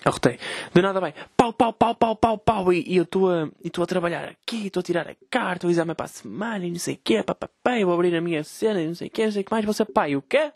Arrotei. 0.05 0.39
Do 0.75 0.83
nada 0.83 1.01
vai, 1.01 1.15
pau, 1.35 1.51
pau, 1.51 1.73
pau, 1.73 1.95
pau, 1.95 2.15
pau, 2.15 2.37
pau, 2.37 2.73
e, 2.75 2.85
e 2.87 2.99
eu 2.99 3.05
estou 3.05 3.31
a, 3.31 3.45
a 3.47 3.87
trabalhar 3.87 4.29
aqui, 4.29 4.67
estou 4.67 4.81
a 4.81 4.85
tirar 4.85 5.09
a 5.09 5.17
carta, 5.31 5.67
o 5.67 5.71
exame 5.71 5.95
para 5.95 6.05
a 6.05 6.09
semana, 6.09 6.67
e 6.67 6.71
não 6.71 6.79
sei 6.79 6.97
o 6.97 7.01
quê, 7.03 7.23
papapá, 7.23 7.79
eu 7.79 7.87
vou 7.87 7.95
abrir 7.95 8.15
a 8.15 8.21
minha 8.21 8.45
cena, 8.45 8.83
e 8.83 8.87
não 8.87 8.95
sei 8.95 9.09
o 9.09 9.11
quê, 9.11 9.25
não 9.25 9.33
sei 9.33 9.41
o 9.41 9.45
que 9.47 9.51
mais, 9.51 9.65
você 9.65 9.87
pai, 9.87 10.15
o 10.15 10.21
quê? 10.21 10.53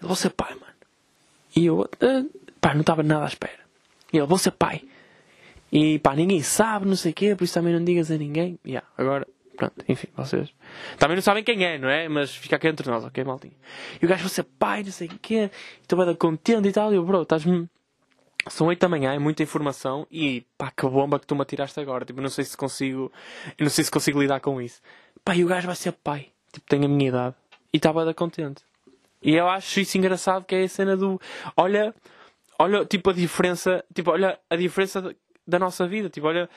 Ele, 0.00 0.08
você 0.08 0.28
pai, 0.28 0.50
mano. 0.50 0.74
E 1.54 1.66
eu, 1.66 1.82
uh, 1.82 2.40
pá, 2.60 2.74
não 2.74 2.80
estava 2.80 3.04
nada 3.04 3.24
à 3.24 3.28
espera. 3.28 3.60
E 4.12 4.18
ele, 4.18 4.26
você 4.26 4.50
pai. 4.50 4.82
E 5.72 5.98
pá, 5.98 6.14
ninguém 6.14 6.42
sabe, 6.42 6.86
não 6.86 6.96
sei 6.96 7.12
o 7.12 7.14
quê, 7.14 7.36
por 7.36 7.44
isso 7.44 7.54
também 7.54 7.72
não 7.72 7.84
digas 7.84 8.10
a 8.10 8.16
ninguém. 8.16 8.58
Yeah, 8.66 8.86
agora, 8.98 9.26
pronto, 9.56 9.74
enfim, 9.88 10.08
vocês 10.16 10.52
também 10.98 11.16
não 11.16 11.22
sabem 11.22 11.44
quem 11.44 11.64
é, 11.64 11.78
não 11.78 11.88
é? 11.88 12.08
Mas 12.08 12.34
fica 12.34 12.56
aqui 12.56 12.68
entre 12.68 12.88
nós, 12.90 13.04
ok, 13.04 13.22
maltinho? 13.24 13.54
E 14.00 14.04
o 14.04 14.08
gajo, 14.08 14.28
você 14.28 14.42
pai, 14.42 14.82
não 14.82 14.92
sei 14.92 15.08
o 15.08 15.18
quê, 15.20 15.50
estou 15.80 16.04
bem 16.04 16.14
contente 16.14 16.68
e 16.68 16.72
tal, 16.72 16.92
e 16.92 16.96
eu, 16.96 17.04
bro, 17.04 17.22
estás-me 17.22 17.68
são 18.48 18.68
8 18.68 18.80
da 18.80 18.88
manhã, 18.88 19.12
é 19.12 19.18
muita 19.18 19.42
informação 19.42 20.06
e 20.10 20.46
pá, 20.56 20.70
que 20.70 20.86
bomba 20.88 21.18
que 21.18 21.26
tu 21.26 21.34
me 21.34 21.42
atiraste 21.42 21.78
agora. 21.78 22.04
Tipo, 22.04 22.20
não 22.20 22.30
sei 22.30 22.44
se 22.44 22.56
consigo. 22.56 23.12
Não 23.58 23.68
sei 23.68 23.84
se 23.84 23.90
consigo 23.90 24.20
lidar 24.20 24.40
com 24.40 24.60
isso. 24.60 24.80
Pá, 25.24 25.34
e 25.34 25.44
o 25.44 25.46
gajo 25.46 25.66
vai 25.66 25.76
ser 25.76 25.92
pai. 25.92 26.28
Tipo, 26.52 26.66
tem 26.66 26.84
a 26.84 26.88
minha 26.88 27.08
idade. 27.08 27.34
E 27.72 27.76
estava 27.76 28.04
da 28.04 28.14
contente. 28.14 28.62
E 29.22 29.34
eu 29.34 29.48
acho 29.48 29.80
isso 29.80 29.98
engraçado 29.98 30.44
que 30.44 30.54
é 30.54 30.64
a 30.64 30.68
cena 30.68 30.96
do. 30.96 31.20
Olha, 31.56 31.94
olha, 32.58 32.84
tipo, 32.86 33.10
a 33.10 33.12
diferença. 33.12 33.84
Tipo, 33.94 34.12
olha 34.12 34.38
a 34.48 34.56
diferença 34.56 35.14
da 35.50 35.58
nossa 35.58 35.86
vida. 35.86 36.08
Tipo, 36.08 36.28
olha 36.28 36.48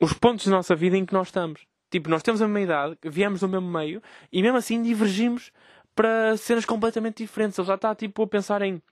os 0.00 0.12
pontos 0.12 0.46
da 0.46 0.52
nossa 0.52 0.74
vida 0.74 0.96
em 0.96 1.06
que 1.06 1.12
nós 1.14 1.28
estamos. 1.28 1.66
Tipo, 1.90 2.10
nós 2.10 2.22
temos 2.22 2.42
a 2.42 2.48
mesma 2.48 2.60
idade, 2.60 2.98
viemos 3.04 3.40
do 3.40 3.48
mesmo 3.48 3.70
meio 3.70 4.02
e 4.32 4.42
mesmo 4.42 4.58
assim 4.58 4.82
divergimos 4.82 5.52
para 5.94 6.36
cenas 6.36 6.64
completamente 6.64 7.22
diferentes. 7.22 7.58
Ele 7.58 7.66
já 7.66 7.76
está, 7.76 7.94
tipo, 7.94 8.22
a 8.22 8.26
pensar 8.26 8.60
em 8.62 8.82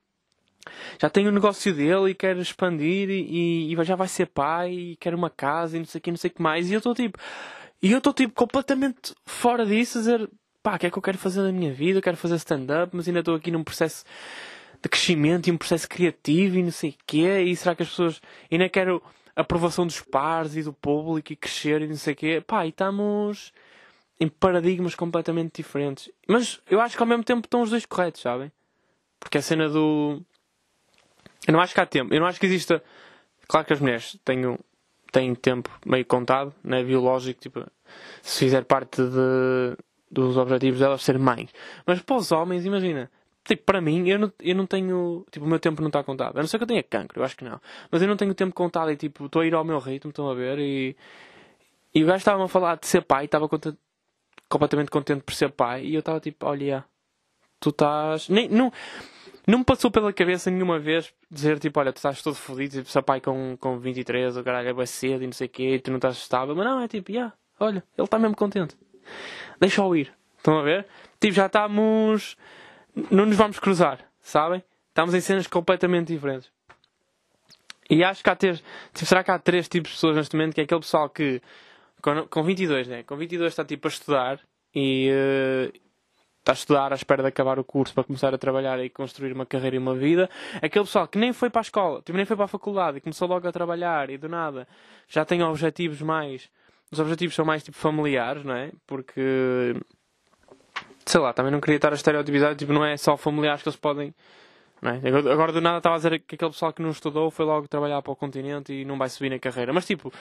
já 0.98 1.10
tem 1.10 1.28
o 1.28 1.32
negócio 1.32 1.74
dele 1.74 2.10
e 2.10 2.14
quer 2.14 2.36
expandir 2.38 3.10
e, 3.10 3.72
e, 3.72 3.84
já 3.84 3.96
vai 3.96 4.08
ser 4.08 4.26
pai 4.26 4.72
e 4.72 4.96
quer 4.96 5.14
uma 5.14 5.28
casa 5.28 5.76
e 5.76 5.80
não 5.80 5.86
sei 5.86 5.98
o 5.98 6.02
que, 6.02 6.10
não 6.10 6.16
sei 6.16 6.30
o 6.30 6.34
que 6.34 6.42
mais. 6.42 6.70
E 6.70 6.72
eu 6.72 6.78
estou 6.78 6.94
tipo, 6.94 7.18
e 7.82 7.92
eu 7.92 7.98
estou 7.98 8.12
tipo 8.12 8.32
completamente 8.32 9.14
fora 9.26 9.66
disso 9.66 9.98
a 9.98 10.00
dizer, 10.00 10.30
pá, 10.62 10.76
o 10.76 10.78
que 10.78 10.86
é 10.86 10.90
que 10.90 10.96
eu 10.96 11.02
quero 11.02 11.18
fazer 11.18 11.42
na 11.42 11.52
minha 11.52 11.72
vida? 11.72 11.98
Eu 11.98 12.02
quero 12.02 12.16
fazer 12.16 12.36
stand-up, 12.36 12.96
mas 12.96 13.06
ainda 13.06 13.20
estou 13.20 13.34
aqui 13.34 13.50
num 13.50 13.62
processo 13.62 14.04
de 14.82 14.88
crescimento 14.88 15.48
e 15.48 15.52
um 15.52 15.58
processo 15.58 15.88
criativo 15.88 16.56
e 16.58 16.62
não 16.62 16.72
sei 16.72 16.90
o 16.90 16.94
quê. 17.06 17.42
E 17.42 17.54
será 17.56 17.74
que 17.74 17.82
as 17.82 17.90
pessoas 17.90 18.20
ainda 18.50 18.68
quero 18.68 19.02
aprovação 19.36 19.86
dos 19.86 20.00
pares 20.00 20.56
e 20.56 20.62
do 20.62 20.72
público 20.72 21.32
e 21.32 21.36
crescer 21.36 21.82
e 21.82 21.88
não 21.88 21.96
sei 21.96 22.14
o 22.14 22.16
quê? 22.16 22.42
Pá, 22.46 22.66
e 22.66 22.70
estamos 22.70 23.52
em 24.20 24.28
paradigmas 24.28 24.94
completamente 24.94 25.62
diferentes. 25.62 26.10
Mas 26.28 26.60
eu 26.70 26.80
acho 26.80 26.96
que 26.96 27.02
ao 27.02 27.08
mesmo 27.08 27.24
tempo 27.24 27.46
estão 27.46 27.62
os 27.62 27.70
dois 27.70 27.84
corretos, 27.84 28.20
sabem? 28.20 28.52
Porque 29.18 29.38
a 29.38 29.42
cena 29.42 29.68
do 29.68 30.22
eu 31.46 31.52
não 31.52 31.60
acho 31.60 31.74
que 31.74 31.80
há 31.80 31.86
tempo. 31.86 32.12
Eu 32.12 32.20
não 32.20 32.26
acho 32.26 32.40
que 32.40 32.46
exista. 32.46 32.82
Claro 33.46 33.66
que 33.66 33.72
as 33.72 33.80
mulheres 33.80 34.18
têm, 34.24 34.58
têm 35.12 35.34
tempo 35.34 35.70
meio 35.84 36.04
contado, 36.04 36.54
né? 36.62 36.82
biológico, 36.82 37.40
tipo, 37.40 37.64
se 38.22 38.38
fizer 38.38 38.64
parte 38.64 39.02
de, 39.02 39.76
dos 40.10 40.36
objetivos 40.36 40.80
delas 40.80 41.02
ser 41.02 41.18
mães. 41.18 41.50
Mas 41.86 42.00
para 42.00 42.16
os 42.16 42.32
homens, 42.32 42.64
imagina. 42.64 43.10
Tipo, 43.44 43.62
para 43.64 43.80
mim, 43.80 44.08
eu 44.08 44.18
não, 44.18 44.32
eu 44.40 44.54
não 44.54 44.66
tenho. 44.66 45.26
Tipo, 45.30 45.44
o 45.44 45.48
meu 45.48 45.58
tempo 45.58 45.82
não 45.82 45.88
está 45.88 46.02
contado. 46.02 46.38
A 46.38 46.40
não 46.40 46.46
ser 46.46 46.56
que 46.56 46.64
eu 46.64 46.68
tenha 46.68 46.82
cancro, 46.82 47.20
eu 47.20 47.24
acho 47.24 47.36
que 47.36 47.44
não. 47.44 47.60
Mas 47.90 48.00
eu 48.00 48.08
não 48.08 48.16
tenho 48.16 48.34
tempo 48.34 48.54
contado 48.54 48.90
e, 48.90 48.96
tipo, 48.96 49.26
estou 49.26 49.42
a 49.42 49.46
ir 49.46 49.54
ao 49.54 49.64
meu 49.64 49.78
ritmo, 49.78 50.10
estão 50.10 50.30
a 50.30 50.34
ver? 50.34 50.58
E, 50.58 50.96
e 51.94 52.02
o 52.02 52.06
gajo 52.06 52.18
estava 52.18 52.42
a 52.44 52.48
falar 52.48 52.76
de 52.76 52.86
ser 52.86 53.02
pai, 53.02 53.26
estava 53.26 53.48
completamente 54.48 54.90
contente 54.90 55.22
por 55.22 55.34
ser 55.34 55.50
pai. 55.50 55.84
E 55.84 55.94
eu 55.94 56.00
estava 56.00 56.20
tipo, 56.20 56.46
olha, 56.46 56.84
tu 57.60 57.68
estás. 57.68 58.30
Nem, 58.30 58.48
não, 58.48 58.72
não 59.46 59.58
me 59.58 59.64
passou 59.64 59.90
pela 59.90 60.10
cabeça 60.10 60.50
nenhuma 60.50 60.78
vez 60.78 61.12
dizer 61.30 61.58
tipo, 61.58 61.78
olha, 61.78 61.92
tu 61.92 61.96
estás 61.96 62.22
todo 62.22 62.34
fodido, 62.34 62.76
tipo, 62.78 62.88
seu 62.88 63.02
pai 63.02 63.20
com, 63.20 63.58
com 63.60 63.78
23, 63.78 64.38
o 64.38 64.42
caralho 64.42 64.80
é 64.80 64.86
cedo 64.86 65.22
e 65.22 65.26
não 65.26 65.34
sei 65.34 65.48
o 65.48 65.50
quê, 65.50 65.74
e 65.74 65.78
tu 65.78 65.90
não 65.90 65.98
estás 65.98 66.16
estável. 66.16 66.56
Mas 66.56 66.64
não, 66.64 66.80
é 66.80 66.88
tipo, 66.88 67.12
yeah, 67.12 67.34
olha, 67.60 67.84
ele 67.96 68.04
está 68.06 68.18
mesmo 68.18 68.34
contente. 68.34 68.74
Deixa-o 69.60 69.94
ir. 69.94 70.12
Estão 70.38 70.58
a 70.58 70.62
ver? 70.62 70.86
Tipo, 71.20 71.34
já 71.34 71.46
estamos. 71.46 72.36
Não 73.10 73.26
nos 73.26 73.36
vamos 73.36 73.58
cruzar, 73.58 73.98
sabem? 74.20 74.62
Estamos 74.88 75.14
em 75.14 75.20
cenas 75.20 75.46
completamente 75.46 76.12
diferentes. 76.12 76.50
E 77.90 78.02
acho 78.02 78.22
que 78.22 78.30
há 78.30 78.36
três. 78.36 78.62
Tipo, 78.92 79.06
será 79.06 79.24
que 79.24 79.30
há 79.30 79.38
três 79.38 79.68
tipos 79.68 79.90
de 79.90 79.96
pessoas 79.96 80.16
neste 80.16 80.36
momento? 80.36 80.54
Que 80.54 80.60
é 80.60 80.64
aquele 80.64 80.80
pessoal 80.80 81.08
que. 81.08 81.42
Com, 82.00 82.26
com 82.28 82.42
22, 82.42 82.86
né? 82.86 83.02
Com 83.02 83.16
22 83.16 83.52
está 83.52 83.64
tipo 83.64 83.88
a 83.88 83.90
estudar 83.90 84.40
e, 84.74 85.10
uh, 85.10 85.72
está 86.40 86.52
a 86.52 86.54
estudar 86.54 86.92
à 86.92 86.94
espera 86.94 87.22
de 87.22 87.28
acabar 87.28 87.58
o 87.58 87.64
curso 87.64 87.94
para 87.94 88.04
começar 88.04 88.34
a 88.34 88.38
trabalhar 88.38 88.78
e 88.78 88.90
construir 88.90 89.32
uma 89.32 89.46
carreira 89.46 89.76
e 89.76 89.78
uma 89.78 89.94
vida. 89.94 90.28
Aquele 90.56 90.84
pessoal 90.84 91.08
que 91.08 91.18
nem 91.18 91.32
foi 91.32 91.48
para 91.48 91.60
a 91.60 91.62
escola, 91.62 92.02
tipo, 92.02 92.16
nem 92.16 92.26
foi 92.26 92.36
para 92.36 92.44
a 92.44 92.48
faculdade 92.48 92.98
e 92.98 93.00
começou 93.00 93.26
logo 93.26 93.48
a 93.48 93.52
trabalhar 93.52 94.10
e 94.10 94.18
do 94.18 94.28
nada 94.28 94.68
já 95.08 95.24
tem 95.24 95.42
objetivos 95.42 96.02
mais. 96.02 96.50
Os 96.90 97.00
objetivos 97.00 97.34
são 97.34 97.44
mais 97.44 97.64
tipo 97.64 97.76
familiares, 97.76 98.44
não 98.44 98.54
é? 98.54 98.70
Porque. 98.86 99.74
Sei 101.06 101.20
lá, 101.20 101.32
também 101.32 101.52
não 101.52 101.60
queria 101.60 101.76
estar 101.76 101.92
a 101.92 101.94
estereotipizar, 101.94 102.56
tipo, 102.56 102.72
não 102.72 102.84
é 102.84 102.96
só 102.96 103.16
familiares 103.16 103.62
que 103.62 103.68
eles 103.68 103.76
podem. 103.76 104.14
É? 104.82 105.08
Agora 105.32 105.52
do 105.52 105.60
nada 105.60 105.78
estava 105.78 105.94
a 105.94 105.98
dizer 105.98 106.18
que 106.20 106.34
aquele 106.34 106.50
pessoal 106.50 106.72
que 106.72 106.82
não 106.82 106.90
estudou 106.90 107.30
foi 107.30 107.46
logo 107.46 107.66
trabalhar 107.66 108.02
para 108.02 108.12
o 108.12 108.16
continente 108.16 108.72
e 108.72 108.84
não 108.84 108.98
vai 108.98 109.08
subir 109.08 109.30
na 109.30 109.38
carreira. 109.38 109.72
Mas 109.72 109.86
tipo, 109.86 110.12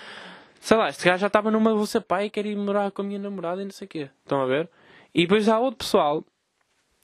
sei 0.59 0.77
lá, 0.77 0.87
este 0.87 1.03
gajo 1.03 1.19
já 1.19 1.27
estava 1.27 1.51
numa 1.51 1.73
vou 1.73 1.85
ser 1.85 2.01
pai 2.01 2.25
e 2.25 2.29
quer 2.29 2.45
ir 2.45 2.55
morar 2.55 2.89
com 2.91 3.01
a 3.01 3.05
minha 3.05 3.19
namorada 3.19 3.61
e 3.61 3.65
não 3.65 3.71
sei 3.71 3.85
o 3.85 3.89
quê. 3.89 4.09
Estão 4.23 4.41
a 4.41 4.45
ver? 4.45 4.69
E 5.13 5.23
depois 5.23 5.49
há 5.49 5.59
outro 5.59 5.79
pessoal, 5.79 6.23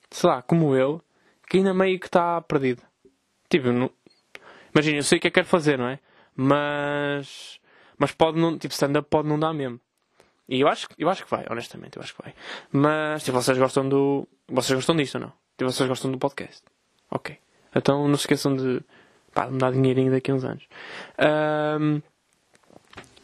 sei 0.09 0.29
lá, 0.29 0.41
como 0.41 0.73
eu, 0.75 1.01
que 1.49 1.57
ainda 1.57 1.73
meio 1.73 1.99
que 1.99 2.05
está 2.05 2.39
perdido. 2.41 2.81
Tipo, 3.49 3.71
não... 3.71 3.91
imagina, 4.73 4.97
eu 4.97 5.03
sei 5.03 5.17
o 5.17 5.21
que 5.21 5.27
é 5.27 5.29
que 5.31 5.35
quero 5.35 5.47
fazer, 5.47 5.77
não 5.77 5.87
é? 5.89 5.99
Mas. 6.35 7.59
Mas 7.97 8.13
pode 8.13 8.39
não. 8.39 8.57
Tipo, 8.57 8.73
stand-up 8.73 9.09
pode 9.09 9.27
não 9.27 9.37
dar 9.37 9.53
mesmo. 9.53 9.79
E 10.49 10.61
eu 10.61 10.67
acho, 10.67 10.87
eu 10.97 11.07
acho 11.07 11.23
que 11.23 11.29
vai, 11.29 11.45
honestamente, 11.47 11.97
eu 11.97 12.01
acho 12.01 12.15
que 12.15 12.23
vai. 12.23 12.33
Mas, 12.71 13.23
tipo, 13.23 13.39
vocês 13.39 13.55
gostam 13.57 13.87
do. 13.87 14.27
Vocês 14.47 14.75
gostam 14.75 14.95
disto 14.95 15.15
ou 15.15 15.21
não? 15.21 15.33
Tipo, 15.55 15.71
vocês 15.71 15.87
gostam 15.87 16.11
do 16.11 16.17
podcast? 16.17 16.63
Ok. 17.11 17.37
Então 17.75 18.07
não 18.07 18.17
se 18.17 18.23
esqueçam 18.23 18.55
de. 18.55 18.81
Pá, 19.31 19.45
de 19.45 19.53
me 19.53 19.59
dar 19.59 19.71
dinheirinho 19.71 20.11
daqui 20.11 20.31
a 20.31 20.33
uns 20.33 20.43
anos. 20.43 20.67
Um, 21.79 22.01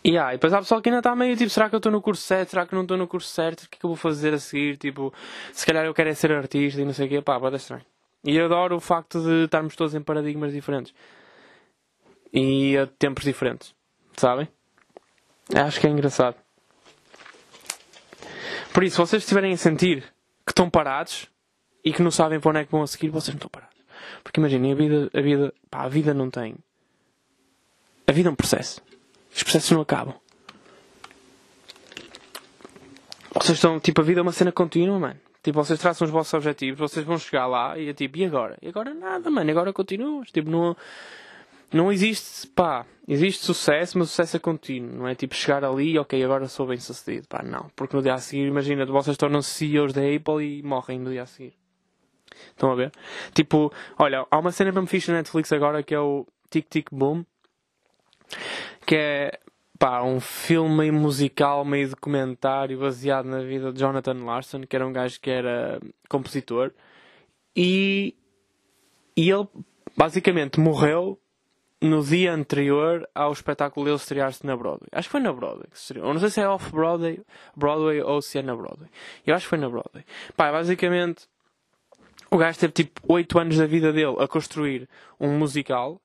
Yeah, 0.08 0.34
e 0.34 0.38
depois 0.38 0.54
há 0.54 0.60
pessoal 0.60 0.84
que 0.84 0.90
ainda 0.90 1.00
está 1.00 1.16
meio 1.16 1.36
tipo, 1.36 1.50
será 1.50 1.68
que 1.68 1.74
eu 1.74 1.78
estou 1.78 1.92
no 1.92 2.00
curso 2.00 2.22
certo? 2.22 2.50
Será 2.50 2.64
que 2.68 2.76
não 2.76 2.84
estou 2.84 2.96
no 2.96 3.08
curso 3.08 3.28
certo? 3.28 3.64
O 3.64 3.70
que 3.70 3.78
é 3.78 3.80
que 3.80 3.86
eu 3.86 3.90
vou 3.90 3.98
fazer 3.98 4.36
a 4.36 4.38
seguir? 4.38 4.78
Tipo, 4.78 5.12
se 5.52 5.66
calhar 5.66 5.84
eu 5.84 5.96
quero 5.96 6.10
é 6.10 6.14
ser 6.14 6.32
artista 6.32 6.80
e 6.80 6.86
não 6.86 6.94
sei 6.94 7.08
o 7.08 7.10
quê, 7.10 7.22
pá, 7.24 7.40
pode 7.40 7.56
estranho. 7.56 7.84
E 8.24 8.36
eu 8.36 8.46
adoro 8.46 8.76
o 8.76 8.80
facto 8.80 9.20
de 9.20 9.46
estarmos 9.46 9.76
todos 9.76 9.96
em 9.96 10.02
paradigmas 10.02 10.54
diferentes 10.54 10.94
e 12.32 12.78
a 12.78 12.86
tempos 12.86 13.24
diferentes, 13.24 13.74
sabem? 14.16 14.48
Acho 15.56 15.80
que 15.80 15.88
é 15.88 15.90
engraçado. 15.90 16.36
Por 18.76 18.84
isso, 18.84 18.98
vocês 18.98 19.24
estiverem 19.24 19.54
a 19.54 19.58
sentir 19.58 20.04
que 20.46 20.52
estão 20.52 20.70
parados 20.70 21.30
e 21.82 21.94
que 21.94 22.02
não 22.02 22.12
sabem 22.12 22.42
para 22.42 22.50
onde 22.50 22.60
é 22.60 22.66
que 22.66 22.72
vão 22.74 22.84
a 22.84 22.88
seguir, 22.88 23.08
vocês 23.08 23.34
não 23.34 23.38
estão 23.38 23.50
parados. 23.50 23.78
Porque 24.22 24.38
imaginem, 24.38 24.74
a 24.74 24.76
vida, 24.76 25.10
a 25.14 25.22
vida, 25.22 25.54
pá, 25.72 25.84
a 25.84 25.88
vida 25.88 26.14
não 26.14 26.30
tem. 26.30 26.58
A 28.06 28.12
vida 28.12 28.28
é 28.28 28.32
um 28.34 28.36
processo. 28.36 28.82
Os 29.34 29.44
processos 29.44 29.72
não 29.72 29.80
acabam. 29.80 30.14
Vocês 33.34 33.58
estão, 33.58 33.80
tipo, 33.80 34.02
a 34.02 34.04
vida 34.04 34.20
é 34.20 34.24
uma 34.24 34.34
cena 34.34 34.52
contínua, 34.52 35.00
mano. 35.00 35.22
Tipo, 35.42 35.64
vocês 35.64 35.80
traçam 35.80 36.04
os 36.04 36.12
vossos 36.12 36.34
objetivos, 36.34 36.78
vocês 36.78 37.06
vão 37.06 37.18
chegar 37.18 37.48
lá 37.48 37.78
e 37.78 37.88
é 37.88 37.94
tipo, 37.94 38.18
e 38.18 38.26
agora? 38.26 38.58
E 38.62 38.68
agora 38.68 38.94
nada, 38.94 39.32
mano, 39.32 39.50
agora 39.52 39.72
continuas. 39.72 40.32
Tipo, 40.32 40.52
não, 40.52 40.76
não 41.76 41.92
existe, 41.92 42.48
pá, 42.48 42.86
existe 43.08 43.44
sucesso, 43.44 43.98
mas 43.98 44.08
o 44.08 44.10
sucesso 44.10 44.38
é 44.38 44.40
contínuo. 44.40 44.96
Não 44.96 45.08
é 45.08 45.16
tipo 45.16 45.36
chegar 45.36 45.64
ali 45.64 45.98
ok, 46.00 46.24
agora 46.24 46.48
sou 46.48 46.68
bem 46.68 46.78
sucedido. 46.78 47.28
Pá, 47.28 47.44
não. 47.44 47.70
Porque 47.76 47.96
no 47.96 48.02
dia 48.02 48.14
a 48.14 48.18
seguir, 48.18 48.48
imagina, 48.48 48.86
vocês 48.86 49.18
tornam-se 49.18 49.50
CEOs 49.50 49.94
da 49.94 50.02
Apple 50.02 50.44
e 50.44 50.64
morrem 50.64 51.00
no 51.00 51.12
dia 51.12 51.24
a 51.24 51.26
seguir. 51.26 51.54
Estão 52.50 52.72
a 52.72 52.76
ver? 52.76 52.92
Tipo, 53.34 53.72
olha, 53.98 54.26
há 54.30 54.38
uma 54.38 54.52
cena 54.52 54.72
mesmo 54.72 54.88
fixe 54.88 55.12
na 55.12 55.18
Netflix 55.18 55.52
agora 55.54 55.84
que 55.84 55.94
é 55.94 56.00
o 56.00 56.26
Tic 56.50 56.68
Tic 56.70 56.90
Boom 56.92 57.24
que 58.86 58.96
é 58.96 59.40
pá, 59.80 60.04
um 60.04 60.20
filme 60.20 60.76
meio 60.76 60.94
musical, 60.94 61.66
meio 61.66 61.90
documentário 61.90 62.80
baseado 62.80 63.26
na 63.26 63.42
vida 63.42 63.72
de 63.72 63.80
Jonathan 63.80 64.24
Larson, 64.24 64.62
que 64.62 64.76
era 64.76 64.86
um 64.86 64.94
gajo 64.94 65.20
que 65.20 65.30
era 65.30 65.80
compositor, 66.08 66.72
e, 67.56 68.16
e 69.18 69.30
ele 69.30 69.48
basicamente 69.98 70.60
morreu 70.60 71.20
no 71.82 72.04
dia 72.04 72.34
anterior 72.34 73.08
ao 73.14 73.32
espetáculo 73.32 73.86
dele 73.86 73.98
estrear-se 73.98 74.46
na 74.46 74.56
Broadway. 74.56 74.88
Acho 74.92 75.08
que 75.08 75.12
foi 75.12 75.22
na 75.22 75.34
Broadway 75.34 75.68
que. 75.72 76.00
Não 76.00 76.20
sei 76.20 76.30
se 76.30 76.42
é 76.42 76.48
off-Broadway 76.48 77.22
Broadway, 77.56 78.02
ou 78.02 78.22
se 78.22 78.40
é 78.40 78.42
na 78.42 78.56
Broadway. 78.56 78.90
Eu 79.26 79.36
acho 79.36 79.46
que 79.46 79.50
foi 79.50 79.58
na 79.58 79.70
Broadway. 79.70 80.06
Pá, 80.36 80.52
basicamente, 80.52 81.28
o 82.32 82.38
gajo 82.38 82.60
teve 82.60 82.74
tipo 82.74 83.02
8 83.08 83.40
anos 83.40 83.58
da 83.58 83.66
vida 83.66 83.92
dele 83.94 84.16
a 84.20 84.28
construir 84.28 84.90
um 85.20 85.38
musical 85.38 86.02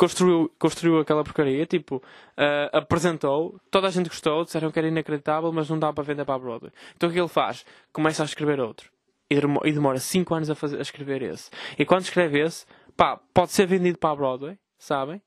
construiu, 0.00 0.50
construiu 0.58 0.98
aquela 0.98 1.22
porcaria, 1.22 1.66
tipo, 1.66 1.96
uh, 1.96 2.70
apresentou, 2.72 3.60
toda 3.70 3.86
a 3.86 3.90
gente 3.90 4.08
gostou, 4.08 4.44
disseram 4.44 4.70
que 4.70 4.78
era 4.78 4.88
inacreditável, 4.88 5.52
mas 5.52 5.68
não 5.68 5.78
dá 5.78 5.92
para 5.92 6.02
vender 6.02 6.24
para 6.24 6.36
a 6.36 6.38
Broadway. 6.38 6.72
Então 6.96 7.10
o 7.10 7.12
que 7.12 7.20
ele 7.20 7.28
faz? 7.28 7.66
Começa 7.92 8.22
a 8.22 8.24
escrever 8.24 8.58
outro. 8.60 8.90
E 9.30 9.72
demora 9.72 9.98
5 9.98 10.34
anos 10.34 10.48
a, 10.48 10.54
fazer, 10.54 10.78
a 10.78 10.80
escrever 10.80 11.22
esse. 11.22 11.50
E 11.78 11.84
quando 11.84 12.02
escreve 12.02 12.40
esse, 12.40 12.64
pá, 13.00 13.18
pode 13.32 13.52
ser 13.52 13.64
vendido 13.64 13.96
para 13.96 14.10
a 14.10 14.14
Broadway, 14.14 14.58
sabem? 14.78 15.22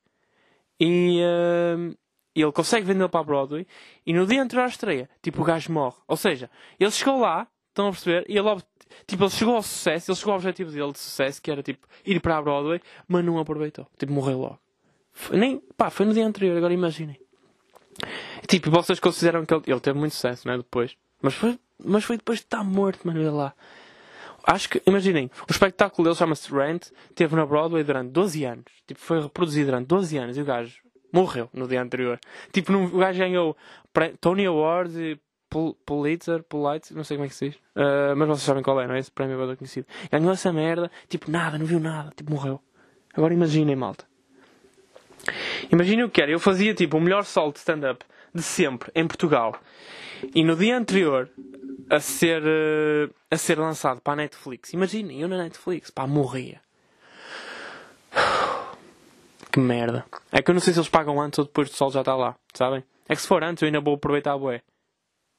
E 0.80 1.20
uh, 1.24 1.98
ele 2.36 2.52
consegue 2.52 2.86
vendê-lo 2.86 3.10
para 3.10 3.22
a 3.22 3.24
Broadway 3.24 3.66
e 4.06 4.14
no 4.14 4.28
dia 4.28 4.44
anterior 4.44 4.66
à 4.66 4.68
estreia, 4.68 5.10
tipo, 5.24 5.42
o 5.42 5.44
gajo 5.44 5.74
morre. 5.74 5.98
Ou 6.08 6.16
seja, 6.16 6.52
ele 6.80 6.92
chegou 6.92 7.20
lá, 7.20 7.48
estão 7.70 7.88
a 7.88 7.90
perceber? 7.90 8.26
E 8.30 8.38
ele, 8.38 8.62
tipo, 9.08 9.24
ele 9.24 9.32
chegou 9.32 9.56
ao 9.56 9.64
sucesso, 9.64 10.12
ele 10.12 10.16
chegou 10.16 10.34
ao 10.34 10.38
objetivo 10.38 10.70
dele 10.70 10.92
de 10.92 11.00
sucesso, 11.00 11.42
que 11.42 11.50
era, 11.50 11.64
tipo, 11.64 11.88
ir 12.06 12.20
para 12.20 12.38
a 12.38 12.42
Broadway, 12.44 12.80
mas 13.08 13.26
não 13.26 13.40
aproveitou. 13.40 13.88
Tipo, 13.98 14.14
morreu 14.14 14.38
logo. 14.38 14.60
Foi, 15.12 15.36
nem, 15.36 15.60
pá, 15.76 15.90
foi 15.90 16.06
no 16.06 16.14
dia 16.14 16.28
anterior, 16.28 16.56
agora 16.56 16.76
imaginem. 16.76 17.20
Tipo, 18.48 18.70
vocês 18.70 19.00
consideram 19.00 19.48
que 19.48 19.52
ele, 19.52 19.64
ele 19.66 19.80
teve 19.80 19.98
muito 19.98 20.14
sucesso, 20.14 20.48
né? 20.48 20.58
Depois. 20.58 20.96
Mas 21.24 21.34
foi, 21.34 21.60
mas 21.84 22.04
foi 22.04 22.18
depois 22.18 22.38
de 22.38 22.46
estar 22.46 22.64
morto, 22.64 23.08
mano, 23.08 23.36
lá. 23.36 23.56
Acho 24.46 24.70
que, 24.70 24.82
imaginem, 24.86 25.32
o 25.48 25.52
espetáculo 25.52 26.06
dele 26.06 26.18
chama-se 26.18 26.54
Rent, 26.54 26.88
teve 27.16 27.36
na 27.36 27.46
Broadway 27.46 27.84
durante 27.84 28.12
12 28.12 28.44
anos. 28.44 28.66
Tipo, 28.86 29.00
foi 29.00 29.22
reproduzido 29.22 29.68
durante 29.68 29.88
12 29.88 30.18
anos 30.18 30.38
e 30.38 30.42
o 30.42 30.46
gajo 30.46 30.76
morreu 31.14 31.50
no 31.54 31.68
dia 31.68 31.82
anterior. 31.82 32.20
Tipo, 32.52 32.72
no, 32.72 32.86
o 32.86 32.98
gajo 32.98 33.20
ganhou 33.20 33.56
Tony 34.20 34.46
Award 34.46 35.00
e 35.00 35.20
Pulitzer, 35.86 36.44
Pulitzer, 36.44 36.98
não 36.98 37.04
sei 37.04 37.16
como 37.16 37.26
é 37.26 37.30
que 37.30 37.36
se 37.36 37.50
diz. 37.50 37.56
Uh, 37.76 38.16
mas 38.18 38.28
vocês 38.28 38.44
sabem 38.44 38.64
qual 38.64 38.82
é, 38.82 38.88
não 38.88 38.96
é? 38.96 39.00
Esse 39.00 39.12
prémio 39.12 39.52
é 39.52 39.56
conhecido. 39.56 39.88
Ganhou 40.12 40.32
essa 40.32 40.52
merda, 40.52 40.92
tipo, 41.08 41.30
nada, 41.30 41.58
não 41.58 41.66
viu 41.66 41.80
nada, 41.80 42.12
tipo, 42.16 42.32
morreu. 42.32 42.60
Agora 43.14 43.34
imaginem, 43.34 43.76
malta. 43.76 44.06
Imaginem 45.72 46.04
o 46.04 46.10
que 46.10 46.22
era. 46.22 46.32
Eu 46.32 46.40
fazia, 46.40 46.74
tipo, 46.74 46.98
o 46.98 47.02
melhor 47.02 47.24
solo 47.24 47.54
de 47.54 47.60
stand-up 47.60 48.04
de 48.34 48.42
sempre, 48.42 48.92
em 48.96 49.08
Portugal. 49.08 49.56
E 50.34 50.44
no 50.44 50.56
dia 50.56 50.78
anterior, 50.78 51.30
a 51.90 52.00
ser, 52.00 52.42
uh, 52.42 53.14
a 53.30 53.38
ser 53.38 53.60
lançado 53.60 54.02
para 54.02 54.14
a 54.14 54.16
Netflix. 54.18 54.74
Imaginem, 54.74 55.22
eu 55.22 55.28
na 55.28 55.38
Netflix, 55.38 55.90
pá, 55.90 56.08
morria. 56.08 56.62
Que 59.52 59.60
merda. 59.60 60.04
É 60.32 60.42
que 60.42 60.50
eu 60.50 60.54
não 60.56 60.60
sei 60.60 60.74
se 60.74 60.80
eles 60.80 60.90
pagam 60.90 61.22
antes 61.22 61.38
ou 61.38 61.46
depois 61.46 61.70
do 61.70 61.76
sol 61.76 61.92
já 61.92 62.00
está 62.00 62.16
lá, 62.16 62.36
sabem? 62.56 62.84
É 63.08 63.16
que 63.16 63.22
se 63.22 63.28
for 63.28 63.44
antes 63.44 63.62
eu 63.62 63.68
ainda 63.68 63.80
vou 63.80 63.94
aproveitar 63.94 64.34
a 64.34 64.38
bué. 64.38 64.64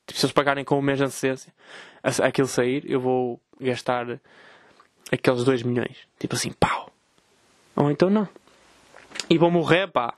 Tipo, 0.06 0.20
se 0.20 0.26
eles 0.26 0.32
pagarem 0.32 0.64
com 0.64 0.78
o 0.78 0.82
mês 0.82 0.98
de 0.98 1.04
antecedência, 1.04 1.52
aquilo 2.22 2.46
sair, 2.46 2.88
eu 2.88 3.00
vou 3.00 3.40
gastar 3.60 4.20
aqueles 5.10 5.42
2 5.42 5.64
milhões. 5.64 5.96
Tipo 6.16 6.36
assim, 6.36 6.52
pau. 6.52 6.92
Ou 7.74 7.90
então 7.90 8.08
não. 8.08 8.28
E 9.28 9.36
vou 9.36 9.50
morrer, 9.50 9.88
pá. 9.88 10.14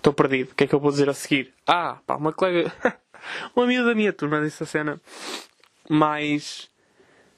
Estou 0.00 0.14
perdido. 0.14 0.52
O 0.52 0.54
que 0.54 0.64
é 0.64 0.66
que 0.66 0.74
eu 0.74 0.80
vou 0.80 0.90
dizer 0.90 1.10
a 1.10 1.14
seguir? 1.14 1.52
Ah, 1.66 1.98
pá, 2.06 2.16
uma 2.16 2.32
colega. 2.32 2.72
uma 3.54 3.66
amiga 3.66 3.84
da 3.84 3.94
minha 3.94 4.14
turma 4.14 4.40
disse 4.40 4.62
a 4.62 4.66
cena 4.66 4.98
mais 5.90 6.70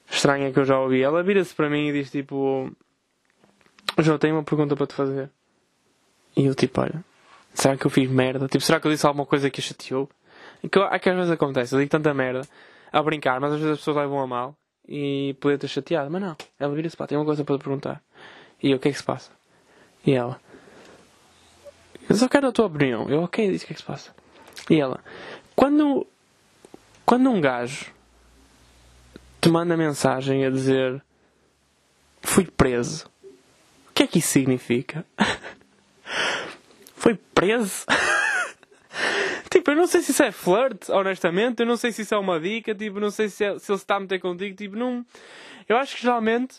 estranha 0.09 0.49
que 0.49 0.59
eu 0.59 0.63
já 0.63 0.79
ouvi. 0.79 1.01
Ela 1.01 1.21
vira-se 1.23 1.53
para 1.53 1.69
mim 1.69 1.89
e 1.89 1.91
diz 1.91 2.09
tipo: 2.09 2.71
João, 3.99 4.17
tenho 4.17 4.35
uma 4.35 4.43
pergunta 4.43 4.77
para 4.77 4.87
te 4.87 4.93
fazer. 4.93 5.29
E 6.37 6.45
eu 6.45 6.55
tipo, 6.55 6.79
olha, 6.79 7.03
será 7.53 7.75
que 7.75 7.85
eu 7.85 7.91
fiz 7.91 8.09
merda? 8.09 8.47
Tipo, 8.47 8.63
será 8.63 8.79
que 8.79 8.87
eu 8.87 8.91
disse 8.91 9.05
alguma 9.05 9.25
coisa 9.25 9.49
que 9.49 9.59
a 9.59 9.63
chateou? 9.63 10.09
É 10.63 10.69
que, 10.69 10.79
é 10.79 10.99
que 10.99 11.09
às 11.09 11.15
vezes 11.17 11.31
acontece, 11.31 11.75
eu 11.75 11.79
digo 11.79 11.91
tanta 11.91 12.13
merda 12.13 12.47
a 12.93 13.03
brincar, 13.03 13.41
mas 13.41 13.51
às 13.51 13.59
vezes 13.59 13.73
as 13.73 13.79
pessoas 13.79 13.97
levam 13.97 14.21
a 14.21 14.27
mal 14.27 14.55
e 14.87 15.35
poder 15.41 15.57
ter 15.57 15.67
chateado. 15.67 16.09
Mas 16.09 16.21
não, 16.21 16.37
ela 16.57 16.73
vira-se, 16.73 16.95
pá, 16.95 17.05
tem 17.07 17.17
uma 17.17 17.25
coisa 17.25 17.43
para 17.43 17.57
te 17.57 17.63
perguntar. 17.63 18.01
E 18.61 18.71
eu, 18.71 18.77
o 18.77 18.79
que 18.79 18.87
é 18.87 18.91
que 18.91 18.97
se 18.97 19.03
passa? 19.03 19.31
E 20.05 20.13
ela, 20.13 20.39
eu 22.09 22.15
só 22.15 22.27
quero 22.27 22.47
a 22.47 22.51
tua 22.51 22.65
opinião. 22.65 23.09
Eu, 23.09 23.23
ok, 23.23 23.51
disse 23.51 23.65
o 23.65 23.67
que 23.67 23.73
é 23.73 23.75
que 23.75 23.81
se 23.81 23.87
passa. 23.87 24.15
E 24.69 24.79
ela, 24.79 24.99
quando, 25.55 26.05
quando 27.05 27.29
um 27.29 27.41
gajo 27.41 27.91
te 29.41 29.49
manda 29.49 29.75
mensagem 29.75 30.45
a 30.45 30.49
dizer 30.49 31.03
fui 32.21 32.45
preso 32.45 33.11
o 33.93 33.95
que 33.95 34.01
é 34.01 34.07
que 34.07 34.17
isso 34.17 34.29
significa? 34.29 35.05
Foi 36.95 37.13
preso? 37.13 37.85
tipo, 39.51 39.69
eu 39.69 39.75
não 39.75 39.85
sei 39.85 40.01
se 40.01 40.09
isso 40.09 40.23
é 40.23 40.31
flirt, 40.31 40.89
honestamente. 40.89 41.59
Eu 41.59 41.67
não 41.67 41.77
sei 41.77 41.91
se 41.91 42.01
isso 42.01 42.15
é 42.15 42.17
uma 42.17 42.39
dica. 42.39 42.73
Tipo, 42.73 42.99
não 42.99 43.11
sei 43.11 43.29
se, 43.29 43.45
é, 43.45 43.59
se 43.59 43.71
ele 43.71 43.77
está 43.77 43.97
a 43.97 43.99
meter 43.99 44.19
contigo. 44.19 44.55
Tipo, 44.55 44.75
não. 44.75 45.05
Eu 45.69 45.77
acho 45.77 45.95
que 45.95 46.01
geralmente. 46.01 46.55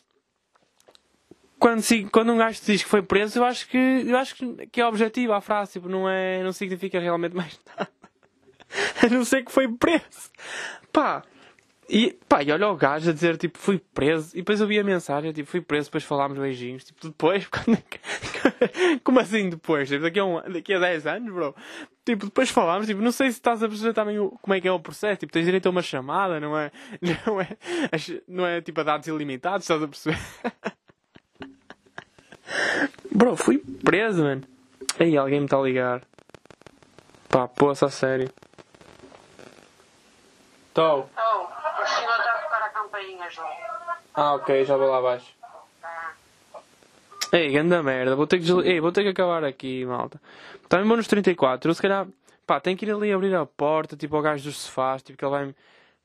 Quando, 1.65 1.83
quando 2.11 2.31
um 2.31 2.37
gajo 2.37 2.61
diz 2.63 2.83
que 2.83 2.89
foi 2.91 3.01
preso, 3.01 3.39
eu 3.39 3.45
acho 3.47 3.67
que, 3.67 3.79
eu 3.79 4.19
acho 4.19 4.37
que 4.71 4.83
é 4.83 4.87
objetivo 4.87 5.33
a 5.33 5.41
frase. 5.41 5.73
Tipo, 5.73 5.89
não, 5.89 6.07
é, 6.07 6.43
não 6.43 6.53
significa 6.53 7.01
realmente 7.01 7.35
mais 7.35 7.59
nada. 7.67 7.89
a 9.03 9.09
não 9.09 9.25
ser 9.25 9.43
que 9.43 9.51
foi 9.51 9.67
preso. 9.67 10.31
Pá, 10.93 11.23
e, 11.89 12.19
pá, 12.29 12.43
e 12.43 12.53
olha 12.53 12.69
o 12.69 12.77
gajo 12.77 13.09
a 13.09 13.15
dizer, 13.15 13.39
tipo, 13.39 13.57
fui 13.59 13.79
preso. 13.79 14.37
E 14.37 14.41
depois 14.41 14.61
eu 14.61 14.67
vi 14.67 14.79
a 14.79 14.85
mensagem, 14.85 15.33
tipo, 15.33 15.49
fui 15.49 15.63
preso, 15.63 15.89
depois 15.89 16.05
falámos 16.05 16.39
beijinhos. 16.39 16.85
Tipo, 16.85 17.09
depois? 17.09 17.49
Como 19.03 19.19
assim 19.21 19.49
depois? 19.49 19.89
Tipo, 19.89 20.03
daqui 20.03 20.19
a, 20.19 20.25
um, 20.27 20.43
daqui 20.43 20.75
a 20.75 20.79
10 20.79 21.07
anos, 21.07 21.33
bro? 21.33 21.57
Tipo, 22.05 22.27
depois 22.27 22.51
falámos, 22.51 22.87
tipo, 22.87 23.01
não 23.01 23.11
sei 23.11 23.31
se 23.31 23.39
estás 23.39 23.63
a 23.63 23.69
perceber 23.69 23.95
também 23.95 24.19
o, 24.19 24.33
como 24.33 24.53
é 24.53 24.61
que 24.61 24.69
é 24.69 24.73
o 24.73 24.81
processo. 24.81 25.21
Tipo, 25.21 25.33
tens 25.33 25.47
direito 25.47 25.65
a 25.65 25.71
uma 25.71 25.81
chamada, 25.81 26.39
não 26.39 26.59
é? 26.59 26.71
Não 27.27 27.41
é, 27.41 27.49
não 28.29 28.47
é 28.47 28.61
tipo, 28.61 28.83
a 28.83 28.85
dados 28.85 29.07
ilimitados, 29.07 29.65
estás 29.65 29.83
a 29.83 29.89
perceber? 29.89 30.19
Bro, 33.11 33.37
fui 33.37 33.59
preso, 33.59 34.23
mano. 34.23 34.43
Aí, 34.99 35.17
alguém 35.17 35.41
me 35.41 35.47
está 35.47 35.57
a 35.57 35.63
ligar. 35.63 36.03
Pá, 37.29 37.49
poça, 37.49 37.87
a 37.87 37.91
sério. 37.91 38.31
Estou. 40.69 41.09
Ah, 44.15 44.35
ok, 44.35 44.65
já 44.65 44.77
vou 44.77 44.89
lá 44.89 44.99
abaixo. 44.99 45.35
Ei, 47.33 47.51
grande 47.51 47.83
merda, 47.83 48.15
vou 48.15 48.29
ter 48.29 48.39
que, 48.39 48.49
Ei, 48.63 48.81
vou 48.81 48.93
ter 48.93 49.03
que 49.03 49.09
acabar 49.09 49.43
aqui, 49.43 49.85
malta. 49.85 50.21
Também 50.69 50.87
vou 50.87 50.97
nos 50.97 51.09
34. 51.09 51.69
Eu 51.69 51.75
se 51.75 51.83
calhar, 51.83 52.07
pá, 52.47 52.61
tenho 52.61 52.77
que 52.77 52.87
ir 52.87 52.93
ali 52.93 53.13
abrir 53.13 53.35
a 53.35 53.45
porta, 53.45 53.97
tipo, 53.97 54.15
ao 54.15 54.23
gajo 54.23 54.45
dos 54.45 54.57
sofás, 54.57 55.03
tipo, 55.03 55.19
que 55.19 55.25
ele 55.25 55.33
vai-me, 55.33 55.57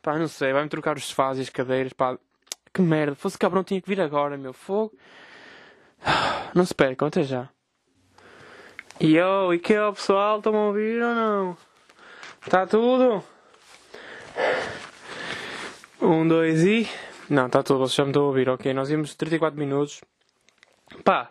pá, 0.01 0.17
não 0.17 0.27
sei, 0.27 0.51
vai-me 0.53 0.69
trocar 0.69 0.97
os 0.97 1.05
sofás 1.05 1.37
e 1.37 1.41
as 1.41 1.49
cadeiras, 1.49 1.93
pá. 1.93 2.17
Que 2.73 2.81
merda, 2.81 3.15
fosse 3.15 3.37
cabrão, 3.37 3.63
tinha 3.63 3.79
que 3.79 3.87
vir 3.87 4.01
agora, 4.01 4.37
meu 4.37 4.53
fogo. 4.53 4.91
Não 6.53 6.65
se 6.65 6.73
percam, 6.73 7.07
até 7.07 7.23
já. 7.23 7.49
Yo, 9.01 9.53
e 9.53 9.59
que 9.59 9.73
é, 9.73 9.91
pessoal? 9.91 10.39
Estão 10.39 10.55
a 10.55 10.67
ouvir 10.67 11.01
ou 11.01 11.15
não? 11.15 11.57
Está 12.45 12.67
tudo? 12.67 13.23
Um, 16.01 16.27
dois 16.27 16.63
e. 16.63 16.89
Não, 17.29 17.45
está 17.45 17.63
tudo, 17.63 17.79
vocês 17.79 17.95
já 17.95 18.03
me 18.03 18.09
estão 18.09 18.23
a 18.23 18.27
ouvir, 18.27 18.49
ok. 18.49 18.73
Nós 18.73 18.89
íamos 18.89 19.15
34 19.15 19.57
minutos. 19.57 20.01
Pá, 21.03 21.29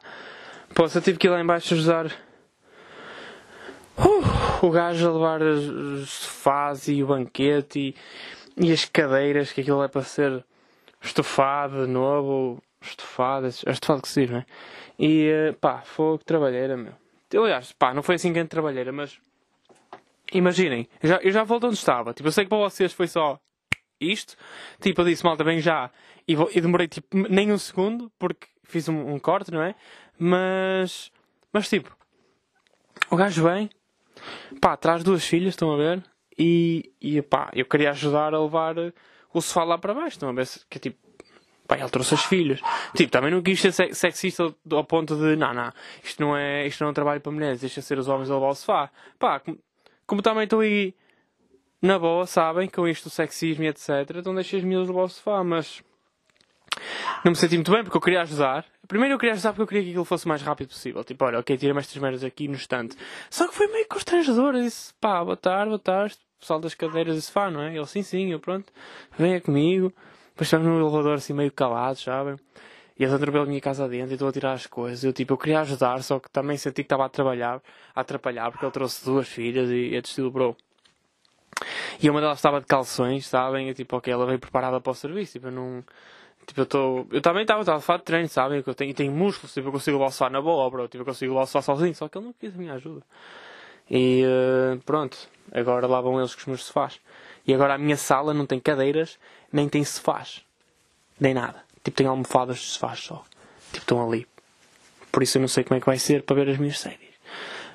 posso, 0.74 0.96
eu 0.96 1.02
tive 1.02 1.18
que 1.18 1.26
ir 1.26 1.30
lá 1.30 1.40
embaixo 1.40 1.74
ajudar 1.74 2.06
uh, 3.98 4.66
o 4.66 4.70
gajo 4.70 5.08
a 5.08 5.12
levar 5.12 5.42
os 5.42 6.08
sofás 6.08 6.88
e 6.88 7.02
o 7.02 7.08
banquete 7.08 7.94
e, 8.56 8.66
e 8.66 8.72
as 8.72 8.84
cadeiras, 8.84 9.52
que 9.52 9.60
aquilo 9.60 9.82
é 9.82 9.88
para 9.88 10.02
ser 10.02 10.44
estofado 11.02 11.86
de 11.86 11.92
novo, 11.92 12.62
estofado, 12.80 13.46
é 13.46 13.48
estofado 13.48 14.02
que 14.02 14.08
se 14.08 14.22
diz, 14.22 14.30
não 14.30 14.38
é? 14.38 14.46
E 14.98 15.28
eh, 15.28 15.52
pá, 15.52 15.82
foi 15.82 16.18
trabalheira, 16.18 16.76
meu. 16.76 16.92
Aliás, 17.34 17.72
pá, 17.72 17.92
não 17.92 18.02
foi 18.02 18.14
assim 18.14 18.32
grande 18.32 18.48
trabalheira, 18.48 18.92
mas 18.92 19.18
imaginem, 20.32 20.88
eu 21.02 21.08
já, 21.08 21.16
eu 21.16 21.30
já 21.30 21.44
volto 21.44 21.66
onde 21.66 21.76
estava. 21.76 22.14
Tipo, 22.14 22.28
eu 22.28 22.32
sei 22.32 22.44
que 22.44 22.48
para 22.48 22.58
vocês 22.58 22.92
foi 22.92 23.06
só 23.06 23.38
isto. 24.00 24.36
Tipo, 24.80 25.02
eu 25.02 25.06
disse, 25.06 25.24
malta, 25.24 25.44
bem 25.44 25.60
já. 25.60 25.90
E, 26.26 26.34
vou, 26.34 26.50
e 26.54 26.60
demorei 26.60 26.88
tipo 26.88 27.08
nem 27.28 27.52
um 27.52 27.58
segundo, 27.58 28.10
porque 28.18 28.46
fiz 28.64 28.88
um, 28.88 29.14
um, 29.14 29.18
corte, 29.18 29.50
não 29.50 29.62
é? 29.62 29.74
Mas, 30.18 31.10
mas 31.52 31.68
tipo, 31.68 31.96
o 33.10 33.16
gajo 33.16 33.42
vem, 33.44 33.70
pá, 34.60 34.76
traz 34.76 35.02
duas 35.02 35.24
filhas, 35.24 35.50
estão 35.50 35.72
a 35.72 35.76
ver? 35.76 36.04
E, 36.38 36.92
e 37.00 37.20
pá, 37.22 37.50
eu 37.54 37.64
queria 37.64 37.90
ajudar 37.90 38.34
a 38.34 38.42
levar 38.42 38.76
o 39.32 39.40
sofá 39.40 39.64
lá 39.64 39.78
para 39.78 39.94
baixo, 39.94 40.16
estão 40.16 40.28
a 40.28 40.32
ver? 40.32 40.46
Que 40.68 40.78
tipo, 40.78 40.98
pá, 41.68 41.78
ele 41.78 41.90
trouxe 41.90 42.14
as 42.14 42.24
filhas. 42.24 42.60
Tipo, 42.96 43.12
também 43.12 43.30
não 43.30 43.42
quis 43.42 43.60
ser 43.60 43.72
sexista 43.94 44.52
ao 44.72 44.84
ponto 44.84 45.14
de, 45.14 45.36
não, 45.36 45.52
não, 45.52 45.70
isto 46.02 46.20
não 46.20 46.36
é, 46.36 46.66
isto 46.66 46.80
não 46.80 46.88
é 46.88 46.90
um 46.90 46.94
trabalho 46.94 47.20
para 47.20 47.30
mulheres, 47.30 47.60
deixa 47.60 47.82
ser 47.82 47.98
os 47.98 48.08
homens 48.08 48.30
a 48.30 48.34
levar 48.34 48.48
o 48.48 48.54
sofá. 48.54 48.90
Pá, 49.18 49.38
como, 49.38 49.58
como 50.06 50.22
também 50.22 50.44
estou 50.44 50.60
aí 50.60 50.94
na 51.80 51.98
boa, 51.98 52.26
sabem, 52.26 52.68
com 52.68 52.88
isto 52.88 53.04
do 53.04 53.10
sexismo 53.10 53.62
e 53.64 53.68
etc. 53.68 53.88
Então 54.16 54.34
deixei 54.34 54.58
as 54.58 54.64
miúdas 54.64 54.88
levar 54.88 55.02
o 55.02 55.08
sofá, 55.08 55.44
mas 55.44 55.82
não 57.22 57.32
me 57.32 57.36
senti 57.36 57.56
muito 57.56 57.70
bem 57.70 57.84
porque 57.84 57.96
eu 57.96 58.00
queria 58.00 58.22
ajudar. 58.22 58.64
Primeiro 58.88 59.14
eu 59.14 59.18
queria 59.18 59.34
ajudar 59.34 59.50
porque 59.50 59.62
eu 59.62 59.66
queria 59.66 59.82
que 59.82 59.90
aquilo 59.90 60.04
fosse 60.06 60.24
o 60.24 60.28
mais 60.28 60.40
rápido 60.40 60.68
possível. 60.68 61.04
Tipo, 61.04 61.26
olha, 61.26 61.38
ok, 61.38 61.54
tira-me 61.58 61.80
estas 61.80 61.96
merdas 61.98 62.24
aqui 62.24 62.48
no 62.48 62.54
instante. 62.54 62.96
Só 63.28 63.46
que 63.46 63.54
foi 63.54 63.66
meio 63.68 63.86
constrangedor. 63.86 64.54
Eu 64.54 64.62
disse, 64.62 64.94
pá, 64.98 65.22
boa 65.22 65.36
tarde, 65.36 65.68
boa 65.68 65.78
tarde. 65.78 66.16
Pessoal 66.40 66.60
das 66.60 66.72
cadeiras 66.72 67.18
e 67.18 67.22
sofá, 67.22 67.50
não 67.50 67.60
é? 67.60 67.76
Ele, 67.76 67.86
sim, 67.86 68.02
sim, 68.02 68.32
eu 68.32 68.40
pronto, 68.40 68.72
venha 69.18 69.40
comigo. 69.40 69.92
Depois 70.38 70.46
estamos 70.46 70.68
no 70.68 70.78
elevador 70.78 71.14
assim 71.14 71.32
meio 71.32 71.50
calados, 71.50 72.00
sabem? 72.00 72.36
E 72.96 73.02
eles 73.02 73.12
entram 73.12 73.32
pela 73.32 73.44
minha 73.44 73.60
casa 73.60 73.88
dentro 73.88 74.12
e 74.12 74.14
estou 74.14 74.28
a 74.28 74.32
tirar 74.32 74.52
as 74.52 74.68
coisas. 74.68 75.02
Eu 75.02 75.12
tipo, 75.12 75.32
eu 75.32 75.36
queria 75.36 75.58
ajudar, 75.62 76.00
só 76.00 76.20
que 76.20 76.30
também 76.30 76.56
senti 76.56 76.76
que 76.76 76.82
estava 76.82 77.04
a 77.04 77.08
trabalhar, 77.08 77.60
a 77.92 78.00
atrapalhar, 78.02 78.48
porque 78.52 78.64
ele 78.64 78.70
trouxe 78.70 79.04
duas 79.04 79.26
filhas 79.26 79.68
e 79.68 79.90
de 79.90 79.96
estilo 79.96 80.30
bro. 80.30 80.56
E 82.00 82.08
uma 82.08 82.20
delas 82.20 82.38
estava 82.38 82.60
de 82.60 82.68
calções, 82.68 83.26
sabem? 83.26 83.66
Eu 83.66 83.74
tipo, 83.74 83.96
ok, 83.96 84.12
ela 84.12 84.24
veio 84.26 84.38
preparada 84.38 84.80
para 84.80 84.92
o 84.92 84.94
serviço, 84.94 85.32
tipo, 85.32 85.48
eu 85.48 85.50
não. 85.50 85.84
Tipo, 86.46 86.60
eu 86.60 86.64
estou. 86.64 87.06
Eu 87.10 87.20
também 87.20 87.42
estava 87.42 87.74
a 87.74 87.80
falar 87.80 87.98
de 87.98 88.04
treino, 88.04 88.28
sabem? 88.28 88.62
Eu 88.64 88.74
tenho, 88.76 88.94
tenho 88.94 89.10
músculos, 89.10 89.52
tipo, 89.52 89.66
eu 89.66 89.72
consigo 89.72 89.98
balsar 89.98 90.30
na 90.30 90.40
boa, 90.40 90.70
bro. 90.70 90.86
Tipo, 90.86 91.02
eu 91.02 91.04
consigo 91.04 91.34
balsar 91.34 91.62
sozinho, 91.62 91.96
só 91.96 92.08
que 92.08 92.16
ele 92.16 92.26
não 92.26 92.32
quis 92.32 92.54
a 92.54 92.58
minha 92.58 92.74
ajuda. 92.74 93.02
E 93.90 94.22
uh, 94.24 94.78
pronto, 94.84 95.18
agora 95.50 95.84
lá 95.88 96.00
vão 96.00 96.20
eles 96.20 96.32
com 96.32 96.42
os 96.42 96.46
meus 96.46 96.64
sofás. 96.64 97.00
E 97.44 97.54
agora 97.54 97.74
a 97.74 97.78
minha 97.78 97.96
sala 97.96 98.34
não 98.34 98.44
tem 98.46 98.60
cadeiras, 98.60 99.18
nem 99.52 99.68
tem 99.68 99.84
sofás. 99.84 100.42
Nem 101.18 101.34
nada. 101.34 101.62
Tipo, 101.82 101.96
tem 101.96 102.06
almofadas 102.06 102.58
de 102.58 102.64
sofás 102.64 103.00
só. 103.00 103.24
Tipo, 103.72 103.78
estão 103.78 104.06
ali. 104.06 104.26
Por 105.10 105.22
isso 105.22 105.38
eu 105.38 105.40
não 105.40 105.48
sei 105.48 105.64
como 105.64 105.76
é 105.76 105.80
que 105.80 105.86
vai 105.86 105.98
ser 105.98 106.22
para 106.22 106.36
ver 106.36 106.50
as 106.50 106.58
minhas 106.58 106.78
séries. 106.78 107.08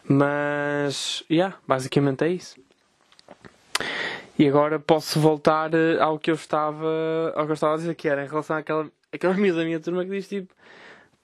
Mas, 0.03 1.23
yeah, 1.29 1.57
basicamente 1.67 2.23
é 2.23 2.29
isso. 2.29 2.59
E 4.37 4.47
agora 4.47 4.79
posso 4.79 5.19
voltar 5.19 5.73
eh, 5.73 5.99
ao 5.99 6.17
que 6.17 6.31
eu 6.31 6.35
estava, 6.35 7.33
ao 7.35 7.45
que 7.45 7.51
eu 7.51 7.53
estava 7.53 7.75
a 7.75 7.77
dizer, 7.77 7.95
que 7.95 8.07
era 8.07 8.23
em 8.23 8.27
relação 8.27 8.57
àquela, 8.57 8.89
àquela 9.11 9.33
amiga 9.33 9.55
da 9.55 9.63
minha 9.63 9.79
turma 9.79 10.03
que 10.03 10.11
diz 10.11 10.27
tipo 10.27 10.53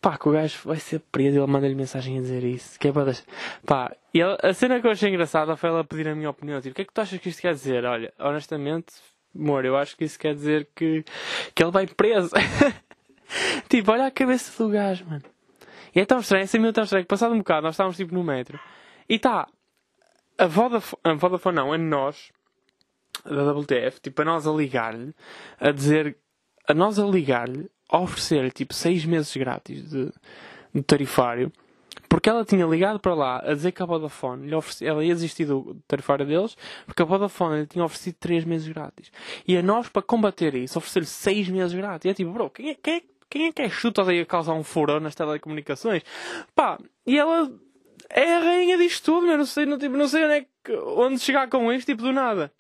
pá, 0.02 0.18
que 0.18 0.30
o 0.30 0.32
gajo 0.32 0.58
vai 0.66 0.78
ser 0.78 1.00
preso 1.12 1.40
ele 1.40 1.48
manda-lhe 1.48 1.76
mensagem 1.76 2.18
a 2.18 2.22
dizer 2.22 2.44
isso. 2.44 2.80
Que 2.80 2.90
é 2.90 2.92
para 2.92 3.06
deixar. 3.06 3.24
Pá, 3.66 3.96
e 4.14 4.22
a 4.22 4.54
cena 4.54 4.80
que 4.80 4.88
eu 4.88 4.92
achei 4.92 5.10
engraçada 5.10 5.56
foi 5.56 5.70
ela 5.70 5.84
pedir 5.84 6.08
a 6.08 6.16
minha 6.16 6.30
opinião. 6.30 6.62
Tipo, 6.62 6.72
o 6.72 6.76
que 6.76 6.82
é 6.82 6.86
que 6.86 6.94
tu 6.94 7.02
achas 7.02 7.20
que 7.20 7.30
isto 7.30 7.42
quer 7.42 7.54
dizer? 7.54 7.86
Olha, 7.86 8.14
honestamente, 8.20 8.94
amor, 9.36 9.66
eu 9.66 9.78
acho 9.78 9.96
que 9.96 10.06
isso 10.06 10.18
quer 10.18 10.34
dizer 10.34 10.68
que, 10.76 11.04
que 11.54 11.64
ele 11.64 11.72
vai 11.72 11.88
preso. 11.88 12.32
tipo, 13.70 13.92
olha 13.92 14.08
a 14.08 14.12
cabeça 14.12 14.64
do 14.64 14.70
gajo, 14.70 15.06
mano. 15.06 15.24
E 15.94 16.00
é 16.00 16.06
tão 16.06 16.20
estranho, 16.20 16.44
essa 16.44 16.58
é 16.58 16.72
tão 16.72 16.84
estranho 16.84 17.06
passado 17.06 17.34
um 17.34 17.40
bocado 17.40 17.64
nós 17.64 17.74
estávamos 17.74 17.98
tipo 17.98 18.14
no 18.14 18.24
metro 18.24 18.60
e 19.08 19.16
está 19.16 19.48
a 20.38 20.46
Vodafone, 20.46 21.02
a 21.04 21.14
Vodafone 21.16 21.56
não, 21.56 21.74
a 21.74 21.78
nós, 21.78 22.32
da 23.26 23.52
WTF, 23.52 24.00
tipo, 24.00 24.22
a 24.22 24.26
nós 24.26 24.48
a 24.48 24.52
ligar-lhe, 24.52 25.14
a 25.60 25.72
dizer, 25.72 26.18
a 26.68 26.74
nós 26.74 26.98
a 26.98 27.06
ligar-lhe, 27.06 27.70
a 27.90 28.00
oferecer-lhe 28.00 28.52
tipo 28.52 28.74
6 28.74 29.04
meses 29.06 29.36
grátis 29.36 29.90
de, 29.90 30.12
de 30.74 30.82
tarifário, 30.82 31.52
porque 32.10 32.28
ela 32.28 32.44
tinha 32.44 32.66
ligado 32.66 33.00
para 33.00 33.14
lá 33.14 33.40
a 33.46 33.54
dizer 33.54 33.72
que 33.72 33.84
a 33.84 33.86
Vodafone 33.86 34.48
lhe 34.48 34.56
oferecia, 34.56 34.90
ela 34.90 35.06
ia 35.06 35.14
desistir 35.14 35.46
do 35.46 35.80
tarifário 35.88 36.26
deles, 36.26 36.58
porque 36.86 37.04
a 37.04 37.06
Vodafone 37.06 37.62
lhe 37.62 37.68
tinha 37.68 37.86
oferecido 37.86 38.16
3 38.20 38.46
meses 38.46 38.68
grátis. 38.68 39.12
E 39.48 39.56
a 39.56 39.62
nós, 39.62 39.88
para 39.88 40.02
combater 40.02 40.56
isso, 40.56 40.80
oferecer-lhe 40.80 41.06
6 41.06 41.50
meses 41.50 41.74
grátis. 41.74 42.06
E 42.06 42.10
é 42.10 42.14
tipo, 42.16 42.32
bro, 42.32 42.50
quem 42.50 42.72
é, 42.72 42.76
quem 42.76 42.96
é, 42.96 43.02
quem 43.30 43.46
é 43.46 43.52
que 43.52 43.62
é 43.62 43.70
chuta 43.70 44.02
aí 44.04 44.22
a 44.22 44.26
causar 44.26 44.54
um 44.54 44.64
furor 44.64 45.00
nas 45.00 45.14
telecomunicações? 45.14 46.02
Pá, 46.56 46.80
e 47.06 47.18
ela 47.18 47.52
é 48.10 48.36
a 48.36 48.40
rainha 48.40 48.78
disto 48.78 49.06
tudo, 49.06 49.28
meu. 49.28 49.38
Não 49.38 49.46
sei, 49.46 49.68
não, 49.68 49.78
tipo, 49.78 49.96
não 49.96 50.08
sei 50.08 50.26
onde, 50.26 50.34
é 50.34 50.46
que, 50.64 50.74
onde 50.74 51.20
chegar 51.20 51.48
com 51.48 51.72
isto, 51.72 51.86
tipo, 51.86 52.02
do 52.02 52.12
nada. 52.12 52.52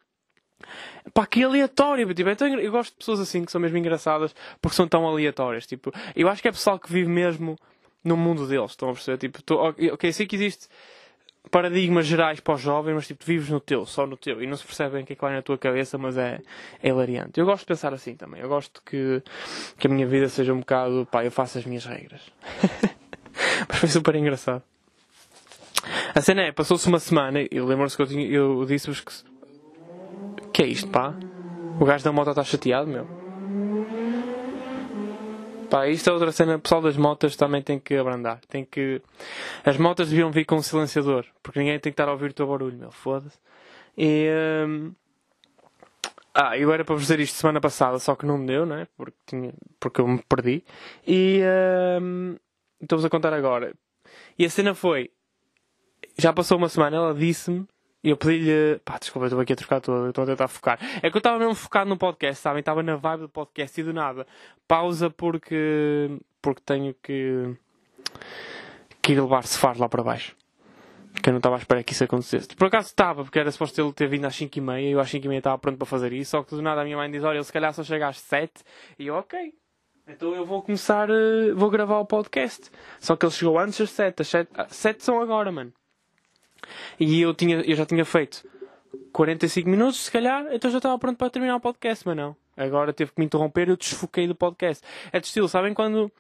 Pá, 1.12 1.26
que 1.26 1.43
aleatório. 1.43 2.14
Tipo, 2.14 2.30
então, 2.30 2.47
eu 2.47 2.72
gosto 2.72 2.91
de 2.91 2.97
pessoas 2.97 3.20
assim 3.20 3.43
que 3.43 3.52
são 3.52 3.60
mesmo 3.60 3.78
engraçadas 3.78 4.36
porque 4.62 4.76
são 4.76 4.88
tão 4.88 5.08
aleatórias. 5.08 5.66
Tipo, 5.66 5.91
eu 6.16 6.30
acho 6.30 6.39
que 6.39 6.47
é 6.47 6.52
pessoal 6.52 6.78
que 6.78 6.91
vive 6.91 7.10
mesmo 7.10 7.58
no 8.04 8.18
mundo 8.18 8.47
deles. 8.47 8.72
Estão 8.72 8.89
a 8.89 8.93
perceber? 8.93 9.18
Tipo, 9.18 9.39
ok, 9.56 10.12
sei 10.12 10.26
que 10.26 10.36
existe 10.36 10.68
paradigmas 11.50 12.06
gerais 12.06 12.39
para 12.39 12.54
os 12.54 12.62
jovens, 12.62 12.93
mas 12.93 13.08
tipo, 13.08 13.24
vives 13.26 13.50
no 13.50 13.60
teu, 13.60 13.86
só 13.86 14.06
no 14.06 14.16
teu, 14.16 14.41
e 14.41 14.47
não 14.47 14.56
se 14.56 14.64
percebem 14.64 15.04
o 15.04 15.06
que 15.06 15.14
é 15.14 15.16
que 15.16 15.22
vai 15.22 15.34
na 15.34 15.41
tua 15.41 15.58
cabeça, 15.58 15.97
mas 15.97 16.18
é, 16.18 16.41
é 16.82 16.89
hilariante. 16.89 17.39
Eu 17.39 17.45
gosto 17.45 17.62
de 17.62 17.68
pensar 17.68 17.93
assim 17.93 18.16
também. 18.16 18.41
Eu 18.41 18.50
gosto 18.50 18.82
que, 18.86 19.22
que 19.78 19.88
a 19.88 19.89
minha 19.89 20.06
vida 20.06 20.30
seja 20.30 20.54
um 20.54 20.60
bocado, 20.60 21.08
pá, 21.12 21.24
eu 21.24 21.32
faço 21.32 21.58
as 21.58 21.66
minhas 21.66 21.86
regras. 21.86 22.22
mas 23.68 23.78
foi 23.78 23.89
super 23.89 24.16
engraçado. 24.16 24.64
A 26.14 26.22
cena 26.22 26.41
é, 26.41 26.52
passou-se 26.52 26.88
uma 26.88 27.00
semana, 27.00 27.39
e 27.41 27.60
lembram-se 27.60 27.95
que 27.95 28.04
eu, 28.04 28.60
eu 28.62 28.66
disse-vos 28.66 29.02
que. 29.02 29.14
que 30.52 30.64
é 30.64 30.68
isto, 30.68 30.89
pá? 30.89 31.16
O 31.80 31.86
gajo 31.86 32.04
da 32.04 32.12
moto 32.12 32.30
está 32.30 32.43
chateado, 32.43 32.88
meu. 32.88 33.18
Pá, 35.70 35.88
isto 35.88 36.09
é 36.09 36.13
outra 36.13 36.32
cena. 36.32 36.55
O 36.55 36.59
pessoal 36.59 36.82
das 36.82 36.97
motas 36.97 37.36
também 37.36 37.61
tem 37.61 37.80
que 37.80 37.95
abrandar. 37.95 38.39
Tem 38.47 38.65
que. 38.65 39.01
As 39.63 39.78
motas 39.78 40.09
deviam 40.09 40.32
vir 40.32 40.45
com 40.45 40.55
um 40.55 40.61
silenciador. 40.61 41.26
Porque 41.43 41.59
ninguém 41.59 41.80
tem 41.80 41.91
que 41.91 41.93
estar 41.93 42.07
a 42.07 42.11
ouvir 42.11 42.32
o 42.32 42.34
teu 42.34 42.47
barulho, 42.47 42.78
meu. 42.78 42.91
Foda-se. 42.91 43.38
E. 43.97 44.30
Um... 44.67 44.93
Ah, 46.34 46.57
eu 46.57 46.72
era 46.72 46.86
para 46.86 46.95
vos 46.95 47.03
dizer 47.03 47.20
isto 47.20 47.36
semana 47.36 47.59
passada, 47.59 47.99
só 47.99 48.15
que 48.15 48.26
não 48.26 48.38
me 48.38 48.47
deu, 48.47 48.65
né? 48.65 48.88
Porque, 48.95 49.17
tinha... 49.26 49.53
porque 49.80 50.01
eu 50.01 50.07
me 50.07 50.22
perdi. 50.28 50.63
E. 51.07 51.41
Um... 52.01 52.36
Estou-vos 52.82 53.05
a 53.05 53.09
contar 53.09 53.34
agora. 53.34 53.74
E 54.38 54.45
a 54.45 54.49
cena 54.49 54.74
foi 54.74 55.11
já 56.20 56.34
passou 56.34 56.57
uma 56.57 56.70
semana, 56.70 56.97
ela 56.97 57.13
disse-me 57.13 57.65
eu 58.04 58.16
pedi-lhe. 58.16 58.80
Pá, 58.80 58.97
desculpa, 58.97 59.28
estou 59.28 59.39
aqui 59.41 59.54
a 59.54 59.56
trocar 59.56 59.82
tudo, 59.82 60.10
estou 60.10 60.24
a 60.24 60.28
tentar 60.28 60.47
focar. 60.47 60.80
É 61.02 61.10
que 61.10 61.18
eu 61.18 61.20
estava 61.20 61.38
mesmo 61.38 61.56
focado 61.56 61.89
no 61.89 61.97
podcast, 61.97 62.41
sabem? 62.41 62.62
Estava 62.62 62.82
na 62.82 62.95
vibe 62.95 63.22
do 63.22 63.30
podcast 63.30 63.80
e 63.80 63.84
do 63.84 63.93
nada. 63.93 64.26
Pausa 64.68 65.10
porque. 65.10 66.18
porque 66.41 66.62
tenho 66.66 66.95
que. 67.04 67.56
que 69.02 69.14
ir 69.14 69.22
levar 69.22 69.43
Cefar 69.43 69.78
lá 69.78 69.89
para 69.89 70.04
baixo. 70.04 70.36
Que 71.22 71.30
eu 71.30 71.34
não 71.34 71.39
estava 71.39 71.56
à 71.56 71.60
espera 71.60 71.84
que 71.84 71.91
isso 71.91 72.04
acontecesse. 72.04 72.56
Por 72.56 72.68
acaso 72.68 72.88
estava, 72.88 73.24
porque 73.24 73.39
era 73.39 73.52
suposto 73.52 73.82
ele 73.82 73.91
ter 73.91 74.08
vindo 74.08 74.26
às 74.26 74.36
5h30 74.36 74.82
e 74.82 74.91
eu 74.91 75.00
às 75.02 75.12
5h30 75.12 75.38
estava 75.38 75.58
pronto 75.58 75.78
para 75.78 75.86
fazer 75.86 76.14
isso. 76.14 76.32
Só 76.32 76.43
que 76.43 76.56
do 76.56 76.62
nada 76.62 76.82
a 76.82 76.84
minha 76.86 76.95
mãe 76.95 77.12
diz: 77.12 77.24
Olha, 77.24 77.38
ele 77.38 77.43
se 77.43 77.52
calhar 77.52 77.74
só 77.74 77.84
chega 77.84 78.08
às 78.08 78.18
7 78.20 78.64
E 78.97 79.08
eu, 79.08 79.16
ok. 79.16 79.54
Então 80.08 80.34
eu 80.34 80.45
vou 80.45 80.62
começar. 80.62 81.10
Uh, 81.10 81.54
vou 81.56 81.70
gravar 81.70 82.00
o 82.00 82.06
podcast. 82.06 82.72
Só 83.00 83.18
que 83.18 83.26
ele 83.26 83.34
chegou 83.34 83.60
antes 83.60 83.78
das 83.78 83.89
7. 83.89 84.22
As 84.22 84.28
7, 84.28 84.50
7 84.70 85.04
são 85.04 85.22
agora, 85.22 85.52
mano. 85.52 85.74
E 86.99 87.22
eu, 87.22 87.34
tinha, 87.34 87.62
eu 87.62 87.76
já 87.76 87.86
tinha 87.86 88.05
feito 88.05 88.43
45 89.12 89.70
minutos, 89.70 90.05
se 90.05 90.12
calhar, 90.12 90.45
então 90.51 90.70
já 90.70 90.78
estava 90.78 90.97
pronto 90.97 91.18
para 91.18 91.30
terminar 91.30 91.55
o 91.55 91.60
podcast, 91.60 92.05
mas 92.07 92.16
não. 92.16 92.36
Agora 92.55 92.91
teve 92.91 93.12
que 93.12 93.20
me 93.20 93.26
interromper 93.26 93.70
eu 93.70 93.78
desfoquei 93.78 94.28
do 94.28 94.36
podcast. 94.36 94.84
É 95.12 95.20
de 95.20 95.28
estilo, 95.28 95.47
sabem 95.47 95.74
quando, 95.74 96.12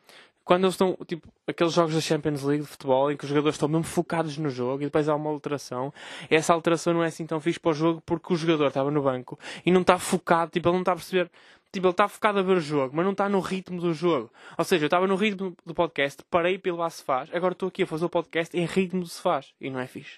quando 0.49 0.63
eles 0.63 0.73
estão, 0.73 0.97
tipo, 1.05 1.27
aqueles 1.45 1.73
jogos 1.73 1.93
da 1.93 2.01
Champions 2.01 2.41
League 2.41 2.63
de 2.63 2.67
futebol 2.67 3.11
em 3.11 3.15
que 3.15 3.23
os 3.23 3.29
jogadores 3.29 3.53
estão 3.53 3.69
mesmo 3.69 3.83
focados 3.83 4.35
no 4.39 4.49
jogo 4.49 4.81
e 4.81 4.85
depois 4.85 5.07
há 5.07 5.13
uma 5.13 5.29
alteração. 5.29 5.93
Essa 6.27 6.55
alteração 6.55 6.91
não 6.91 7.03
é 7.03 7.07
assim 7.07 7.23
tão 7.23 7.39
fixe 7.39 7.59
para 7.59 7.69
o 7.69 7.73
jogo 7.75 8.01
porque 8.03 8.33
o 8.33 8.35
jogador 8.35 8.65
estava 8.65 8.89
no 8.89 9.03
banco 9.03 9.37
e 9.63 9.69
não 9.69 9.81
está 9.81 9.99
focado, 9.99 10.49
tipo, 10.49 10.67
ele 10.67 10.73
não 10.73 10.81
está 10.81 10.93
a 10.93 10.95
perceber 10.95 11.29
Tipo, 11.71 11.85
ele 11.85 11.91
está 11.91 12.07
focado 12.07 12.39
a 12.39 12.41
ver 12.41 12.57
o 12.57 12.59
jogo, 12.59 12.95
mas 12.95 13.05
não 13.05 13.11
está 13.11 13.29
no 13.29 13.39
ritmo 13.39 13.79
do 13.79 13.93
jogo. 13.93 14.33
Ou 14.57 14.65
seja, 14.65 14.85
eu 14.85 14.87
estava 14.87 15.05
no 15.05 15.15
ritmo 15.15 15.55
do 15.63 15.75
podcast, 15.75 16.23
parei 16.27 16.57
pelo 16.57 16.77
lá 16.77 16.89
se 16.89 17.03
faz, 17.03 17.29
agora 17.31 17.51
estou 17.51 17.69
aqui 17.69 17.83
a 17.83 17.85
fazer 17.85 18.05
o 18.05 18.09
podcast 18.09 18.57
em 18.57 18.65
ritmo 18.65 19.01
do 19.01 19.07
se 19.07 19.21
faz. 19.21 19.53
E 19.61 19.69
não 19.69 19.79
é 19.79 19.85
fixe. 19.85 20.17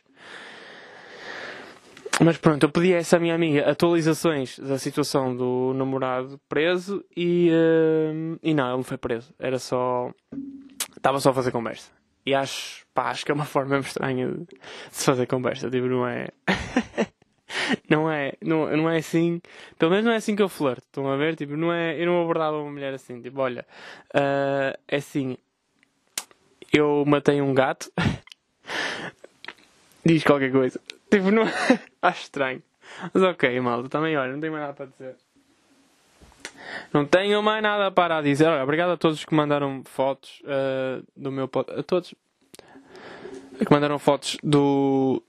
Mas 2.23 2.37
pronto, 2.37 2.63
eu 2.63 2.69
pedi 2.69 2.93
a 2.93 2.97
essa 2.97 3.17
minha 3.17 3.33
amiga 3.33 3.67
atualizações 3.67 4.59
da 4.59 4.77
situação 4.77 5.35
do 5.35 5.73
namorado 5.73 6.39
preso 6.47 7.03
e, 7.17 7.49
uh, 7.49 8.39
e 8.43 8.53
não, 8.53 8.67
ele 8.67 8.77
não 8.77 8.83
foi 8.83 8.97
preso. 8.97 9.33
Era 9.39 9.57
só. 9.57 10.11
Estava 10.95 11.19
só 11.19 11.31
a 11.31 11.33
fazer 11.33 11.51
conversa. 11.51 11.89
E 12.23 12.35
acho, 12.35 12.85
pá, 12.93 13.09
acho 13.09 13.25
que 13.25 13.31
é 13.31 13.33
uma 13.33 13.45
forma 13.45 13.75
estranha 13.81 14.27
de 14.27 14.47
se 14.91 15.03
fazer 15.03 15.25
conversa. 15.25 15.67
Tipo, 15.67 15.87
não 15.87 16.07
é. 16.07 16.27
não 17.89 18.11
é, 18.11 18.33
não, 18.39 18.77
não 18.77 18.89
é 18.89 18.97
assim, 18.97 19.41
pelo 19.79 19.89
menos 19.89 20.05
não 20.05 20.11
é 20.11 20.17
assim 20.17 20.35
que 20.35 20.43
eu 20.43 20.49
flerto, 20.49 20.83
estão 20.85 21.11
a 21.11 21.17
ver? 21.17 21.35
Tipo, 21.35 21.57
não 21.57 21.73
é, 21.73 21.99
eu 21.99 22.05
não 22.05 22.21
abordava 22.21 22.57
uma 22.57 22.71
mulher 22.71 22.93
assim, 22.93 23.19
tipo, 23.19 23.41
olha, 23.41 23.65
uh, 24.15 24.77
é 24.87 24.95
assim, 24.95 25.37
eu 26.71 27.03
matei 27.05 27.41
um 27.41 27.53
gato, 27.53 27.91
diz 30.05 30.23
qualquer 30.23 30.51
coisa, 30.51 30.79
tipo, 31.11 31.29
não 31.29 31.43
acho 32.01 32.21
estranho, 32.23 32.63
mas 33.13 33.21
ok, 33.21 33.59
malta, 33.59 33.89
também, 33.89 34.17
olha, 34.17 34.33
não 34.33 34.39
tenho 34.39 34.53
mais 34.53 34.63
nada 34.63 34.73
para 34.73 34.85
dizer. 34.87 35.15
Não 36.93 37.05
tenho 37.05 37.41
mais 37.43 37.61
nada 37.61 37.91
para 37.91 38.21
dizer. 38.21 38.47
Olha, 38.47 38.63
obrigado 38.63 38.91
a 38.91 38.97
todos 38.97 39.25
que 39.25 39.33
mandaram 39.33 39.83
fotos 39.83 40.41
uh, 40.41 41.05
do 41.15 41.31
meu. 41.31 41.49
A 41.77 41.83
todos 41.83 42.13
que 43.65 43.71
mandaram 43.71 43.99
fotos 43.99 44.37
do, 44.43 45.21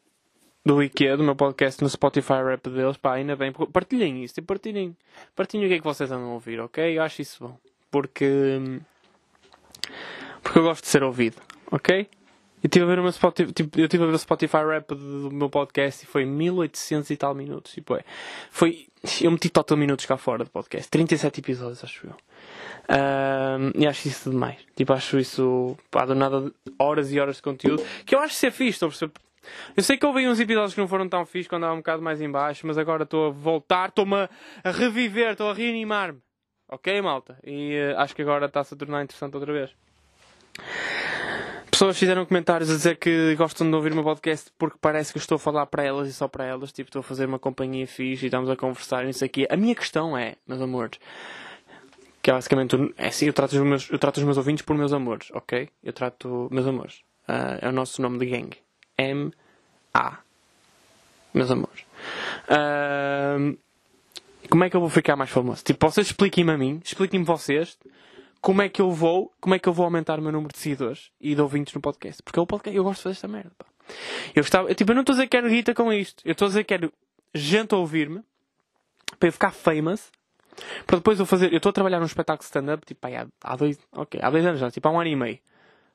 do 0.64 0.82
IKEA, 0.82 1.16
do 1.16 1.22
meu 1.22 1.36
podcast 1.36 1.82
no 1.82 1.88
Spotify 1.88 2.42
Rap 2.44 2.68
deles, 2.70 2.96
pá, 2.96 3.14
ainda 3.14 3.36
bem, 3.36 3.52
partilhem 3.52 4.24
isso, 4.24 4.40
partilhem, 4.42 4.96
partilhem 5.36 5.66
o 5.66 5.68
que 5.68 5.74
é 5.74 5.78
que 5.78 5.84
vocês 5.84 6.10
andam 6.10 6.30
a 6.30 6.34
ouvir, 6.34 6.60
ok? 6.60 6.96
Eu 6.96 7.02
acho 7.02 7.20
isso 7.20 7.44
bom, 7.44 7.58
porque, 7.90 8.58
porque 10.42 10.58
eu 10.58 10.62
gosto 10.62 10.84
de 10.84 10.88
ser 10.88 11.02
ouvido, 11.02 11.36
ok? 11.70 12.08
Eu 12.62 12.68
estive 12.68 12.84
a 12.84 12.94
ver, 12.94 13.12
Spotify, 13.12 13.52
tipo, 13.52 13.80
eu 13.80 13.88
tive 13.88 14.04
a 14.04 14.06
ver 14.06 14.14
o 14.14 14.18
Spotify 14.18 14.58
Rap 14.58 14.94
do 14.94 15.30
meu 15.32 15.50
podcast 15.50 16.04
e 16.04 16.06
foi 16.06 16.24
1800 16.24 17.10
e 17.10 17.16
tal 17.16 17.34
minutos, 17.34 17.72
tipo, 17.72 17.96
é, 17.96 18.04
foi, 18.50 18.86
eu 19.20 19.32
meti 19.32 19.48
total 19.50 19.76
minutos 19.76 20.06
cá 20.06 20.16
fora 20.16 20.44
do 20.44 20.50
podcast, 20.50 20.88
37 20.88 21.40
episódios, 21.40 21.82
acho 21.82 22.06
eu. 22.06 22.14
E 23.74 23.86
acho 23.86 24.06
isso 24.06 24.30
demais. 24.30 24.58
Tipo, 24.76 24.92
acho 24.92 25.18
isso, 25.18 25.76
pá, 25.90 26.04
do 26.04 26.14
nada, 26.14 26.52
horas 26.78 27.12
e 27.12 27.18
horas 27.18 27.36
de 27.36 27.42
conteúdo, 27.42 27.82
que 28.06 28.14
eu 28.14 28.20
acho 28.20 28.34
ser 28.34 28.52
fixe, 28.52 28.70
estou 28.70 28.86
a 28.86 28.90
perceber? 28.90 29.12
Eu 29.76 29.82
sei 29.82 29.96
que 29.96 30.06
houve 30.06 30.28
uns 30.28 30.38
episódios 30.38 30.72
que 30.74 30.80
não 30.80 30.86
foram 30.86 31.08
tão 31.08 31.26
fixos 31.26 31.48
quando 31.48 31.62
estava 31.62 31.74
um 31.74 31.78
bocado 31.78 32.00
mais 32.00 32.20
em 32.20 32.30
baixo, 32.30 32.64
mas 32.64 32.78
agora 32.78 33.02
estou 33.02 33.26
a 33.26 33.30
voltar, 33.30 33.88
estou-me 33.88 34.28
a 34.62 34.70
reviver, 34.70 35.32
estou 35.32 35.50
a 35.50 35.52
reanimar-me. 35.52 36.20
Ok, 36.68 37.02
malta? 37.02 37.36
E 37.44 37.76
uh, 37.76 37.98
acho 37.98 38.14
que 38.14 38.22
agora 38.22 38.46
está-se 38.46 38.72
a 38.72 38.76
tornar 38.76 39.02
interessante 39.02 39.34
outra 39.34 39.52
vez. 39.52 39.70
Pessoas 41.82 41.98
fizeram 41.98 42.24
comentários 42.24 42.70
a 42.70 42.74
dizer 42.74 42.96
que 42.96 43.34
gostam 43.34 43.68
de 43.68 43.74
ouvir 43.74 43.90
o 43.90 43.96
meu 43.96 44.04
podcast 44.04 44.52
porque 44.56 44.78
parece 44.80 45.12
que 45.12 45.18
estou 45.18 45.34
a 45.34 45.38
falar 45.40 45.66
para 45.66 45.82
elas 45.82 46.08
e 46.08 46.12
só 46.12 46.28
para 46.28 46.44
elas. 46.44 46.70
Tipo, 46.70 46.88
estou 46.88 47.00
a 47.00 47.02
fazer 47.02 47.26
uma 47.26 47.40
companhia 47.40 47.88
fixe 47.88 48.24
e 48.24 48.26
estamos 48.28 48.48
a 48.48 48.54
conversar 48.54 49.04
e 49.04 49.10
isso 49.10 49.24
aqui. 49.24 49.48
A 49.50 49.56
minha 49.56 49.74
questão 49.74 50.16
é, 50.16 50.36
meus 50.46 50.62
amores, 50.62 51.00
Que 52.22 52.30
é 52.30 52.34
basicamente. 52.34 52.76
É 52.96 53.08
assim, 53.08 53.26
eu 53.26 53.32
trato, 53.32 53.56
os 53.56 53.62
meus, 53.62 53.90
eu 53.90 53.98
trato 53.98 54.18
os 54.18 54.22
meus 54.22 54.36
ouvintes 54.36 54.64
por 54.64 54.76
meus 54.76 54.92
amores, 54.92 55.28
ok? 55.32 55.68
Eu 55.82 55.92
trato 55.92 56.46
meus 56.52 56.68
amores. 56.68 57.00
Uh, 57.28 57.58
é 57.60 57.68
o 57.68 57.72
nosso 57.72 58.00
nome 58.00 58.16
de 58.20 58.26
gang. 58.26 58.56
M-A. 58.96 60.18
Meus 61.34 61.50
amores. 61.50 61.80
Uh, 62.46 63.58
como 64.48 64.62
é 64.62 64.70
que 64.70 64.76
eu 64.76 64.80
vou 64.80 64.88
ficar 64.88 65.16
mais 65.16 65.30
famoso? 65.30 65.64
Tipo, 65.64 65.90
vocês 65.90 66.06
expliquem-me 66.06 66.52
a 66.52 66.56
mim, 66.56 66.80
expliquem-me 66.84 67.26
vocês 67.26 67.76
como 68.42 68.60
é 68.60 68.68
que 68.68 68.82
eu 68.82 68.90
vou, 68.90 69.32
como 69.40 69.54
é 69.54 69.58
que 69.58 69.68
eu 69.68 69.72
vou 69.72 69.84
aumentar 69.84 70.18
o 70.18 70.22
meu 70.22 70.32
número 70.32 70.52
de 70.52 70.58
seguidores 70.58 71.12
e 71.20 71.34
de 71.34 71.40
ouvintes 71.40 71.72
no 71.72 71.80
podcast. 71.80 72.20
Porque 72.22 72.38
eu, 72.38 72.46
podcast, 72.46 72.76
eu 72.76 72.82
gosto 72.82 72.98
de 72.98 73.02
fazer 73.04 73.14
esta 73.14 73.28
merda, 73.28 73.52
pá. 73.56 73.64
Eu, 74.34 74.40
estava, 74.42 74.74
tipo, 74.74 74.90
eu 74.90 74.94
não 74.94 75.02
estou 75.02 75.12
a 75.12 75.16
dizer 75.16 75.28
que 75.28 75.36
quero 75.36 75.48
guita 75.48 75.72
com 75.72 75.92
isto. 75.92 76.22
Eu 76.24 76.32
estou 76.32 76.46
a 76.46 76.48
dizer 76.48 76.64
que 76.64 76.68
quero 76.76 76.92
gente 77.32 77.72
a 77.72 77.78
ouvir-me 77.78 78.20
para 79.18 79.28
eu 79.28 79.32
ficar 79.32 79.52
famous. 79.52 80.10
Para 80.86 80.96
depois 80.96 81.18
eu 81.20 81.24
fazer. 81.24 81.52
Eu 81.52 81.58
estou 81.58 81.70
a 81.70 81.72
trabalhar 81.72 82.00
num 82.00 82.06
espetáculo 82.06 82.44
stand-up, 82.44 82.84
tipo, 82.84 83.06
há, 83.06 83.26
há 83.42 83.56
dois. 83.56 83.78
Ok, 83.92 84.20
há 84.22 84.28
dois 84.28 84.44
anos 84.44 84.60
já, 84.60 84.70
tipo, 84.70 84.88
há 84.88 84.90
um 84.90 85.00
ano 85.00 85.08
e 85.08 85.16
meio. 85.16 85.38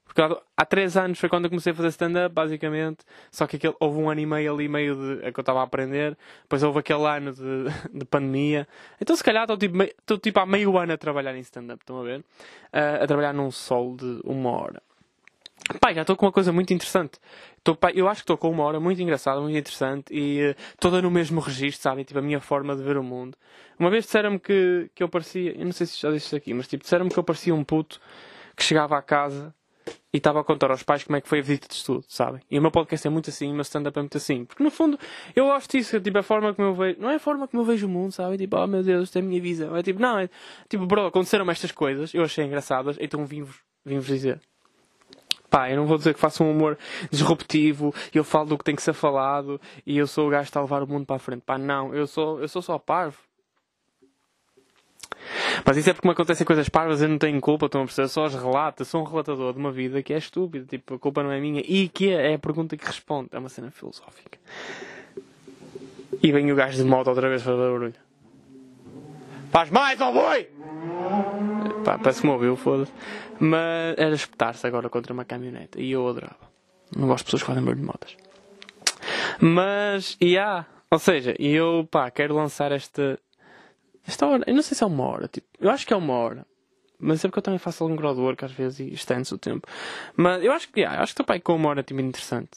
Porque 0.08 0.22
há, 0.56 0.66
três 0.66 0.98
anos 0.98 1.20
foi 1.20 1.30
quando 1.30 1.46
eu 1.46 1.50
comecei 1.50 1.72
a 1.72 1.76
fazer 1.76 1.90
stand-up, 1.90 2.34
basicamente. 2.34 3.00
Só 3.30 3.46
que 3.46 3.58
aquele, 3.58 3.76
houve 3.80 4.00
um 4.00 4.10
ano 4.10 4.22
e 4.22 4.26
meio 4.26 4.54
ali, 4.54 4.68
meio 4.68 4.96
de. 4.96 5.26
É 5.26 5.32
que 5.32 5.40
eu 5.40 5.42
estava 5.42 5.60
a 5.60 5.64
aprender. 5.64 6.18
Depois 6.44 6.64
houve 6.64 6.80
aquele 6.80 7.06
ano 7.06 7.34
de, 7.34 7.66
de 7.94 8.06
pandemia. 8.06 8.68
Então, 9.00 9.16
se 9.16 9.24
calhar, 9.24 9.44
estou 9.44 9.58
tipo, 9.58 9.78
tipo 10.18 10.40
há 10.40 10.46
meio 10.46 10.78
ano 10.78 10.94
a 10.94 10.98
trabalhar 10.98 11.36
em 11.36 11.42
stand-up, 11.42 11.82
estão 11.82 12.00
a 12.00 12.04
ver? 12.04 12.20
Uh, 12.20 13.04
a 13.04 13.08
trabalhar 13.08 13.34
num 13.34 13.52
sol 13.52 13.96
de 13.96 14.20
uma 14.24 14.52
hora. 14.52 14.82
Pai, 15.82 15.94
já 15.94 16.02
estou 16.02 16.16
com 16.16 16.26
uma 16.26 16.32
coisa 16.32 16.54
muito 16.54 16.74
interessante. 16.74 17.20
Tô, 17.64 17.76
pá, 17.76 17.92
eu 17.92 18.08
acho 18.08 18.22
que 18.22 18.24
estou 18.24 18.38
com 18.38 18.50
uma 18.50 18.64
hora 18.64 18.80
muito 18.80 19.02
engraçada, 19.02 19.42
muito 19.42 19.58
interessante 19.58 20.14
e 20.14 20.52
uh, 20.52 20.56
toda 20.80 21.02
no 21.02 21.12
mesmo 21.12 21.42
registro, 21.42 21.82
sabem? 21.82 22.06
Tipo, 22.06 22.20
a 22.20 22.22
minha 22.22 22.40
forma 22.40 22.76
de 22.76 22.82
ver 22.82 22.98
o 22.98 23.04
mundo. 23.04 23.38
Uma 23.78 23.90
vez 23.90 24.06
disseram-me 24.06 24.40
que, 24.40 24.90
que 24.96 25.04
eu 25.04 25.10
parecia, 25.10 25.52
eu 25.58 25.66
não 25.66 25.74
sei 25.74 25.86
se 25.86 26.00
já 26.00 26.10
disse 26.10 26.28
isso 26.28 26.36
aqui, 26.36 26.54
mas 26.54 26.68
tipo, 26.68 26.84
disseram-me 26.84 27.12
que 27.12 27.20
eu 27.20 27.24
parecia 27.24 27.54
um 27.54 27.64
puto 27.64 28.00
que 28.56 28.64
chegava 28.64 28.98
à 28.98 29.02
casa 29.02 29.54
e 30.14 30.18
estava 30.18 30.42
a 30.42 30.44
contar 30.44 30.72
aos 30.72 30.84
pais 30.84 31.04
como 31.04 31.18
é 31.18 31.22
que 31.22 31.28
foi 31.28 31.40
a 31.40 31.42
visita 31.42 31.68
de 31.68 31.76
estudo, 31.76 32.06
sabem? 32.08 32.42
E 32.50 32.58
o 32.58 32.62
meu 32.62 32.72
podcast 32.72 33.06
é 33.08 33.10
muito 33.10 33.30
assim, 33.30 33.52
o 33.52 33.54
meu 33.54 33.62
stand-up 33.62 33.98
é 33.98 34.02
muito 34.02 34.18
assim. 34.18 34.46
Porque 34.46 34.64
no 34.64 34.72
fundo, 34.72 34.98
eu 35.36 35.46
gosto 35.46 35.78
disso, 35.78 36.00
tipo, 36.00 36.18
a 36.18 36.24
forma 36.24 36.54
como 36.54 36.70
eu 36.70 36.74
vejo. 36.74 37.00
Não 37.00 37.10
é 37.10 37.16
a 37.16 37.20
forma 37.20 37.48
como 37.48 37.62
eu 37.62 37.66
vejo 37.66 37.88
o 37.88 37.90
mundo, 37.90 38.12
sabe? 38.12 38.38
Tipo, 38.38 38.58
oh 38.58 38.68
meu 38.68 38.84
Deus, 38.84 39.04
esta 39.04 39.20
é 39.20 39.22
a 39.22 39.26
minha 39.26 39.42
visão. 39.42 39.76
É 39.76 39.84
tipo, 39.84 40.00
não, 40.00 40.20
é 40.20 40.30
tipo, 40.70 40.86
bro, 40.86 41.08
aconteceram 41.08 41.50
estas 41.52 41.72
coisas, 41.72 42.14
eu 42.14 42.24
achei 42.24 42.46
engraçadas, 42.46 42.98
então 43.00 43.26
vim-vos 43.26 43.56
vim 43.86 44.00
dizer. 44.00 44.42
Pá, 45.50 45.70
eu 45.72 45.78
não 45.78 45.86
vou 45.86 45.98
dizer 45.98 46.14
que 46.14 46.20
faço 46.20 46.44
um 46.44 46.52
humor 46.52 46.78
disruptivo 47.10 47.94
eu 48.14 48.24
falo 48.24 48.48
do 48.48 48.58
que 48.58 48.66
tem 48.66 48.76
que 48.76 48.82
ser 48.82 48.94
falado 48.94 49.62
e 49.86 49.98
eu 49.98 50.06
sou 50.06 50.28
o 50.28 50.30
gajo 50.30 50.44
que 50.44 50.50
está 50.50 50.60
a 50.60 50.64
levar 50.64 50.84
o 50.84 50.88
mundo 50.88 51.06
para 51.06 51.16
a 51.16 51.20
frente. 51.20 51.42
Pá, 51.42 51.58
não, 51.58 51.94
eu 51.94 52.06
sou, 52.06 52.42
eu 52.42 52.48
sou 52.48 52.62
só 52.62 52.78
parvo. 52.78 53.18
Mas 55.66 55.78
isso 55.78 55.90
é 55.90 55.94
porque 55.94 56.08
me 56.08 56.14
acontecem 56.14 56.46
coisas 56.46 56.70
parvas, 56.70 57.02
eu 57.02 57.10
não 57.10 57.18
tenho 57.18 57.40
culpa, 57.42 57.66
estão 57.66 57.82
a 57.82 57.86
perceber? 57.86 58.08
Só 58.08 58.26
as 58.26 58.36
relato, 58.36 58.86
sou 58.86 59.02
um 59.02 59.04
relatador 59.04 59.54
de 59.54 59.60
uma 59.60 59.72
vida 59.72 60.02
que 60.02 60.14
é 60.14 60.18
estúpida, 60.18 60.66
tipo, 60.66 60.96
a 60.96 61.00
culpa 61.00 61.24
não 61.24 61.32
é 61.32 61.40
minha 61.40 61.62
e 61.66 61.90
que 61.90 62.10
é, 62.10 62.34
a 62.34 62.40
pergunta 62.40 62.78
que 62.78 62.86
responde. 62.86 63.30
É 63.32 63.40
uma 63.40 63.50
cena 63.50 63.72
filosófica. 63.72 64.38
E 66.22 66.32
vem 66.32 66.52
o 66.52 66.56
gajo 66.56 66.78
de 66.78 66.84
moto 66.84 67.08
outra 67.08 67.30
vez 67.30 67.42
fazer 67.42 67.58
barulho. 67.58 67.94
Faz 69.52 69.70
mais, 69.70 70.00
ó 70.02 70.12
boi! 70.12 70.50
Pá, 71.84 71.98
parece 71.98 72.22
que 72.22 72.28
me 72.28 72.34
ouviu, 72.34 72.56
foda-se. 72.56 72.92
Mas 73.40 73.96
era 73.98 74.14
espetar-se 74.14 74.66
agora 74.66 74.90
contra 74.90 75.14
uma 75.14 75.26
caminhonete. 75.26 75.80
E 75.80 75.92
eu 75.92 76.08
adorava. 76.08 76.48
Não 76.96 77.08
gosto 77.08 77.20
de 77.20 77.26
pessoas 77.26 77.44
que 77.44 77.48
fazem 77.48 77.64
barulho 77.64 77.82
de 77.82 77.88
motas. 77.88 78.18
Mas, 79.40 80.18
e 80.20 80.38
há. 80.38 80.66
Ou 80.90 81.00
seja, 81.00 81.36
eu, 81.38 81.88
pá, 81.90 82.10
quero 82.10 82.36
lançar 82.36 82.72
esta. 82.72 83.20
Esta 84.08 84.26
hora. 84.26 84.44
Eu 84.48 84.56
não 84.56 84.62
sei 84.62 84.76
se 84.78 84.84
é 84.84 84.88
uma 84.88 85.04
hora. 85.04 85.28
Tipo, 85.28 85.48
eu 85.60 85.70
acho 85.70 85.86
que 85.86 85.94
é 85.94 85.98
uma 85.98 86.14
hora. 86.14 86.46
Mas 87.00 87.24
é 87.24 87.28
porque 87.28 87.40
eu 87.40 87.44
também 87.44 87.60
faço 87.60 87.84
algum 87.84 87.96
groundwork 87.96 88.44
às 88.44 88.52
vezes 88.52 88.80
e 88.80 88.94
estende-se 88.94 89.34
o 89.34 89.38
tempo. 89.38 89.68
Mas 90.16 90.44
eu 90.44 90.52
acho 90.52 90.72
que, 90.72 90.80
yeah, 90.80 91.02
acho 91.02 91.14
que 91.14 91.22
estou 91.22 91.26
pá, 91.26 91.40
com 91.40 91.56
uma 91.56 91.70
hora 91.70 91.84
tipo, 91.84 92.00
interessante. 92.02 92.52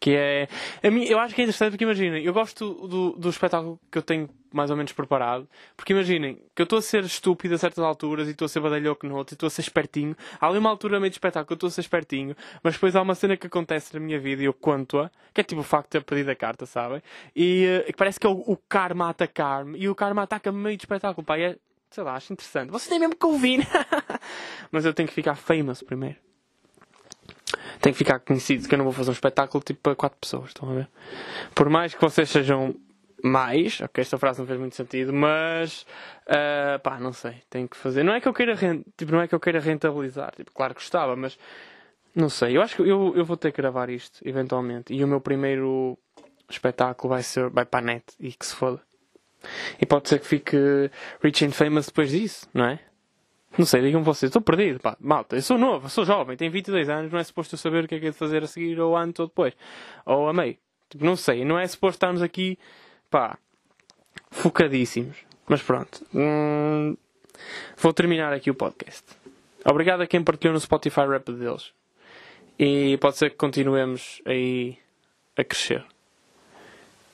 Que 0.00 0.14
é. 0.16 0.48
A 0.82 0.90
mim, 0.90 1.04
eu 1.04 1.18
acho 1.18 1.34
que 1.34 1.40
é 1.40 1.44
interessante 1.44 1.72
porque 1.72 1.84
imaginem, 1.84 2.22
eu 2.22 2.32
gosto 2.32 2.86
do, 2.86 3.12
do 3.12 3.28
espetáculo 3.28 3.80
que 3.90 3.98
eu 3.98 4.02
tenho 4.02 4.28
mais 4.54 4.70
ou 4.70 4.76
menos 4.76 4.92
preparado. 4.92 5.48
Porque 5.76 5.92
imaginem 5.92 6.40
que 6.54 6.62
eu 6.62 6.64
estou 6.64 6.78
a 6.78 6.82
ser 6.82 7.04
estúpido 7.04 7.54
a 7.56 7.58
certas 7.58 7.82
alturas 7.84 8.28
e 8.28 8.30
estou 8.30 8.46
a 8.46 8.48
ser 8.48 8.60
badalhoco 8.60 9.06
noutras 9.06 9.32
e 9.32 9.34
estou 9.34 9.48
a 9.48 9.50
ser 9.50 9.62
espertinho. 9.62 10.16
Há 10.40 10.46
ali 10.46 10.58
uma 10.58 10.70
altura 10.70 11.00
meio 11.00 11.10
de 11.10 11.16
espetáculo 11.16 11.46
que 11.46 11.52
eu 11.52 11.56
estou 11.56 11.66
a 11.66 11.70
ser 11.70 11.80
espertinho, 11.80 12.36
mas 12.62 12.74
depois 12.74 12.94
há 12.94 13.02
uma 13.02 13.16
cena 13.16 13.36
que 13.36 13.48
acontece 13.48 13.92
na 13.92 14.00
minha 14.00 14.18
vida 14.18 14.42
e 14.42 14.44
eu 14.44 14.54
conto-a, 14.54 15.10
que 15.34 15.40
é 15.40 15.44
tipo 15.44 15.60
o 15.60 15.64
facto 15.64 15.86
de 15.86 15.90
ter 15.98 16.04
perdido 16.04 16.30
a 16.30 16.36
carta, 16.36 16.66
sabem? 16.66 17.02
E 17.34 17.66
uh, 17.88 17.96
parece 17.96 18.20
que 18.20 18.26
é 18.26 18.30
o, 18.30 18.44
o 18.46 18.56
karma 18.56 19.06
a 19.06 19.10
atacar-me 19.10 19.76
e 19.76 19.88
o 19.88 19.94
karma 19.94 20.22
ataca-me 20.22 20.58
meio 20.58 20.76
de 20.76 20.82
espetáculo, 20.82 21.26
pá. 21.26 21.36
é, 21.36 21.56
sei 21.90 22.04
lá, 22.04 22.14
acho 22.14 22.32
interessante. 22.32 22.70
Você 22.70 22.88
tem 22.88 23.00
mesmo 23.00 23.16
que 23.16 23.26
ouvir. 23.26 23.66
mas 24.70 24.84
eu 24.84 24.94
tenho 24.94 25.08
que 25.08 25.14
ficar 25.14 25.34
famous 25.34 25.82
primeiro 25.82 26.16
tem 27.84 27.92
que 27.92 27.98
ficar 27.98 28.18
conhecido 28.20 28.66
que 28.66 28.74
eu 28.74 28.78
não 28.78 28.84
vou 28.86 28.94
fazer 28.94 29.10
um 29.10 29.12
espetáculo 29.12 29.62
tipo 29.62 29.78
para 29.82 29.94
quatro 29.94 30.18
pessoas, 30.18 30.48
estão 30.48 30.70
a 30.70 30.74
ver? 30.74 30.88
Por 31.54 31.68
mais 31.68 31.94
que 31.94 32.00
vocês 32.00 32.30
sejam 32.30 32.74
mais, 33.22 33.78
ok, 33.82 34.00
esta 34.00 34.16
frase 34.16 34.38
não 34.38 34.46
fez 34.46 34.58
muito 34.58 34.74
sentido, 34.74 35.12
mas 35.12 35.82
uh, 36.26 36.78
pá, 36.82 36.98
não 36.98 37.12
sei, 37.12 37.42
tenho 37.50 37.68
que 37.68 37.76
fazer. 37.76 38.02
Não 38.02 38.14
é 38.14 38.22
que 38.22 38.26
eu 38.26 38.32
queira 38.32 38.56
tipo, 38.96 39.12
não 39.12 39.20
é 39.20 39.28
que 39.28 39.34
eu 39.34 39.40
queira 39.40 39.60
rentabilizar, 39.60 40.32
tipo, 40.34 40.50
claro 40.50 40.74
que 40.74 40.80
gostava, 40.80 41.14
mas 41.14 41.38
não 42.14 42.30
sei, 42.30 42.56
eu 42.56 42.62
acho 42.62 42.76
que 42.76 42.80
eu, 42.80 43.12
eu 43.14 43.24
vou 43.24 43.36
ter 43.36 43.52
que 43.52 43.60
gravar 43.60 43.90
isto 43.90 44.18
eventualmente. 44.26 44.94
E 44.94 45.04
o 45.04 45.06
meu 45.06 45.20
primeiro 45.20 45.98
espetáculo 46.48 47.10
vai 47.10 47.22
ser 47.22 47.50
vai 47.50 47.66
para 47.66 47.80
a 47.80 47.82
net 47.82 48.04
e 48.18 48.32
que 48.32 48.46
se 48.46 48.54
foda. 48.54 48.80
E 49.78 49.84
pode 49.84 50.08
ser 50.08 50.20
que 50.20 50.26
fique 50.26 50.56
rich 51.22 51.44
and 51.44 51.50
famous 51.50 51.84
depois 51.84 52.10
disso, 52.10 52.48
não 52.54 52.64
é? 52.64 52.78
Não 53.56 53.64
sei, 53.64 53.82
digam 53.82 54.02
vocês, 54.02 54.30
estou 54.30 54.42
perdido, 54.42 54.80
pá, 54.80 54.96
malta, 54.98 55.36
eu 55.36 55.42
sou 55.42 55.56
novo, 55.56 55.88
sou 55.88 56.04
jovem, 56.04 56.36
tenho 56.36 56.50
22 56.50 56.88
anos, 56.88 57.12
não 57.12 57.20
é 57.20 57.24
suposto 57.24 57.54
eu 57.54 57.58
saber 57.58 57.84
o 57.84 57.88
que 57.88 57.94
é 57.94 58.00
que 58.00 58.06
é 58.06 58.10
de 58.10 58.16
fazer 58.16 58.42
a 58.42 58.46
seguir, 58.48 58.80
ou 58.80 58.96
antes 58.96 59.20
ou 59.20 59.26
depois, 59.26 59.54
ou 60.04 60.28
a 60.28 60.32
meio. 60.32 60.56
Tipo, 60.88 61.04
não 61.04 61.14
sei, 61.14 61.44
não 61.44 61.58
é 61.58 61.66
suposto 61.66 61.96
estarmos 61.96 62.20
aqui, 62.20 62.58
pá, 63.10 63.38
focadíssimos. 64.30 65.16
Mas 65.46 65.62
pronto, 65.62 66.04
hum, 66.14 66.96
vou 67.76 67.92
terminar 67.92 68.32
aqui 68.32 68.50
o 68.50 68.54
podcast. 68.54 69.04
Obrigado 69.64 70.02
a 70.02 70.06
quem 70.06 70.22
partilhou 70.22 70.52
no 70.52 70.60
Spotify 70.60 71.06
Rap 71.06 71.30
deles. 71.32 71.72
E 72.58 72.96
pode 72.98 73.16
ser 73.16 73.30
que 73.30 73.36
continuemos 73.36 74.20
aí 74.26 74.78
a 75.36 75.44
crescer. 75.44 75.84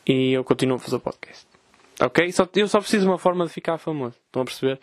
E 0.07 0.33
eu 0.33 0.45
continuo 0.45 0.77
a 0.77 0.81
fazer 0.81 0.97
o 0.97 1.01
podcast. 1.01 1.47
Ok? 2.01 2.33
Só, 2.33 2.49
eu 2.55 2.69
só 2.69 2.81
preciso 2.81 3.05
de 3.05 3.11
uma 3.11 3.19
forma 3.19 3.47
de 3.47 3.53
ficar 3.53 3.79
famoso. 3.79 4.17
Estão 4.27 4.43
a 4.43 4.45
perceber? 4.45 4.81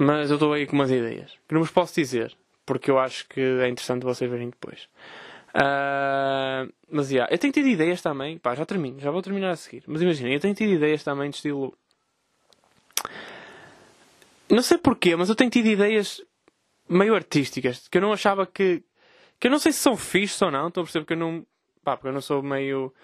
Mas 0.00 0.30
eu 0.30 0.36
estou 0.36 0.52
aí 0.52 0.64
com 0.64 0.76
umas 0.76 0.92
ideias. 0.92 1.36
Que 1.48 1.54
não 1.54 1.60
vos 1.60 1.72
posso 1.72 1.92
dizer. 1.92 2.32
Porque 2.64 2.88
eu 2.88 3.00
acho 3.00 3.26
que 3.26 3.40
é 3.40 3.68
interessante 3.68 4.04
vocês 4.04 4.30
verem 4.30 4.48
depois. 4.48 4.88
Uh, 5.52 6.72
mas, 6.88 7.10
yeah, 7.10 7.28
eu 7.34 7.36
tenho 7.36 7.52
tido 7.52 7.66
ideias 7.66 8.00
também. 8.00 8.38
Pá, 8.38 8.54
já 8.54 8.64
termino. 8.64 9.00
Já 9.00 9.10
vou 9.10 9.20
terminar 9.20 9.50
a 9.50 9.56
seguir. 9.56 9.82
Mas 9.88 10.00
imagina, 10.00 10.30
eu 10.30 10.38
tenho 10.38 10.54
tido 10.54 10.70
ideias 10.70 11.02
também 11.02 11.30
de 11.30 11.36
estilo... 11.36 11.76
Não 14.48 14.62
sei 14.62 14.78
porquê, 14.78 15.16
mas 15.16 15.28
eu 15.28 15.34
tenho 15.34 15.50
tido 15.50 15.66
ideias 15.66 16.22
meio 16.88 17.16
artísticas. 17.16 17.88
Que 17.88 17.98
eu 17.98 18.02
não 18.02 18.12
achava 18.12 18.46
que... 18.46 18.84
Que 19.40 19.48
eu 19.48 19.50
não 19.50 19.58
sei 19.58 19.72
se 19.72 19.80
são 19.80 19.96
fixes 19.96 20.40
ou 20.40 20.52
não. 20.52 20.68
Estou 20.68 20.82
a 20.82 20.84
perceber 20.84 21.06
que 21.06 21.14
eu 21.14 21.18
não... 21.18 21.44
Pá, 21.82 21.96
porque 21.96 22.06
eu 22.06 22.12
não 22.12 22.20
sou 22.20 22.40
meio 22.40 22.94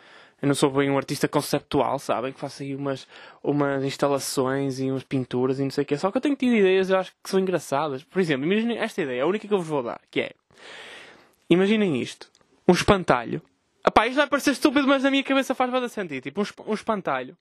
eu 0.43 0.49
não 0.49 0.55
sou 0.55 0.71
bem 0.71 0.91
um 0.91 0.97
artista 0.97 1.27
conceptual, 1.27 1.99
sabem? 1.99 2.33
Que 2.33 2.41
faço 2.41 2.63
aí 2.63 2.75
umas, 2.75 3.07
umas 3.43 3.83
instalações 3.85 4.79
e 4.79 4.91
umas 4.91 5.03
pinturas 5.03 5.59
e 5.59 5.63
não 5.63 5.71
sei 5.71 5.85
o 5.85 5.87
quê. 5.87 5.97
Só 5.97 6.11
que 6.11 6.19
eu 6.19 6.21
tenho 6.21 6.37
tido 6.37 6.55
ideias 6.55 6.91
eu 6.91 6.99
acho 6.99 7.13
que 7.23 7.31
são 7.31 7.41
engraçadas. 7.41 8.05
Por 8.05 8.21
exemplo, 8.21 8.47
imaginem 8.47 8.79
esta 8.79 9.03
ideia, 9.03 9.23
a 9.23 9.27
única 9.27 9.49
que 9.49 9.55
eu 9.55 9.59
vos 9.59 9.67
vou 9.67 9.83
dar, 9.83 10.01
que 10.11 10.21
é... 10.21 10.33
Imaginem 11.49 12.01
isto. 12.01 12.31
Um 12.67 12.73
espantalho. 12.73 13.41
Epá, 13.87 14.07
isto 14.07 14.17
vai 14.17 14.27
parecer 14.27 14.53
estúpido, 14.53 14.89
mas 14.89 15.03
na 15.03 15.11
minha 15.11 15.23
cabeça 15.23 15.55
faz 15.55 15.71
bastante 15.71 15.93
sentido. 15.93 16.23
Tipo, 16.23 16.43
um, 16.43 16.71
um 16.71 16.75
espantalho. 16.75 17.37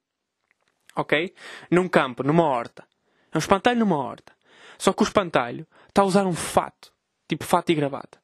Ok? 0.95 1.33
Num 1.71 1.87
campo, 1.87 2.23
numa 2.23 2.43
horta. 2.43 2.85
É 3.31 3.37
um 3.37 3.39
espantalho 3.39 3.79
numa 3.79 3.97
horta. 3.97 4.33
Só 4.77 4.91
que 4.91 5.01
o 5.01 5.05
espantalho 5.05 5.65
está 5.87 6.01
a 6.01 6.05
usar 6.05 6.25
um 6.25 6.33
fato. 6.33 6.91
Tipo 7.27 7.45
fato 7.45 7.71
e 7.71 7.75
gravata. 7.75 8.21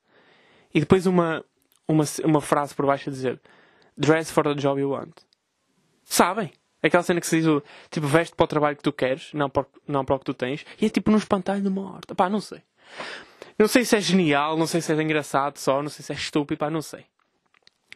E 0.74 0.80
depois 0.80 1.06
uma, 1.06 1.44
uma, 1.88 2.04
uma 2.24 2.42
frase 2.42 2.76
por 2.76 2.86
baixo 2.86 3.10
a 3.10 3.14
dizer 3.14 3.42
Dress 4.00 4.32
for 4.32 4.44
the 4.44 4.54
job 4.56 4.80
you 4.80 4.92
want. 4.92 5.14
Sabem? 6.06 6.52
Aquela 6.82 7.04
cena 7.04 7.20
que 7.20 7.28
se 7.28 7.42
diz, 7.42 7.62
tipo, 7.92 8.08
veste 8.08 8.34
para 8.34 8.46
o 8.46 8.48
trabalho 8.48 8.78
que 8.78 8.84
tu 8.84 8.94
queres, 8.94 9.34
não 9.34 9.50
para, 9.50 9.66
não 9.86 10.06
para 10.06 10.16
o 10.16 10.20
que 10.20 10.26
tu 10.26 10.34
tens. 10.34 10.66
E 10.82 10.86
é 10.86 10.90
tipo 10.90 11.12
num 11.12 11.18
espantalho 11.18 11.62
de 11.62 11.70
morte. 11.70 12.16
Pá, 12.16 12.30
não 12.30 12.40
sei. 12.40 12.62
Não 13.58 13.68
sei 13.68 13.84
se 13.84 13.98
é 13.98 14.02
genial, 14.02 14.58
não 14.58 14.66
sei 14.66 14.80
se 14.80 14.94
é 14.94 15.02
engraçado 15.02 15.58
só, 15.58 15.84
não 15.84 15.90
sei 15.90 16.06
se 16.06 16.14
é 16.14 16.16
estúpido, 16.16 16.58
pá, 16.58 16.70
não 16.70 16.82
sei. 16.82 17.06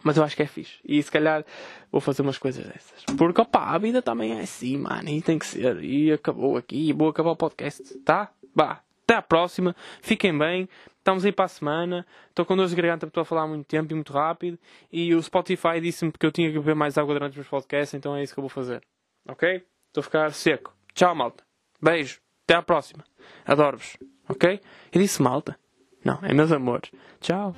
Mas 0.03 0.17
eu 0.17 0.23
acho 0.23 0.35
que 0.35 0.43
é 0.43 0.45
fixe. 0.45 0.79
E 0.83 1.01
se 1.01 1.09
calhar 1.09 1.45
vou 1.89 2.01
fazer 2.01 2.21
umas 2.21 2.37
coisas 2.37 2.65
dessas. 2.65 3.05
Porque, 3.17 3.39
opá, 3.39 3.69
a 3.69 3.77
vida 3.77 4.01
também 4.01 4.37
é 4.37 4.41
assim, 4.41 4.77
mano. 4.77 5.07
E 5.07 5.21
tem 5.21 5.39
que 5.39 5.45
ser. 5.45 5.81
E 5.81 6.11
acabou 6.11 6.57
aqui. 6.57 6.89
E 6.89 6.93
vou 6.93 7.07
acabar 7.07 7.31
o 7.31 7.35
podcast. 7.37 7.97
Tá? 7.99 8.29
Vá. 8.53 8.81
Até 9.03 9.15
à 9.15 9.21
próxima. 9.21 9.73
Fiquem 10.01 10.37
bem. 10.37 10.67
Estamos 11.03 11.25
aí 11.25 11.33
para 11.33 11.43
a 11.43 11.49
semana. 11.49 12.07
Estou 12.29 12.45
com 12.45 12.55
dores 12.55 12.71
de 12.71 12.77
garganta 12.77 13.05
porque 13.05 13.09
estou 13.09 13.23
a 13.23 13.25
falar 13.25 13.45
muito 13.45 13.67
tempo 13.67 13.91
e 13.91 13.95
muito 13.95 14.13
rápido. 14.13 14.57
E 14.89 15.13
o 15.13 15.21
Spotify 15.21 15.81
disse-me 15.81 16.13
que 16.13 16.25
eu 16.25 16.31
tinha 16.31 16.49
que 16.49 16.57
beber 16.57 16.75
mais 16.75 16.97
água 16.97 17.13
durante 17.13 17.31
os 17.31 17.35
meus 17.35 17.47
podcasts, 17.49 17.93
então 17.93 18.15
é 18.15 18.23
isso 18.23 18.33
que 18.33 18.39
eu 18.39 18.43
vou 18.43 18.49
fazer. 18.49 18.81
Ok? 19.27 19.65
Estou 19.87 19.99
a 19.99 20.03
ficar 20.03 20.31
seco. 20.31 20.73
Tchau, 20.95 21.13
malta. 21.13 21.43
Beijo. 21.81 22.21
Até 22.45 22.55
à 22.55 22.61
próxima. 22.61 23.03
Adoro-vos. 23.45 23.97
Ok? 24.29 24.61
Eu 24.93 25.01
disse 25.01 25.21
malta. 25.21 25.59
Não, 26.05 26.19
é 26.23 26.33
meus 26.33 26.53
amores. 26.53 26.89
Tchau. 27.19 27.53